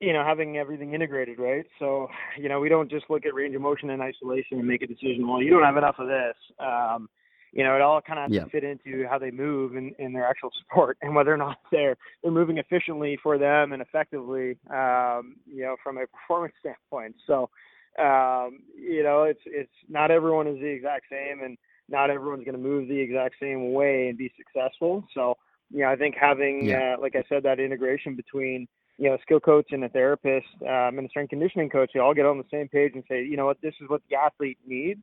you 0.00 0.14
know, 0.14 0.24
having 0.24 0.56
everything 0.56 0.94
integrated, 0.94 1.38
right? 1.38 1.66
So, 1.78 2.08
you 2.38 2.48
know, 2.48 2.58
we 2.58 2.70
don't 2.70 2.90
just 2.90 3.04
look 3.10 3.26
at 3.26 3.34
range 3.34 3.54
of 3.54 3.60
motion 3.60 3.90
in 3.90 4.00
isolation 4.00 4.58
and 4.58 4.66
make 4.66 4.82
a 4.82 4.86
decision. 4.86 5.28
Well, 5.28 5.42
you 5.42 5.50
don't 5.50 5.62
have 5.62 5.76
enough 5.76 5.96
of 5.98 6.08
this. 6.08 6.34
Um, 6.58 7.08
you 7.52 7.64
know, 7.64 7.74
it 7.74 7.82
all 7.82 8.00
kind 8.00 8.18
of 8.18 8.32
yeah. 8.32 8.44
fit 8.50 8.64
into 8.64 9.06
how 9.08 9.18
they 9.18 9.30
move 9.30 9.76
in, 9.76 9.92
in 9.98 10.12
their 10.12 10.26
actual 10.26 10.50
sport 10.70 10.96
and 11.02 11.14
whether 11.14 11.32
or 11.32 11.36
not 11.36 11.58
they're 11.70 11.96
they're 12.22 12.32
moving 12.32 12.58
efficiently 12.58 13.18
for 13.22 13.38
them 13.38 13.72
and 13.72 13.82
effectively, 13.82 14.56
um, 14.70 15.36
you 15.46 15.62
know, 15.62 15.76
from 15.82 15.98
a 15.98 16.06
performance 16.06 16.54
standpoint. 16.60 17.16
So, 17.26 17.50
um, 17.98 18.60
you 18.74 19.02
know, 19.02 19.24
it's 19.24 19.40
it's 19.44 19.70
not 19.88 20.10
everyone 20.10 20.46
is 20.46 20.58
the 20.60 20.66
exact 20.66 21.06
same, 21.10 21.42
and 21.42 21.58
not 21.90 22.10
everyone's 22.10 22.44
going 22.44 22.56
to 22.56 22.62
move 22.62 22.88
the 22.88 22.98
exact 22.98 23.34
same 23.40 23.72
way 23.72 24.08
and 24.08 24.16
be 24.16 24.32
successful. 24.36 25.04
So, 25.14 25.36
you 25.70 25.80
know, 25.80 25.90
I 25.90 25.96
think 25.96 26.14
having, 26.20 26.66
yeah. 26.66 26.94
uh, 26.96 27.00
like 27.00 27.16
I 27.16 27.24
said, 27.28 27.42
that 27.42 27.60
integration 27.60 28.16
between 28.16 28.66
you 29.00 29.08
know, 29.08 29.14
a 29.14 29.18
skill 29.22 29.40
coach 29.40 29.68
and 29.70 29.82
a 29.82 29.88
therapist 29.88 30.46
um, 30.62 30.98
and 30.98 31.06
a 31.06 31.08
strength 31.08 31.30
conditioning 31.30 31.70
coach, 31.70 31.90
they 31.94 32.00
all 32.00 32.12
get 32.12 32.26
on 32.26 32.36
the 32.36 32.44
same 32.50 32.68
page 32.68 32.92
and 32.94 33.02
say, 33.08 33.24
you 33.24 33.36
know 33.36 33.46
what, 33.46 33.56
this 33.62 33.74
is 33.80 33.88
what 33.88 34.02
the 34.10 34.16
athlete 34.16 34.58
needs. 34.66 35.00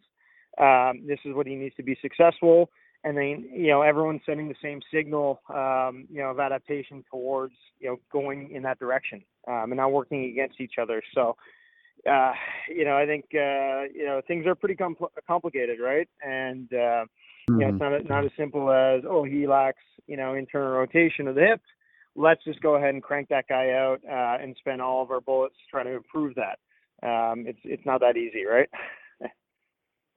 Um, 0.59 1.01
this 1.07 1.19
is 1.25 1.33
what 1.33 1.47
he 1.47 1.55
needs 1.55 1.75
to 1.75 1.83
be 1.83 1.97
successful. 2.01 2.69
And 3.03 3.17
then, 3.17 3.49
you 3.51 3.67
know, 3.67 3.81
everyone's 3.81 4.21
sending 4.25 4.49
the 4.49 4.55
same 4.61 4.81
signal, 4.93 5.41
um, 5.49 6.07
you 6.11 6.19
know, 6.19 6.29
of 6.29 6.39
adaptation 6.39 7.03
towards, 7.09 7.53
you 7.79 7.89
know, 7.89 7.99
going 8.11 8.51
in 8.51 8.61
that 8.63 8.79
direction 8.79 9.23
um, 9.47 9.71
and 9.71 9.77
not 9.77 9.91
working 9.91 10.25
against 10.25 10.61
each 10.61 10.73
other. 10.79 11.01
So, 11.15 11.35
uh, 12.09 12.33
you 12.69 12.85
know, 12.85 12.97
I 12.97 13.05
think, 13.05 13.25
uh, 13.33 13.83
you 13.93 14.05
know, 14.05 14.21
things 14.27 14.45
are 14.45 14.55
pretty 14.55 14.75
compl- 14.75 15.09
complicated, 15.25 15.79
right? 15.81 16.07
And, 16.25 16.71
uh, 16.71 16.75
mm-hmm. 16.75 17.53
you 17.53 17.59
know, 17.59 17.67
it's 17.67 17.81
mm-hmm. 17.81 18.07
not, 18.07 18.09
not 18.09 18.25
as 18.25 18.31
simple 18.37 18.71
as, 18.71 19.03
oh, 19.07 19.23
he 19.23 19.47
lacks, 19.47 19.83
you 20.05 20.17
know, 20.17 20.33
internal 20.33 20.71
rotation 20.71 21.27
of 21.27 21.35
the 21.35 21.41
hip 21.41 21.61
let's 22.17 22.43
just 22.43 22.59
go 22.61 22.75
ahead 22.75 22.93
and 22.93 23.01
crank 23.01 23.29
that 23.29 23.47
guy 23.47 23.71
out 23.71 24.01
uh, 24.09 24.43
and 24.43 24.55
spend 24.57 24.81
all 24.81 25.01
of 25.03 25.11
our 25.11 25.21
bullets 25.21 25.55
trying 25.69 25.85
to 25.85 25.95
improve 25.95 26.35
that. 26.35 26.59
Um, 27.03 27.45
it's 27.47 27.59
it's 27.63 27.85
not 27.85 28.01
that 28.01 28.17
easy, 28.17 28.43
right? 28.45 28.67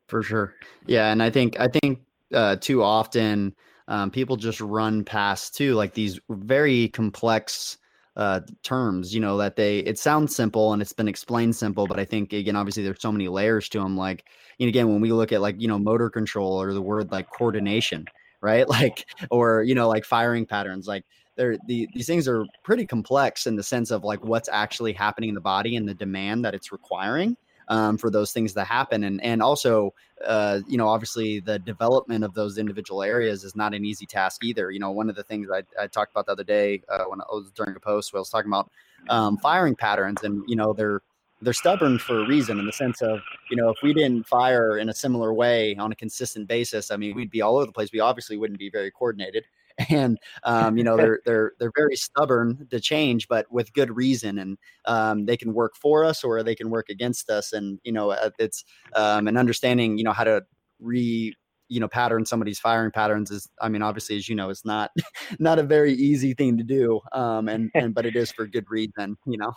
For 0.09 0.23
sure, 0.23 0.55
yeah, 0.87 1.13
and 1.13 1.23
I 1.23 1.31
think 1.31 1.61
I 1.61 1.69
think 1.69 2.01
uh, 2.33 2.57
too 2.57 2.83
often 2.83 3.55
um, 3.87 4.11
people 4.11 4.37
just 4.37 4.61
run 4.61 5.05
past 5.05 5.55
too 5.55 5.75
like 5.75 5.93
these 5.93 6.19
very 6.31 6.89
complex 6.89 7.77
uh, 8.21 8.41
terms. 8.63 9.15
You 9.15 9.21
know 9.21 9.39
that 9.39 9.57
they 9.57 9.79
it 9.81 9.99
sounds 9.99 10.37
simple 10.37 10.73
and 10.73 10.83
it's 10.83 10.93
been 10.93 11.09
explained 11.09 11.57
simple, 11.57 11.87
but 11.87 11.99
I 11.99 12.05
think 12.05 12.33
again, 12.33 12.55
obviously, 12.55 12.85
there's 12.85 13.01
so 13.01 13.11
many 13.11 13.29
layers 13.29 13.69
to 13.71 13.81
them. 13.81 13.97
Like, 13.97 14.27
and 14.61 14.69
again, 14.69 14.89
when 14.89 15.01
we 15.01 15.13
look 15.13 15.33
at 15.33 15.41
like 15.41 15.61
you 15.61 15.69
know 15.69 15.79
motor 15.79 16.11
control 16.11 16.61
or 16.61 16.73
the 16.75 16.83
word 16.83 17.11
like 17.11 17.29
coordination, 17.31 18.05
right? 18.43 18.69
Like, 18.69 19.07
or 19.31 19.63
you 19.65 19.75
know, 19.75 19.89
like 19.89 20.05
firing 20.05 20.47
patterns, 20.47 20.87
like. 20.87 21.05
They're, 21.37 21.57
the, 21.69 21.89
these 21.95 22.07
things 22.07 22.29
are 22.29 22.45
pretty 22.65 22.85
complex 22.85 23.47
in 23.47 23.57
the 23.57 23.63
sense 23.63 23.91
of 23.91 24.05
like 24.05 24.23
what's 24.23 24.49
actually 24.51 24.93
happening 24.93 25.31
in 25.31 25.35
the 25.35 25.41
body 25.41 25.75
and 25.75 25.89
the 25.89 25.95
demand 25.95 26.45
that 26.45 26.55
it's 26.55 26.71
requiring 26.71 27.35
um, 27.71 27.97
for 27.97 28.11
those 28.11 28.33
things 28.33 28.53
to 28.55 28.65
happen. 28.65 29.05
And 29.05 29.23
and 29.23 29.41
also, 29.41 29.95
uh, 30.27 30.61
you 30.69 30.77
know, 30.77 30.89
obviously 30.89 31.41
the 31.41 31.59
development 31.59 32.25
of 32.25 32.35
those 32.35 32.59
individual 32.59 33.03
areas 33.03 33.45
is 33.45 33.57
not 33.57 33.73
an 33.73 33.85
easy 33.85 34.05
task 34.05 34.45
either. 34.45 34.71
You 34.71 34.81
know, 34.81 34.91
one 34.91 35.09
of 35.09 35.17
the 35.17 35.23
things 35.23 35.49
I, 35.51 35.63
I 35.81 35.87
talked 35.87 36.11
about 36.11 36.27
the 36.27 36.33
other 36.33 36.45
day 36.45 36.83
uh, 36.89 37.05
when 37.05 37.21
I 37.21 37.25
was 37.31 37.51
during 37.55 37.75
a 37.75 37.81
post, 37.81 38.13
I 38.15 38.19
was 38.19 38.29
talking 38.29 38.51
about 38.51 38.71
um, 39.09 39.39
firing 39.39 39.77
patterns, 39.77 40.23
and 40.25 40.43
you 40.47 40.57
know, 40.57 40.75
they're 40.75 41.01
they're 41.43 41.53
stubborn 41.55 41.99
for 41.99 42.21
a 42.21 42.27
reason 42.27 42.59
in 42.59 42.67
the 42.67 42.73
sense 42.73 43.01
of 43.01 43.21
you 43.51 43.57
know 43.57 43.71
if 43.71 43.79
we 43.83 43.95
didn't 43.95 44.27
fire 44.27 44.77
in 44.77 44.91
a 44.91 44.95
similar 44.95 45.33
way 45.33 45.75
on 45.77 45.91
a 45.91 45.95
consistent 45.95 46.47
basis 46.47 46.91
i 46.91 46.97
mean 46.99 47.17
we'd 47.17 47.31
be 47.31 47.41
all 47.41 47.57
over 47.57 47.65
the 47.65 47.73
place 47.73 47.91
we 47.95 48.01
obviously 48.01 48.37
wouldn't 48.37 48.59
be 48.59 48.69
very 48.69 48.91
coordinated 48.91 49.45
and 49.91 50.19
um, 50.45 50.77
you 50.77 50.85
know 50.85 50.97
they're 50.97 51.21
they're 51.25 51.53
they're 51.59 51.73
very 51.77 51.97
stubborn 51.97 52.67
to 52.71 52.81
change, 52.81 53.29
but 53.29 53.51
with 53.51 53.73
good 53.73 53.95
reason, 53.95 54.39
and 54.39 54.59
um, 54.87 55.27
they 55.27 55.37
can 55.37 55.55
work 55.55 55.75
for 55.77 56.05
us 56.05 56.25
or 56.25 56.43
they 56.43 56.55
can 56.55 56.71
work 56.71 56.89
against 56.89 57.31
us, 57.31 57.53
and 57.53 57.79
you 57.85 57.93
know 57.93 58.11
uh, 58.11 58.31
it's 58.39 58.65
um, 58.95 59.29
an 59.29 59.37
understanding 59.37 59.99
you 59.99 60.05
know 60.05 60.13
how 60.13 60.25
to 60.25 60.43
re 60.81 61.35
you 61.69 61.81
know 61.81 61.89
pattern 61.89 62.27
somebody's 62.27 62.59
firing 62.59 62.91
patterns 62.91 63.31
is 63.31 63.49
i 63.61 63.69
mean 63.69 63.81
obviously 63.81 64.17
as 64.17 64.29
you 64.29 64.35
know 64.35 64.51
it's 64.51 64.65
not 64.65 64.91
not 65.39 65.59
a 65.59 65.63
very 65.63 65.95
easy 65.95 66.35
thing 66.35 66.59
to 66.59 66.65
do 66.65 67.01
um 67.13 67.49
and 67.49 67.71
and 67.75 67.95
but 67.95 68.05
it 68.05 68.17
is 68.17 68.31
for 68.33 68.47
good 68.47 68.67
reason 68.69 69.17
you 69.27 69.39
know? 69.39 69.53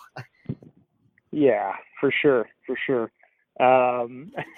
Yeah 1.31 1.73
for 1.99 2.11
sure 2.11 2.47
for 2.65 2.77
sure 2.85 3.11
um 3.59 4.31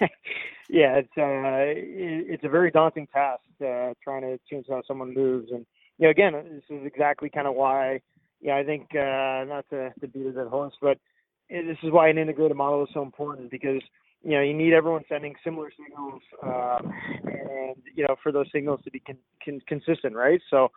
yeah, 0.68 0.96
it's 0.96 1.16
uh, 1.16 2.32
it's 2.32 2.44
a 2.44 2.48
very 2.48 2.70
daunting 2.70 3.06
task 3.12 3.42
uh, 3.60 3.94
trying 4.02 4.22
to 4.22 4.38
change 4.50 4.66
how 4.68 4.82
someone 4.86 5.14
moves, 5.14 5.50
and 5.52 5.64
you 5.98 6.06
know, 6.06 6.10
again, 6.10 6.32
this 6.32 6.64
is 6.70 6.84
exactly 6.84 7.30
kind 7.30 7.46
of 7.46 7.54
why, 7.54 8.00
yeah, 8.40 8.56
I 8.56 8.64
think 8.64 8.88
uh, 8.92 9.44
not 9.44 9.64
to, 9.70 9.92
to 10.00 10.08
beat 10.08 10.26
a 10.26 10.32
dead 10.32 10.48
horse, 10.48 10.74
but 10.80 10.98
this 11.48 11.78
is 11.82 11.92
why 11.92 12.08
an 12.08 12.18
integrated 12.18 12.56
model 12.56 12.82
is 12.82 12.90
so 12.92 13.02
important 13.02 13.50
because 13.50 13.80
you 14.22 14.32
know 14.32 14.42
you 14.42 14.54
need 14.54 14.72
everyone 14.72 15.04
sending 15.08 15.34
similar 15.44 15.70
signals, 15.70 16.22
um, 16.42 16.92
and 17.24 17.76
you 17.94 18.04
know 18.08 18.16
for 18.22 18.32
those 18.32 18.46
signals 18.52 18.80
to 18.84 18.90
be 18.90 19.00
con- 19.00 19.16
con- 19.44 19.62
consistent, 19.68 20.16
right? 20.16 20.40
So, 20.50 20.72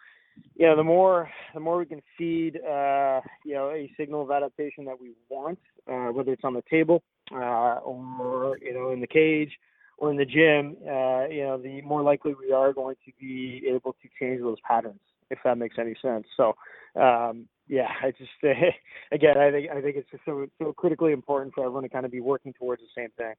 you 0.56 0.68
know, 0.68 0.76
the 0.76 0.84
more 0.84 1.30
the 1.56 1.60
more 1.60 1.80
we 1.80 1.88
can 1.88 2.02
feed, 2.16 2.58
uh, 2.58 3.22
you 3.44 3.56
know, 3.56 3.72
a 3.72 3.92
signal 3.98 4.22
of 4.22 4.32
adaptation 4.32 4.86
that 4.86 5.02
we 5.02 5.14
want, 5.30 5.60
uh, 5.92 6.12
whether 6.12 6.32
it's 6.32 6.44
on 6.44 6.54
the 6.54 6.64
table 6.70 7.02
uh, 7.32 7.80
or 7.84 8.58
you 8.62 8.74
know 8.74 8.92
in 8.92 9.02
the 9.02 9.08
cage 9.08 9.52
or 10.00 10.12
in 10.12 10.18
the 10.18 10.26
gym, 10.26 10.78
uh, 10.88 11.28
you 11.28 11.44
know, 11.44 11.60
the 11.62 11.82
more 11.82 12.02
likely 12.02 12.34
we 12.34 12.54
are 12.54 12.74
going 12.74 12.96
to 13.06 13.12
be 13.20 13.64
able 13.68 13.94
to 13.94 14.10
change 14.20 14.42
those 14.42 14.58
patterns, 14.66 15.00
if 15.30 15.40
that 15.44 15.58
makes 15.58 15.76
any 15.78 15.94
sense. 16.02 16.26
So, 16.38 16.56
um, 16.96 17.48
yeah, 17.68 17.90
I 18.02 18.12
just 18.12 18.32
uh, 18.44 18.50
again, 19.12 19.38
I 19.38 19.52
think 19.52 19.70
I 19.70 19.82
think 19.82 19.98
it's 19.98 20.10
just 20.10 20.24
so 20.26 20.48
so 20.58 20.74
critically 20.74 21.12
important 21.12 21.54
for 21.54 21.62
everyone 21.62 21.84
to 21.84 21.90
kind 21.90 22.06
of 22.06 22.12
be 22.12 22.22
working 22.22 22.54
towards 22.54 22.82
the 22.82 23.02
same 23.02 23.10
thing. 23.18 23.34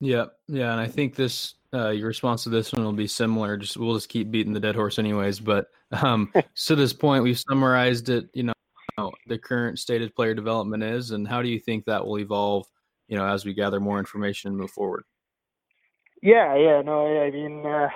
Yeah, 0.00 0.26
yeah, 0.48 0.72
and 0.72 0.80
I 0.80 0.88
think 0.88 1.14
this 1.14 1.54
uh, 1.72 1.90
your 1.90 2.08
response 2.08 2.44
to 2.44 2.50
this 2.50 2.72
one 2.72 2.84
will 2.84 2.92
be 2.92 3.06
similar. 3.06 3.56
Just 3.56 3.76
we'll 3.76 3.94
just 3.94 4.08
keep 4.08 4.30
beating 4.30 4.52
the 4.52 4.60
dead 4.60 4.74
horse, 4.74 4.98
anyways. 4.98 5.40
But 5.40 5.68
um, 5.92 6.32
to 6.66 6.74
this 6.74 6.92
point, 6.92 7.22
we've 7.22 7.38
summarized 7.38 8.08
it. 8.08 8.28
You 8.34 8.44
know, 8.44 8.52
the 9.26 9.38
current 9.38 9.78
state 9.78 10.02
of 10.02 10.14
player 10.14 10.34
development 10.34 10.82
is, 10.82 11.10
and 11.10 11.26
how 11.26 11.42
do 11.42 11.48
you 11.48 11.58
think 11.58 11.84
that 11.84 12.04
will 12.04 12.18
evolve? 12.18 12.66
You 13.08 13.18
know, 13.18 13.26
as 13.26 13.44
we 13.44 13.52
gather 13.52 13.80
more 13.80 13.98
information 13.98 14.48
and 14.48 14.56
move 14.56 14.70
forward. 14.70 15.04
Yeah, 16.22 16.56
yeah, 16.56 16.80
no, 16.80 17.06
I 17.20 17.30
mean, 17.30 17.66
uh, 17.66 17.88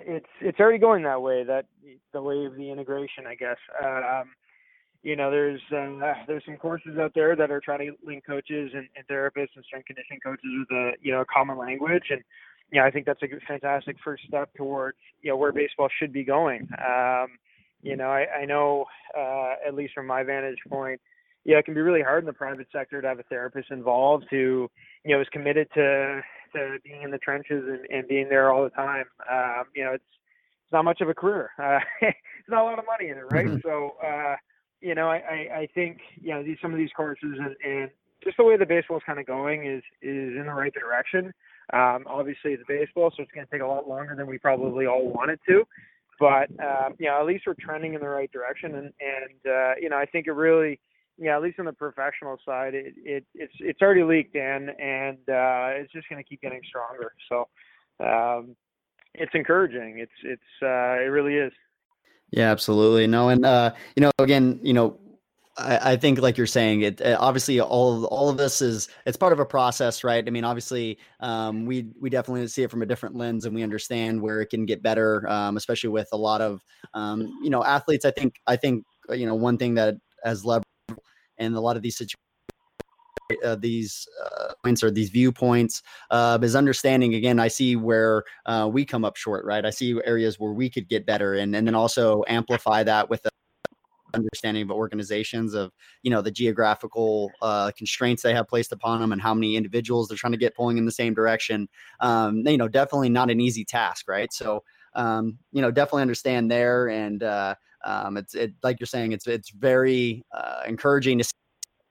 it's 0.00 0.26
it's 0.40 0.58
already 0.58 0.78
going 0.78 1.02
that 1.02 1.20
way. 1.20 1.44
That 1.44 1.66
the 2.12 2.22
way 2.22 2.46
of 2.46 2.56
the 2.56 2.70
integration, 2.70 3.26
I 3.26 3.34
guess. 3.34 3.58
Um, 3.84 4.30
you 5.02 5.16
know, 5.16 5.30
there's 5.30 5.60
uh, 5.70 6.14
there's 6.26 6.44
some 6.46 6.56
courses 6.56 6.98
out 6.98 7.12
there 7.14 7.36
that 7.36 7.50
are 7.50 7.60
trying 7.60 7.80
to 7.80 7.92
link 8.02 8.24
coaches 8.26 8.70
and, 8.74 8.88
and 8.96 9.06
therapists 9.06 9.54
and 9.54 9.64
strength 9.66 9.86
conditioning 9.86 10.20
coaches 10.24 10.50
with 10.58 10.70
a 10.70 10.92
you 11.02 11.12
know 11.12 11.20
a 11.20 11.26
common 11.26 11.58
language, 11.58 12.04
and 12.08 12.22
you 12.72 12.80
know, 12.80 12.86
I 12.86 12.90
think 12.90 13.04
that's 13.04 13.22
a 13.22 13.28
fantastic 13.46 13.96
first 14.02 14.24
step 14.26 14.48
towards 14.56 14.96
you 15.20 15.30
know 15.30 15.36
where 15.36 15.52
baseball 15.52 15.88
should 15.98 16.12
be 16.12 16.24
going. 16.24 16.66
Um, 16.78 17.36
you 17.84 17.96
know, 17.96 18.10
I, 18.10 18.26
I 18.42 18.44
know 18.44 18.86
uh, 19.16 19.54
at 19.66 19.74
least 19.74 19.94
from 19.94 20.06
my 20.06 20.22
vantage 20.22 20.58
point, 20.68 21.00
yeah, 21.44 21.58
it 21.58 21.64
can 21.64 21.74
be 21.74 21.80
really 21.80 22.02
hard 22.02 22.22
in 22.22 22.26
the 22.26 22.32
private 22.32 22.66
sector 22.72 23.02
to 23.02 23.08
have 23.08 23.18
a 23.18 23.24
therapist 23.24 23.70
involved 23.70 24.24
who 24.30 24.70
you 25.04 25.14
know 25.14 25.20
is 25.20 25.28
committed 25.30 25.68
to 25.74 26.20
to 26.54 26.78
being 26.84 27.02
in 27.02 27.10
the 27.10 27.18
trenches 27.18 27.64
and, 27.68 27.80
and 27.90 28.08
being 28.08 28.28
there 28.28 28.52
all 28.52 28.64
the 28.64 28.70
time. 28.70 29.04
Um, 29.30 29.64
you 29.74 29.84
know, 29.84 29.92
it's 29.92 30.04
it's 30.64 30.72
not 30.72 30.84
much 30.84 31.00
of 31.00 31.08
a 31.08 31.14
career. 31.14 31.50
Uh, 31.62 31.78
it's 32.00 32.48
not 32.48 32.62
a 32.62 32.64
lot 32.64 32.78
of 32.78 32.84
money 32.86 33.10
in 33.10 33.16
it, 33.16 33.24
right? 33.30 33.46
Mm-hmm. 33.46 33.66
So, 33.66 33.94
uh, 34.06 34.36
you 34.80 34.94
know, 34.94 35.08
I, 35.08 35.16
I, 35.16 35.58
I 35.60 35.68
think 35.74 35.98
you 36.20 36.34
know 36.34 36.42
these 36.42 36.58
some 36.60 36.72
of 36.72 36.78
these 36.78 36.90
courses 36.96 37.38
and, 37.38 37.56
and 37.64 37.90
just 38.22 38.36
the 38.38 38.44
way 38.44 38.56
the 38.56 38.66
baseball 38.66 38.96
is 38.96 39.02
kind 39.06 39.18
of 39.18 39.26
going 39.26 39.66
is 39.66 39.82
is 40.02 40.36
in 40.36 40.44
the 40.46 40.52
right 40.52 40.72
direction. 40.72 41.32
Um, 41.72 42.04
obviously, 42.06 42.52
it's 42.52 42.62
baseball, 42.68 43.12
so 43.16 43.22
it's 43.22 43.32
going 43.32 43.46
to 43.46 43.50
take 43.50 43.62
a 43.62 43.66
lot 43.66 43.88
longer 43.88 44.14
than 44.14 44.26
we 44.26 44.38
probably 44.38 44.86
all 44.86 45.08
want 45.08 45.30
it 45.30 45.40
to. 45.48 45.64
But 46.20 46.50
um, 46.62 46.94
you 46.98 47.06
know, 47.06 47.20
at 47.20 47.26
least 47.26 47.44
we're 47.46 47.54
trending 47.58 47.94
in 47.94 48.00
the 48.00 48.08
right 48.08 48.30
direction, 48.32 48.74
and 48.74 48.92
and 49.00 49.52
uh, 49.52 49.74
you 49.80 49.88
know, 49.88 49.96
I 49.96 50.06
think 50.06 50.26
it 50.26 50.32
really 50.32 50.80
yeah, 51.16 51.36
at 51.36 51.42
least 51.42 51.58
on 51.58 51.66
the 51.66 51.72
professional 51.72 52.38
side, 52.44 52.74
it, 52.74 52.94
it 52.96 53.24
it's 53.34 53.52
it's 53.60 53.80
already 53.80 54.02
leaked 54.02 54.34
in, 54.34 54.70
and 54.80 55.18
uh, 55.28 55.78
it's 55.78 55.92
just 55.92 56.08
going 56.08 56.22
to 56.22 56.28
keep 56.28 56.40
getting 56.40 56.60
stronger. 56.66 57.12
So 57.28 57.48
um, 58.00 58.56
it's 59.14 59.30
encouraging. 59.34 59.98
It's 59.98 60.12
it's 60.24 60.42
uh, 60.62 61.00
it 61.02 61.10
really 61.10 61.34
is. 61.34 61.52
Yeah, 62.30 62.50
absolutely. 62.50 63.06
No, 63.06 63.28
and 63.28 63.46
uh, 63.46 63.74
you 63.94 64.00
know, 64.00 64.10
again, 64.18 64.58
you 64.62 64.72
know, 64.72 64.98
I, 65.56 65.92
I, 65.92 65.96
think, 65.96 66.20
like 66.20 66.36
you're 66.36 66.46
saying, 66.46 66.82
it 66.82 67.00
uh, 67.00 67.16
obviously 67.20 67.60
all 67.60 67.98
of, 67.98 68.04
all 68.04 68.28
of 68.28 68.36
this 68.36 68.60
is 68.60 68.88
it's 69.06 69.16
part 69.16 69.32
of 69.32 69.38
a 69.38 69.46
process, 69.46 70.02
right? 70.02 70.24
I 70.26 70.30
mean, 70.30 70.44
obviously, 70.44 70.98
um, 71.20 71.64
we 71.64 71.90
we 72.00 72.10
definitely 72.10 72.46
see 72.48 72.62
it 72.62 72.70
from 72.70 72.82
a 72.82 72.86
different 72.86 73.14
lens, 73.14 73.44
and 73.44 73.54
we 73.54 73.62
understand 73.62 74.20
where 74.20 74.40
it 74.40 74.46
can 74.50 74.66
get 74.66 74.82
better, 74.82 75.28
um, 75.28 75.56
especially 75.56 75.90
with 75.90 76.08
a 76.12 76.16
lot 76.16 76.40
of 76.40 76.60
um, 76.94 77.28
you 77.42 77.50
know 77.50 77.62
athletes. 77.64 78.04
I 78.04 78.10
think 78.10 78.40
I 78.46 78.56
think 78.56 78.84
you 79.10 79.26
know 79.26 79.34
one 79.34 79.56
thing 79.56 79.74
that 79.74 79.94
has 80.24 80.44
led 80.44 80.62
and 81.38 81.54
a 81.54 81.60
lot 81.60 81.76
of 81.76 81.82
these 81.82 81.96
situations 81.96 82.20
uh, 83.42 83.56
these 83.56 84.06
uh, 84.22 84.52
points 84.62 84.82
or 84.82 84.90
these 84.90 85.08
viewpoints 85.08 85.82
uh, 86.10 86.38
is 86.42 86.54
understanding 86.54 87.14
again 87.14 87.40
i 87.40 87.48
see 87.48 87.74
where 87.74 88.22
uh, 88.44 88.68
we 88.70 88.84
come 88.84 89.02
up 89.02 89.16
short 89.16 89.46
right 89.46 89.64
i 89.64 89.70
see 89.70 89.98
areas 90.04 90.38
where 90.38 90.52
we 90.52 90.68
could 90.68 90.88
get 90.88 91.06
better 91.06 91.34
and, 91.34 91.56
and 91.56 91.66
then 91.66 91.74
also 91.74 92.22
amplify 92.28 92.82
that 92.82 93.08
with 93.08 93.26
understanding 94.14 94.62
of 94.62 94.70
organizations 94.70 95.54
of 95.54 95.72
you 96.02 96.10
know 96.10 96.22
the 96.22 96.30
geographical 96.30 97.30
uh, 97.42 97.70
constraints 97.76 98.22
they 98.22 98.34
have 98.34 98.48
placed 98.48 98.72
upon 98.72 99.00
them 99.00 99.12
and 99.12 99.20
how 99.20 99.34
many 99.34 99.56
individuals 99.56 100.08
they're 100.08 100.16
trying 100.16 100.32
to 100.32 100.38
get 100.38 100.54
pulling 100.54 100.78
in 100.78 100.84
the 100.84 100.92
same 100.92 101.14
direction 101.14 101.68
um, 102.00 102.46
you 102.46 102.56
know 102.56 102.68
definitely 102.68 103.08
not 103.08 103.30
an 103.30 103.40
easy 103.40 103.64
task 103.64 104.08
right 104.08 104.32
so 104.32 104.62
um, 104.94 105.38
you 105.52 105.60
know 105.60 105.70
definitely 105.70 106.02
understand 106.02 106.50
there 106.50 106.88
and 106.88 107.22
uh, 107.22 107.54
um, 107.84 108.16
it's 108.16 108.34
it 108.34 108.54
like 108.62 108.80
you're 108.80 108.86
saying, 108.86 109.12
it's 109.12 109.26
it's 109.26 109.50
very 109.50 110.24
uh, 110.32 110.62
encouraging 110.66 111.18
to 111.18 111.24
see 111.24 111.30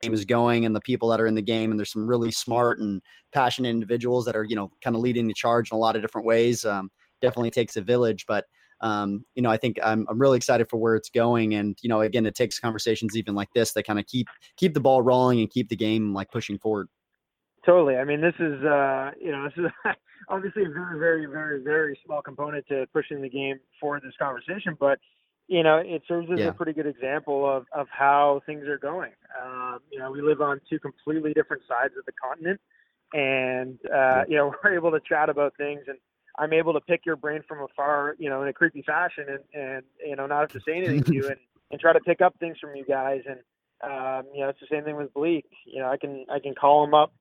the 0.01 0.07
game 0.07 0.13
is 0.13 0.25
going 0.25 0.65
and 0.65 0.75
the 0.75 0.81
people 0.81 1.07
that 1.09 1.21
are 1.21 1.27
in 1.27 1.35
the 1.35 1.41
game. 1.41 1.71
And 1.71 1.79
there's 1.79 1.91
some 1.91 2.07
really 2.07 2.31
smart 2.31 2.79
and 2.79 3.01
passionate 3.31 3.69
individuals 3.69 4.25
that 4.25 4.35
are 4.35 4.43
you 4.43 4.55
know 4.55 4.71
kind 4.83 4.95
of 4.95 5.01
leading 5.01 5.27
the 5.27 5.33
charge 5.33 5.71
in 5.71 5.75
a 5.75 5.79
lot 5.79 5.95
of 5.95 6.01
different 6.01 6.27
ways. 6.27 6.65
Um, 6.65 6.89
definitely 7.21 7.51
takes 7.51 7.77
a 7.77 7.81
village, 7.81 8.25
but 8.27 8.45
um, 8.81 9.25
you 9.35 9.41
know, 9.41 9.49
I 9.49 9.57
think 9.57 9.79
I'm, 9.83 10.05
I'm 10.09 10.19
really 10.19 10.37
excited 10.37 10.69
for 10.69 10.77
where 10.77 10.95
it's 10.95 11.09
going. 11.09 11.55
And, 11.55 11.77
you 11.81 11.89
know, 11.89 12.01
again, 12.01 12.25
it 12.25 12.35
takes 12.35 12.59
conversations 12.59 13.15
even 13.15 13.35
like 13.35 13.49
this 13.53 13.73
that 13.73 13.83
kind 13.83 13.99
of 13.99 14.05
keep, 14.05 14.27
keep 14.57 14.73
the 14.73 14.79
ball 14.79 15.01
rolling 15.01 15.39
and 15.39 15.49
keep 15.49 15.69
the 15.69 15.75
game 15.75 16.13
like 16.13 16.31
pushing 16.31 16.57
forward. 16.57 16.87
Totally. 17.65 17.95
I 17.95 18.03
mean, 18.03 18.19
this 18.19 18.35
is, 18.39 18.63
uh, 18.63 19.11
you 19.19 19.31
know, 19.31 19.45
this 19.45 19.65
is 19.65 19.71
obviously 20.29 20.63
a 20.63 20.69
very, 20.69 20.99
very, 20.99 21.25
very, 21.25 21.63
very 21.63 21.99
small 22.05 22.21
component 22.21 22.67
to 22.67 22.85
pushing 22.93 23.21
the 23.21 23.29
game 23.29 23.59
forward 23.79 24.01
this 24.03 24.13
conversation, 24.19 24.75
but 24.79 24.99
you 25.47 25.61
know, 25.61 25.77
it 25.77 26.01
serves 26.07 26.29
as 26.31 26.39
yeah. 26.39 26.47
a 26.47 26.53
pretty 26.53 26.73
good 26.73 26.87
example 26.87 27.49
of, 27.49 27.65
of 27.73 27.87
how 27.91 28.41
things 28.45 28.65
are 28.67 28.77
going. 28.77 29.11
Um, 29.41 29.79
you 29.91 29.99
know, 29.99 30.09
we 30.09 30.21
live 30.21 30.41
on 30.41 30.61
two 30.69 30.79
completely 30.79 31.33
different 31.33 31.63
sides 31.67 31.93
of 31.97 32.05
the 32.05 32.13
continent, 32.13 32.59
and 33.13 33.77
uh, 33.93 34.23
you 34.27 34.37
know, 34.37 34.53
we're 34.63 34.75
able 34.75 34.91
to 34.91 34.99
chat 35.07 35.29
about 35.29 35.53
things, 35.57 35.81
and 35.87 35.97
I'm 36.37 36.53
able 36.53 36.73
to 36.73 36.81
pick 36.81 37.05
your 37.05 37.15
brain 37.15 37.41
from 37.47 37.61
afar, 37.61 38.15
you 38.17 38.29
know, 38.29 38.41
in 38.41 38.47
a 38.47 38.53
creepy 38.53 38.81
fashion, 38.81 39.25
and 39.27 39.39
and 39.53 39.83
you 40.05 40.15
know, 40.15 40.25
not 40.27 40.41
have 40.41 40.51
to 40.51 40.61
say 40.65 40.77
anything 40.77 41.03
to 41.03 41.13
you, 41.13 41.27
and 41.29 41.37
and 41.71 41.79
try 41.79 41.93
to 41.93 41.99
pick 41.99 42.21
up 42.21 42.35
things 42.39 42.57
from 42.59 42.75
you 42.75 42.85
guys, 42.85 43.21
and 43.27 43.39
um, 43.83 44.27
you 44.33 44.41
know, 44.41 44.49
it's 44.49 44.59
the 44.59 44.67
same 44.71 44.83
thing 44.83 44.95
with 44.95 45.13
Bleak. 45.13 45.45
You 45.65 45.79
know, 45.79 45.89
I 45.89 45.97
can 45.97 46.25
I 46.31 46.39
can 46.39 46.55
call 46.55 46.83
him 46.83 46.93
up, 46.93 47.13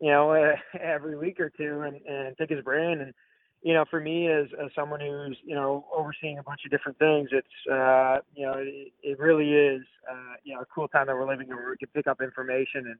you 0.00 0.10
know, 0.10 0.32
uh, 0.32 0.56
every 0.80 1.16
week 1.16 1.40
or 1.40 1.50
two, 1.50 1.80
and 1.80 2.00
and 2.06 2.36
pick 2.36 2.50
his 2.50 2.62
brain, 2.62 3.00
and 3.00 3.14
you 3.62 3.74
know, 3.74 3.84
for 3.90 4.00
me 4.00 4.28
as, 4.28 4.46
as 4.62 4.70
someone 4.74 5.00
who's, 5.00 5.36
you 5.44 5.54
know, 5.54 5.84
overseeing 5.94 6.38
a 6.38 6.42
bunch 6.42 6.60
of 6.64 6.70
different 6.70 6.98
things, 6.98 7.28
it's, 7.30 7.70
uh, 7.70 8.18
you 8.34 8.46
know, 8.46 8.54
it, 8.56 8.92
it 9.02 9.18
really 9.18 9.52
is, 9.52 9.82
uh, 10.10 10.34
you 10.44 10.54
know, 10.54 10.60
a 10.60 10.66
cool 10.74 10.88
time 10.88 11.06
that 11.06 11.14
we're 11.14 11.28
living 11.28 11.48
in 11.48 11.56
where 11.56 11.68
we 11.68 11.76
can 11.76 11.88
pick 11.94 12.06
up 12.06 12.22
information 12.22 12.86
and 12.86 12.96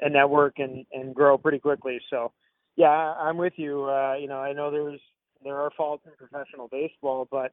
and 0.00 0.12
network 0.12 0.58
and 0.58 0.86
and 0.92 1.14
grow 1.14 1.36
pretty 1.38 1.58
quickly. 1.58 2.00
So 2.10 2.32
yeah, 2.76 2.88
I'm 2.88 3.36
with 3.36 3.54
you. 3.56 3.84
Uh, 3.84 4.14
you 4.14 4.28
know, 4.28 4.38
I 4.38 4.52
know 4.52 4.70
there's 4.70 5.00
there 5.42 5.56
are 5.56 5.70
faults 5.76 6.04
in 6.06 6.12
professional 6.16 6.68
baseball, 6.68 7.28
but 7.30 7.52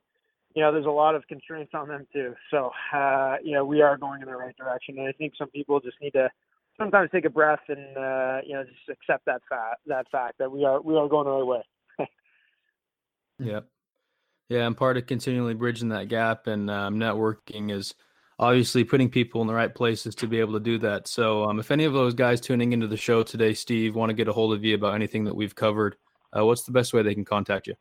you 0.56 0.62
know, 0.62 0.72
there's 0.72 0.86
a 0.86 0.90
lot 0.90 1.16
of 1.16 1.28
constraints 1.28 1.74
on 1.74 1.88
them 1.88 2.08
too. 2.12 2.34
So 2.50 2.72
uh, 2.94 3.38
you 3.44 3.54
know, 3.54 3.66
we 3.66 3.82
are 3.82 3.98
going 3.98 4.22
in 4.22 4.28
the 4.28 4.36
right 4.36 4.56
direction, 4.56 4.98
and 4.98 5.08
I 5.08 5.12
think 5.12 5.34
some 5.38 5.50
people 5.50 5.80
just 5.80 5.98
need 6.02 6.12
to 6.12 6.30
sometimes 6.78 7.10
take 7.12 7.26
a 7.26 7.30
breath 7.30 7.62
and 7.68 7.98
uh, 7.98 8.40
you 8.46 8.54
know 8.54 8.64
just 8.64 8.90
accept 8.90 9.26
that 9.26 9.42
fact 9.48 9.82
that 9.88 10.10
fact 10.12 10.38
that 10.40 10.52
we 10.52 10.66
are 10.66 10.82
we 10.82 10.96
are 10.96 11.08
going 11.08 11.26
the 11.26 11.32
right 11.32 11.64
way. 12.00 12.10
yep. 13.40 13.68
Yeah, 14.50 14.66
I'm 14.66 14.76
part 14.76 14.98
of 14.98 15.06
continually 15.06 15.54
bridging 15.54 15.90
that 15.90 16.10
gap 16.10 16.46
and 16.46 16.70
um, 16.70 16.96
networking 16.96 17.72
is 17.72 17.94
obviously 18.42 18.84
putting 18.84 19.08
people 19.08 19.40
in 19.42 19.48
the 19.48 19.54
right 19.54 19.74
places 19.74 20.16
to 20.16 20.28
be 20.28 20.40
able 20.40 20.54
to 20.54 20.60
do 20.60 20.80
that. 20.80 21.08
So, 21.08 21.44
um, 21.44 21.60
if 21.60 21.72
any 21.72 21.86
of 21.86 21.94
those 21.94 22.16
guys 22.16 22.42
tuning 22.42 22.74
into 22.74 22.88
the 22.88 22.98
show 22.98 23.24
today, 23.24 23.54
Steve, 23.54 23.96
want 23.96 24.10
to 24.10 24.16
get 24.16 24.28
a 24.28 24.34
hold 24.34 24.54
of 24.54 24.66
you 24.66 24.76
about 24.76 24.96
anything 24.96 25.24
that 25.26 25.36
we've 25.36 25.56
covered, 25.56 25.96
uh, 26.36 26.44
what's 26.44 26.64
the 26.64 26.72
best 26.72 26.92
way 26.94 27.04
they 27.04 27.14
can 27.14 27.24
contact 27.24 27.68
you? 27.68 27.76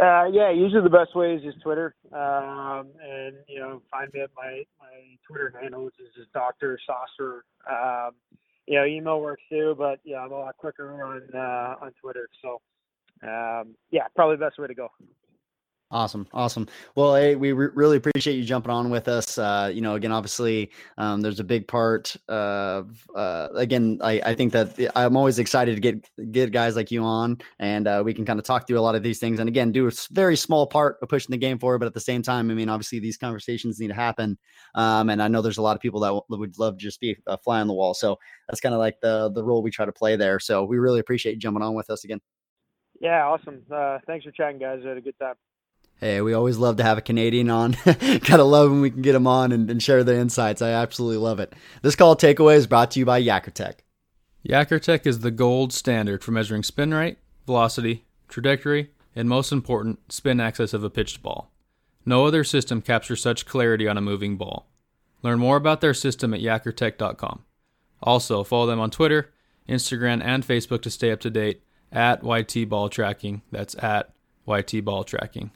Uh, 0.00 0.24
yeah, 0.32 0.50
usually 0.50 0.82
the 0.82 0.88
best 0.88 1.14
way 1.14 1.34
is 1.34 1.42
just 1.42 1.60
Twitter, 1.60 1.94
um, 2.12 2.88
and 3.04 3.34
you 3.46 3.58
know, 3.58 3.82
find 3.90 4.10
me 4.14 4.20
at 4.20 4.30
my 4.34 4.62
my 4.80 5.18
Twitter 5.28 5.52
handle, 5.60 5.84
which 5.84 5.96
is 6.00 6.08
just 6.16 6.32
Doctor 6.32 6.78
Saucer. 6.86 7.44
Um, 7.70 8.12
you 8.66 8.78
know, 8.78 8.86
email 8.86 9.20
works 9.20 9.42
too, 9.50 9.74
but 9.76 10.00
yeah, 10.02 10.20
I'm 10.20 10.32
a 10.32 10.38
lot 10.38 10.56
quicker 10.56 11.04
on 11.04 11.22
uh, 11.34 11.84
on 11.84 11.92
Twitter. 12.00 12.26
So, 12.40 12.62
um, 13.22 13.74
yeah, 13.90 14.04
probably 14.16 14.36
the 14.36 14.46
best 14.46 14.58
way 14.58 14.66
to 14.66 14.74
go. 14.74 14.88
Awesome, 15.92 16.26
awesome. 16.32 16.66
Well, 16.94 17.14
hey, 17.14 17.36
we 17.36 17.52
re- 17.52 17.68
really 17.74 17.98
appreciate 17.98 18.36
you 18.36 18.44
jumping 18.44 18.72
on 18.72 18.88
with 18.88 19.08
us. 19.08 19.36
Uh, 19.36 19.70
you 19.72 19.82
know, 19.82 19.94
again, 19.94 20.10
obviously, 20.10 20.70
um, 20.96 21.20
there's 21.20 21.38
a 21.38 21.44
big 21.44 21.68
part 21.68 22.16
of. 22.28 23.06
Uh, 23.14 23.48
again, 23.54 23.98
I, 24.02 24.18
I 24.24 24.34
think 24.34 24.54
that 24.54 24.90
I'm 24.96 25.18
always 25.18 25.38
excited 25.38 25.74
to 25.74 25.80
get 25.82 26.32
get 26.32 26.50
guys 26.50 26.76
like 26.76 26.90
you 26.90 27.04
on, 27.04 27.42
and 27.58 27.86
uh, 27.86 28.00
we 28.02 28.14
can 28.14 28.24
kind 28.24 28.38
of 28.38 28.46
talk 28.46 28.66
through 28.66 28.78
a 28.78 28.80
lot 28.80 28.94
of 28.94 29.02
these 29.02 29.18
things. 29.18 29.38
And 29.38 29.50
again, 29.50 29.70
do 29.70 29.86
a 29.86 29.92
very 30.12 30.34
small 30.34 30.66
part 30.66 30.96
of 31.02 31.10
pushing 31.10 31.30
the 31.30 31.36
game 31.36 31.58
forward, 31.58 31.80
but 31.80 31.86
at 31.86 31.92
the 31.94 32.00
same 32.00 32.22
time, 32.22 32.50
I 32.50 32.54
mean, 32.54 32.70
obviously, 32.70 32.98
these 32.98 33.18
conversations 33.18 33.78
need 33.78 33.88
to 33.88 33.94
happen. 33.94 34.38
Um, 34.74 35.10
and 35.10 35.22
I 35.22 35.28
know 35.28 35.42
there's 35.42 35.58
a 35.58 35.62
lot 35.62 35.76
of 35.76 35.82
people 35.82 36.00
that, 36.00 36.08
w- 36.08 36.24
would 36.30 36.58
love 36.58 36.78
to 36.78 36.82
just 36.82 37.00
be 37.00 37.18
a 37.26 37.36
fly 37.36 37.60
on 37.60 37.66
the 37.66 37.74
wall. 37.74 37.92
So 37.92 38.18
that's 38.48 38.62
kind 38.62 38.74
of 38.74 38.78
like 38.78 38.98
the 39.02 39.30
the 39.30 39.44
role 39.44 39.62
we 39.62 39.70
try 39.70 39.84
to 39.84 39.92
play 39.92 40.16
there. 40.16 40.40
So 40.40 40.64
we 40.64 40.78
really 40.78 41.00
appreciate 41.00 41.32
you 41.34 41.38
jumping 41.38 41.62
on 41.62 41.74
with 41.74 41.90
us 41.90 42.04
again. 42.04 42.20
Yeah, 42.98 43.26
awesome. 43.26 43.60
Uh, 43.70 43.98
thanks 44.06 44.24
for 44.24 44.30
chatting, 44.30 44.58
guys. 44.58 44.80
I 44.86 44.88
had 44.88 44.96
a 44.96 45.02
good 45.02 45.18
time. 45.18 45.34
Hey, 46.02 46.20
we 46.20 46.34
always 46.34 46.58
love 46.58 46.78
to 46.78 46.82
have 46.82 46.98
a 46.98 47.00
Canadian 47.00 47.48
on. 47.48 47.76
of 47.86 48.28
love 48.28 48.72
when 48.72 48.80
we 48.80 48.90
can 48.90 49.02
get 49.02 49.12
them 49.12 49.28
on 49.28 49.52
and, 49.52 49.70
and, 49.70 49.80
share 49.80 50.02
their 50.02 50.18
insights. 50.18 50.60
I 50.60 50.70
absolutely 50.70 51.18
love 51.18 51.38
it. 51.38 51.52
This 51.82 51.94
call 51.94 52.16
takeaway 52.16 52.56
is 52.56 52.66
brought 52.66 52.90
to 52.90 52.98
you 52.98 53.04
by 53.04 53.22
Yakkertech. 53.22 53.74
Yakkertech 54.44 55.06
is 55.06 55.20
the 55.20 55.30
gold 55.30 55.72
standard 55.72 56.24
for 56.24 56.32
measuring 56.32 56.64
spin 56.64 56.92
rate, 56.92 57.18
velocity, 57.46 58.04
trajectory, 58.26 58.90
and 59.14 59.28
most 59.28 59.52
important, 59.52 60.12
spin 60.12 60.40
axis 60.40 60.74
of 60.74 60.82
a 60.82 60.90
pitched 60.90 61.22
ball. 61.22 61.52
No 62.04 62.26
other 62.26 62.42
system 62.42 62.82
captures 62.82 63.22
such 63.22 63.46
clarity 63.46 63.86
on 63.86 63.96
a 63.96 64.00
moving 64.00 64.36
ball. 64.36 64.66
Learn 65.22 65.38
more 65.38 65.56
about 65.56 65.80
their 65.80 65.94
system 65.94 66.34
at 66.34 66.40
yakkertech.com. 66.40 67.44
Also, 68.02 68.42
follow 68.42 68.66
them 68.66 68.80
on 68.80 68.90
Twitter, 68.90 69.30
Instagram, 69.68 70.20
and 70.20 70.44
Facebook 70.44 70.82
to 70.82 70.90
stay 70.90 71.12
up 71.12 71.20
to 71.20 71.30
date 71.30 71.62
at 71.92 72.24
YT 72.24 72.68
Ball 72.68 72.88
Tracking. 72.88 73.42
That's 73.52 73.76
at 73.76 74.12
YT 74.48 74.84
Ball 74.84 75.04
Tracking. 75.04 75.52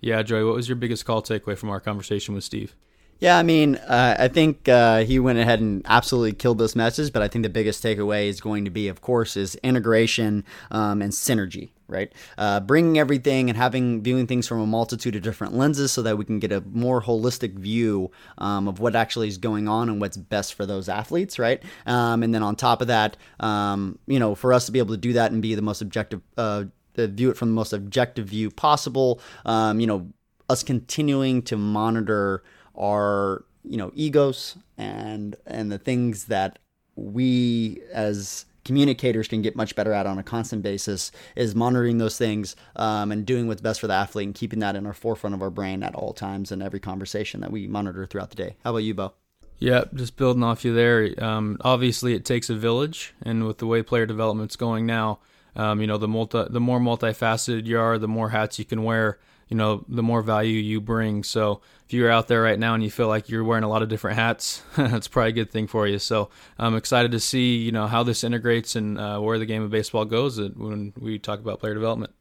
Yeah, 0.00 0.22
Joey, 0.22 0.44
what 0.44 0.54
was 0.54 0.68
your 0.68 0.76
biggest 0.76 1.04
call 1.04 1.22
takeaway 1.22 1.56
from 1.56 1.70
our 1.70 1.80
conversation 1.80 2.34
with 2.34 2.44
Steve? 2.44 2.74
Yeah, 3.18 3.38
I 3.38 3.42
mean, 3.42 3.76
uh, 3.76 4.16
I 4.18 4.28
think 4.28 4.68
uh, 4.68 5.04
he 5.04 5.18
went 5.18 5.38
ahead 5.38 5.60
and 5.60 5.80
absolutely 5.86 6.34
killed 6.34 6.58
this 6.58 6.76
message, 6.76 7.14
but 7.14 7.22
I 7.22 7.28
think 7.28 7.44
the 7.44 7.48
biggest 7.48 7.82
takeaway 7.82 8.26
is 8.26 8.42
going 8.42 8.66
to 8.66 8.70
be, 8.70 8.88
of 8.88 9.00
course, 9.00 9.38
is 9.38 9.54
integration 9.56 10.44
um, 10.70 11.00
and 11.00 11.10
synergy, 11.12 11.70
right? 11.88 12.12
Uh, 12.36 12.60
bringing 12.60 12.98
everything 12.98 13.48
and 13.48 13.56
having 13.56 14.02
viewing 14.02 14.26
things 14.26 14.46
from 14.46 14.60
a 14.60 14.66
multitude 14.66 15.16
of 15.16 15.22
different 15.22 15.54
lenses 15.54 15.92
so 15.92 16.02
that 16.02 16.18
we 16.18 16.26
can 16.26 16.38
get 16.38 16.52
a 16.52 16.60
more 16.72 17.00
holistic 17.00 17.54
view 17.54 18.10
um, 18.36 18.68
of 18.68 18.80
what 18.80 18.94
actually 18.94 19.28
is 19.28 19.38
going 19.38 19.66
on 19.66 19.88
and 19.88 19.98
what's 19.98 20.18
best 20.18 20.52
for 20.52 20.66
those 20.66 20.86
athletes, 20.86 21.38
right? 21.38 21.62
Um, 21.86 22.22
and 22.22 22.34
then 22.34 22.42
on 22.42 22.54
top 22.54 22.82
of 22.82 22.88
that, 22.88 23.16
um, 23.40 23.98
you 24.06 24.18
know, 24.18 24.34
for 24.34 24.52
us 24.52 24.66
to 24.66 24.72
be 24.72 24.78
able 24.78 24.94
to 24.94 25.00
do 25.00 25.14
that 25.14 25.32
and 25.32 25.40
be 25.40 25.54
the 25.54 25.62
most 25.62 25.80
objective 25.80 26.20
uh, 26.36 26.64
to 26.96 27.08
view 27.08 27.30
it 27.30 27.36
from 27.36 27.48
the 27.48 27.54
most 27.54 27.72
objective 27.72 28.26
view 28.26 28.50
possible. 28.50 29.20
Um, 29.44 29.80
you 29.80 29.86
know, 29.86 30.08
us 30.48 30.62
continuing 30.62 31.42
to 31.42 31.56
monitor 31.56 32.42
our 32.78 33.44
you 33.64 33.76
know 33.76 33.90
egos 33.94 34.56
and 34.78 35.36
and 35.46 35.72
the 35.72 35.78
things 35.78 36.26
that 36.26 36.58
we 36.94 37.80
as 37.92 38.46
communicators 38.64 39.28
can 39.28 39.42
get 39.42 39.54
much 39.54 39.76
better 39.76 39.92
at 39.92 40.06
on 40.06 40.18
a 40.18 40.24
constant 40.24 40.60
basis 40.60 41.12
is 41.36 41.54
monitoring 41.54 41.98
those 41.98 42.18
things 42.18 42.56
um, 42.74 43.12
and 43.12 43.24
doing 43.24 43.46
what's 43.46 43.60
best 43.60 43.80
for 43.80 43.86
the 43.86 43.94
athlete 43.94 44.26
and 44.26 44.34
keeping 44.34 44.58
that 44.58 44.74
in 44.74 44.86
our 44.86 44.92
forefront 44.92 45.34
of 45.34 45.40
our 45.40 45.50
brain 45.50 45.84
at 45.84 45.94
all 45.94 46.12
times 46.12 46.50
in 46.50 46.60
every 46.60 46.80
conversation 46.80 47.40
that 47.40 47.52
we 47.52 47.68
monitor 47.68 48.06
throughout 48.06 48.30
the 48.30 48.36
day. 48.36 48.56
How 48.64 48.70
about 48.70 48.78
you, 48.78 48.92
Bo? 48.92 49.12
Yeah, 49.60 49.84
just 49.94 50.16
building 50.16 50.42
off 50.42 50.64
you 50.64 50.74
there. 50.74 51.14
Um, 51.22 51.58
obviously, 51.60 52.14
it 52.14 52.24
takes 52.24 52.50
a 52.50 52.54
village, 52.54 53.14
and 53.22 53.46
with 53.46 53.58
the 53.58 53.66
way 53.66 53.82
player 53.82 54.04
development's 54.04 54.56
going 54.56 54.84
now, 54.84 55.20
um, 55.56 55.80
you 55.80 55.86
know, 55.86 55.98
the 55.98 56.08
multi, 56.08 56.44
the 56.48 56.60
more 56.60 56.78
multifaceted 56.78 57.66
you 57.66 57.78
are, 57.78 57.98
the 57.98 58.08
more 58.08 58.30
hats 58.30 58.58
you 58.58 58.64
can 58.64 58.84
wear. 58.84 59.18
You 59.48 59.56
know, 59.56 59.84
the 59.88 60.02
more 60.02 60.22
value 60.22 60.58
you 60.58 60.80
bring. 60.80 61.22
So 61.22 61.60
if 61.84 61.92
you're 61.92 62.10
out 62.10 62.26
there 62.26 62.42
right 62.42 62.58
now 62.58 62.74
and 62.74 62.82
you 62.82 62.90
feel 62.90 63.06
like 63.06 63.28
you're 63.28 63.44
wearing 63.44 63.62
a 63.62 63.68
lot 63.68 63.80
of 63.80 63.88
different 63.88 64.16
hats, 64.16 64.64
that's 64.76 65.06
probably 65.06 65.30
a 65.30 65.34
good 65.34 65.52
thing 65.52 65.68
for 65.68 65.86
you. 65.86 66.00
So 66.00 66.30
I'm 66.58 66.74
excited 66.74 67.12
to 67.12 67.20
see 67.20 67.56
you 67.56 67.70
know 67.70 67.86
how 67.86 68.02
this 68.02 68.24
integrates 68.24 68.74
and 68.74 68.98
uh, 68.98 69.20
where 69.20 69.38
the 69.38 69.46
game 69.46 69.62
of 69.62 69.70
baseball 69.70 70.04
goes 70.04 70.40
when 70.40 70.92
we 70.98 71.20
talk 71.20 71.38
about 71.38 71.60
player 71.60 71.74
development. 71.74 72.12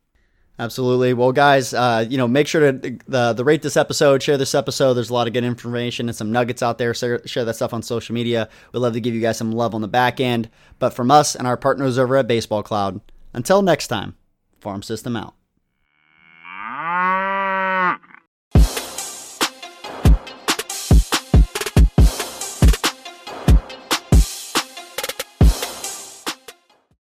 Absolutely. 0.57 1.13
Well, 1.13 1.33
guys, 1.33 1.73
uh, 1.73 2.05
you 2.07 2.17
know, 2.17 2.29
make 2.29 2.47
sure 2.47 2.71
to 2.71 2.97
the 3.07 3.33
the 3.33 3.43
rate 3.43 3.61
this 3.61 3.75
episode, 3.75 4.23
share 4.23 4.37
this 4.37 4.55
episode. 4.55 4.93
There's 4.93 5.09
a 5.09 5.13
lot 5.13 5.27
of 5.27 5.33
good 5.33 5.43
information 5.43 6.07
and 6.07 6.15
some 6.15 6.31
nuggets 6.31 6.63
out 6.63 6.77
there. 6.77 6.93
So 6.93 7.17
share 7.25 7.43
that 7.43 7.55
stuff 7.55 7.73
on 7.73 7.81
social 7.81 8.13
media. 8.13 8.47
We'd 8.71 8.79
love 8.79 8.93
to 8.93 9.01
give 9.01 9.13
you 9.13 9.19
guys 9.19 9.37
some 9.37 9.51
love 9.51 9.75
on 9.75 9.81
the 9.81 9.89
back 9.89 10.21
end. 10.21 10.49
But 10.79 10.91
from 10.91 11.11
us 11.11 11.35
and 11.35 11.45
our 11.45 11.57
partners 11.57 11.97
over 11.97 12.15
at 12.15 12.27
Baseball 12.27 12.63
Cloud, 12.63 13.01
until 13.35 13.61
next 13.61 13.87
time, 13.87 14.15
Farm 14.59 14.81
System 14.81 15.15
out. 15.15 15.35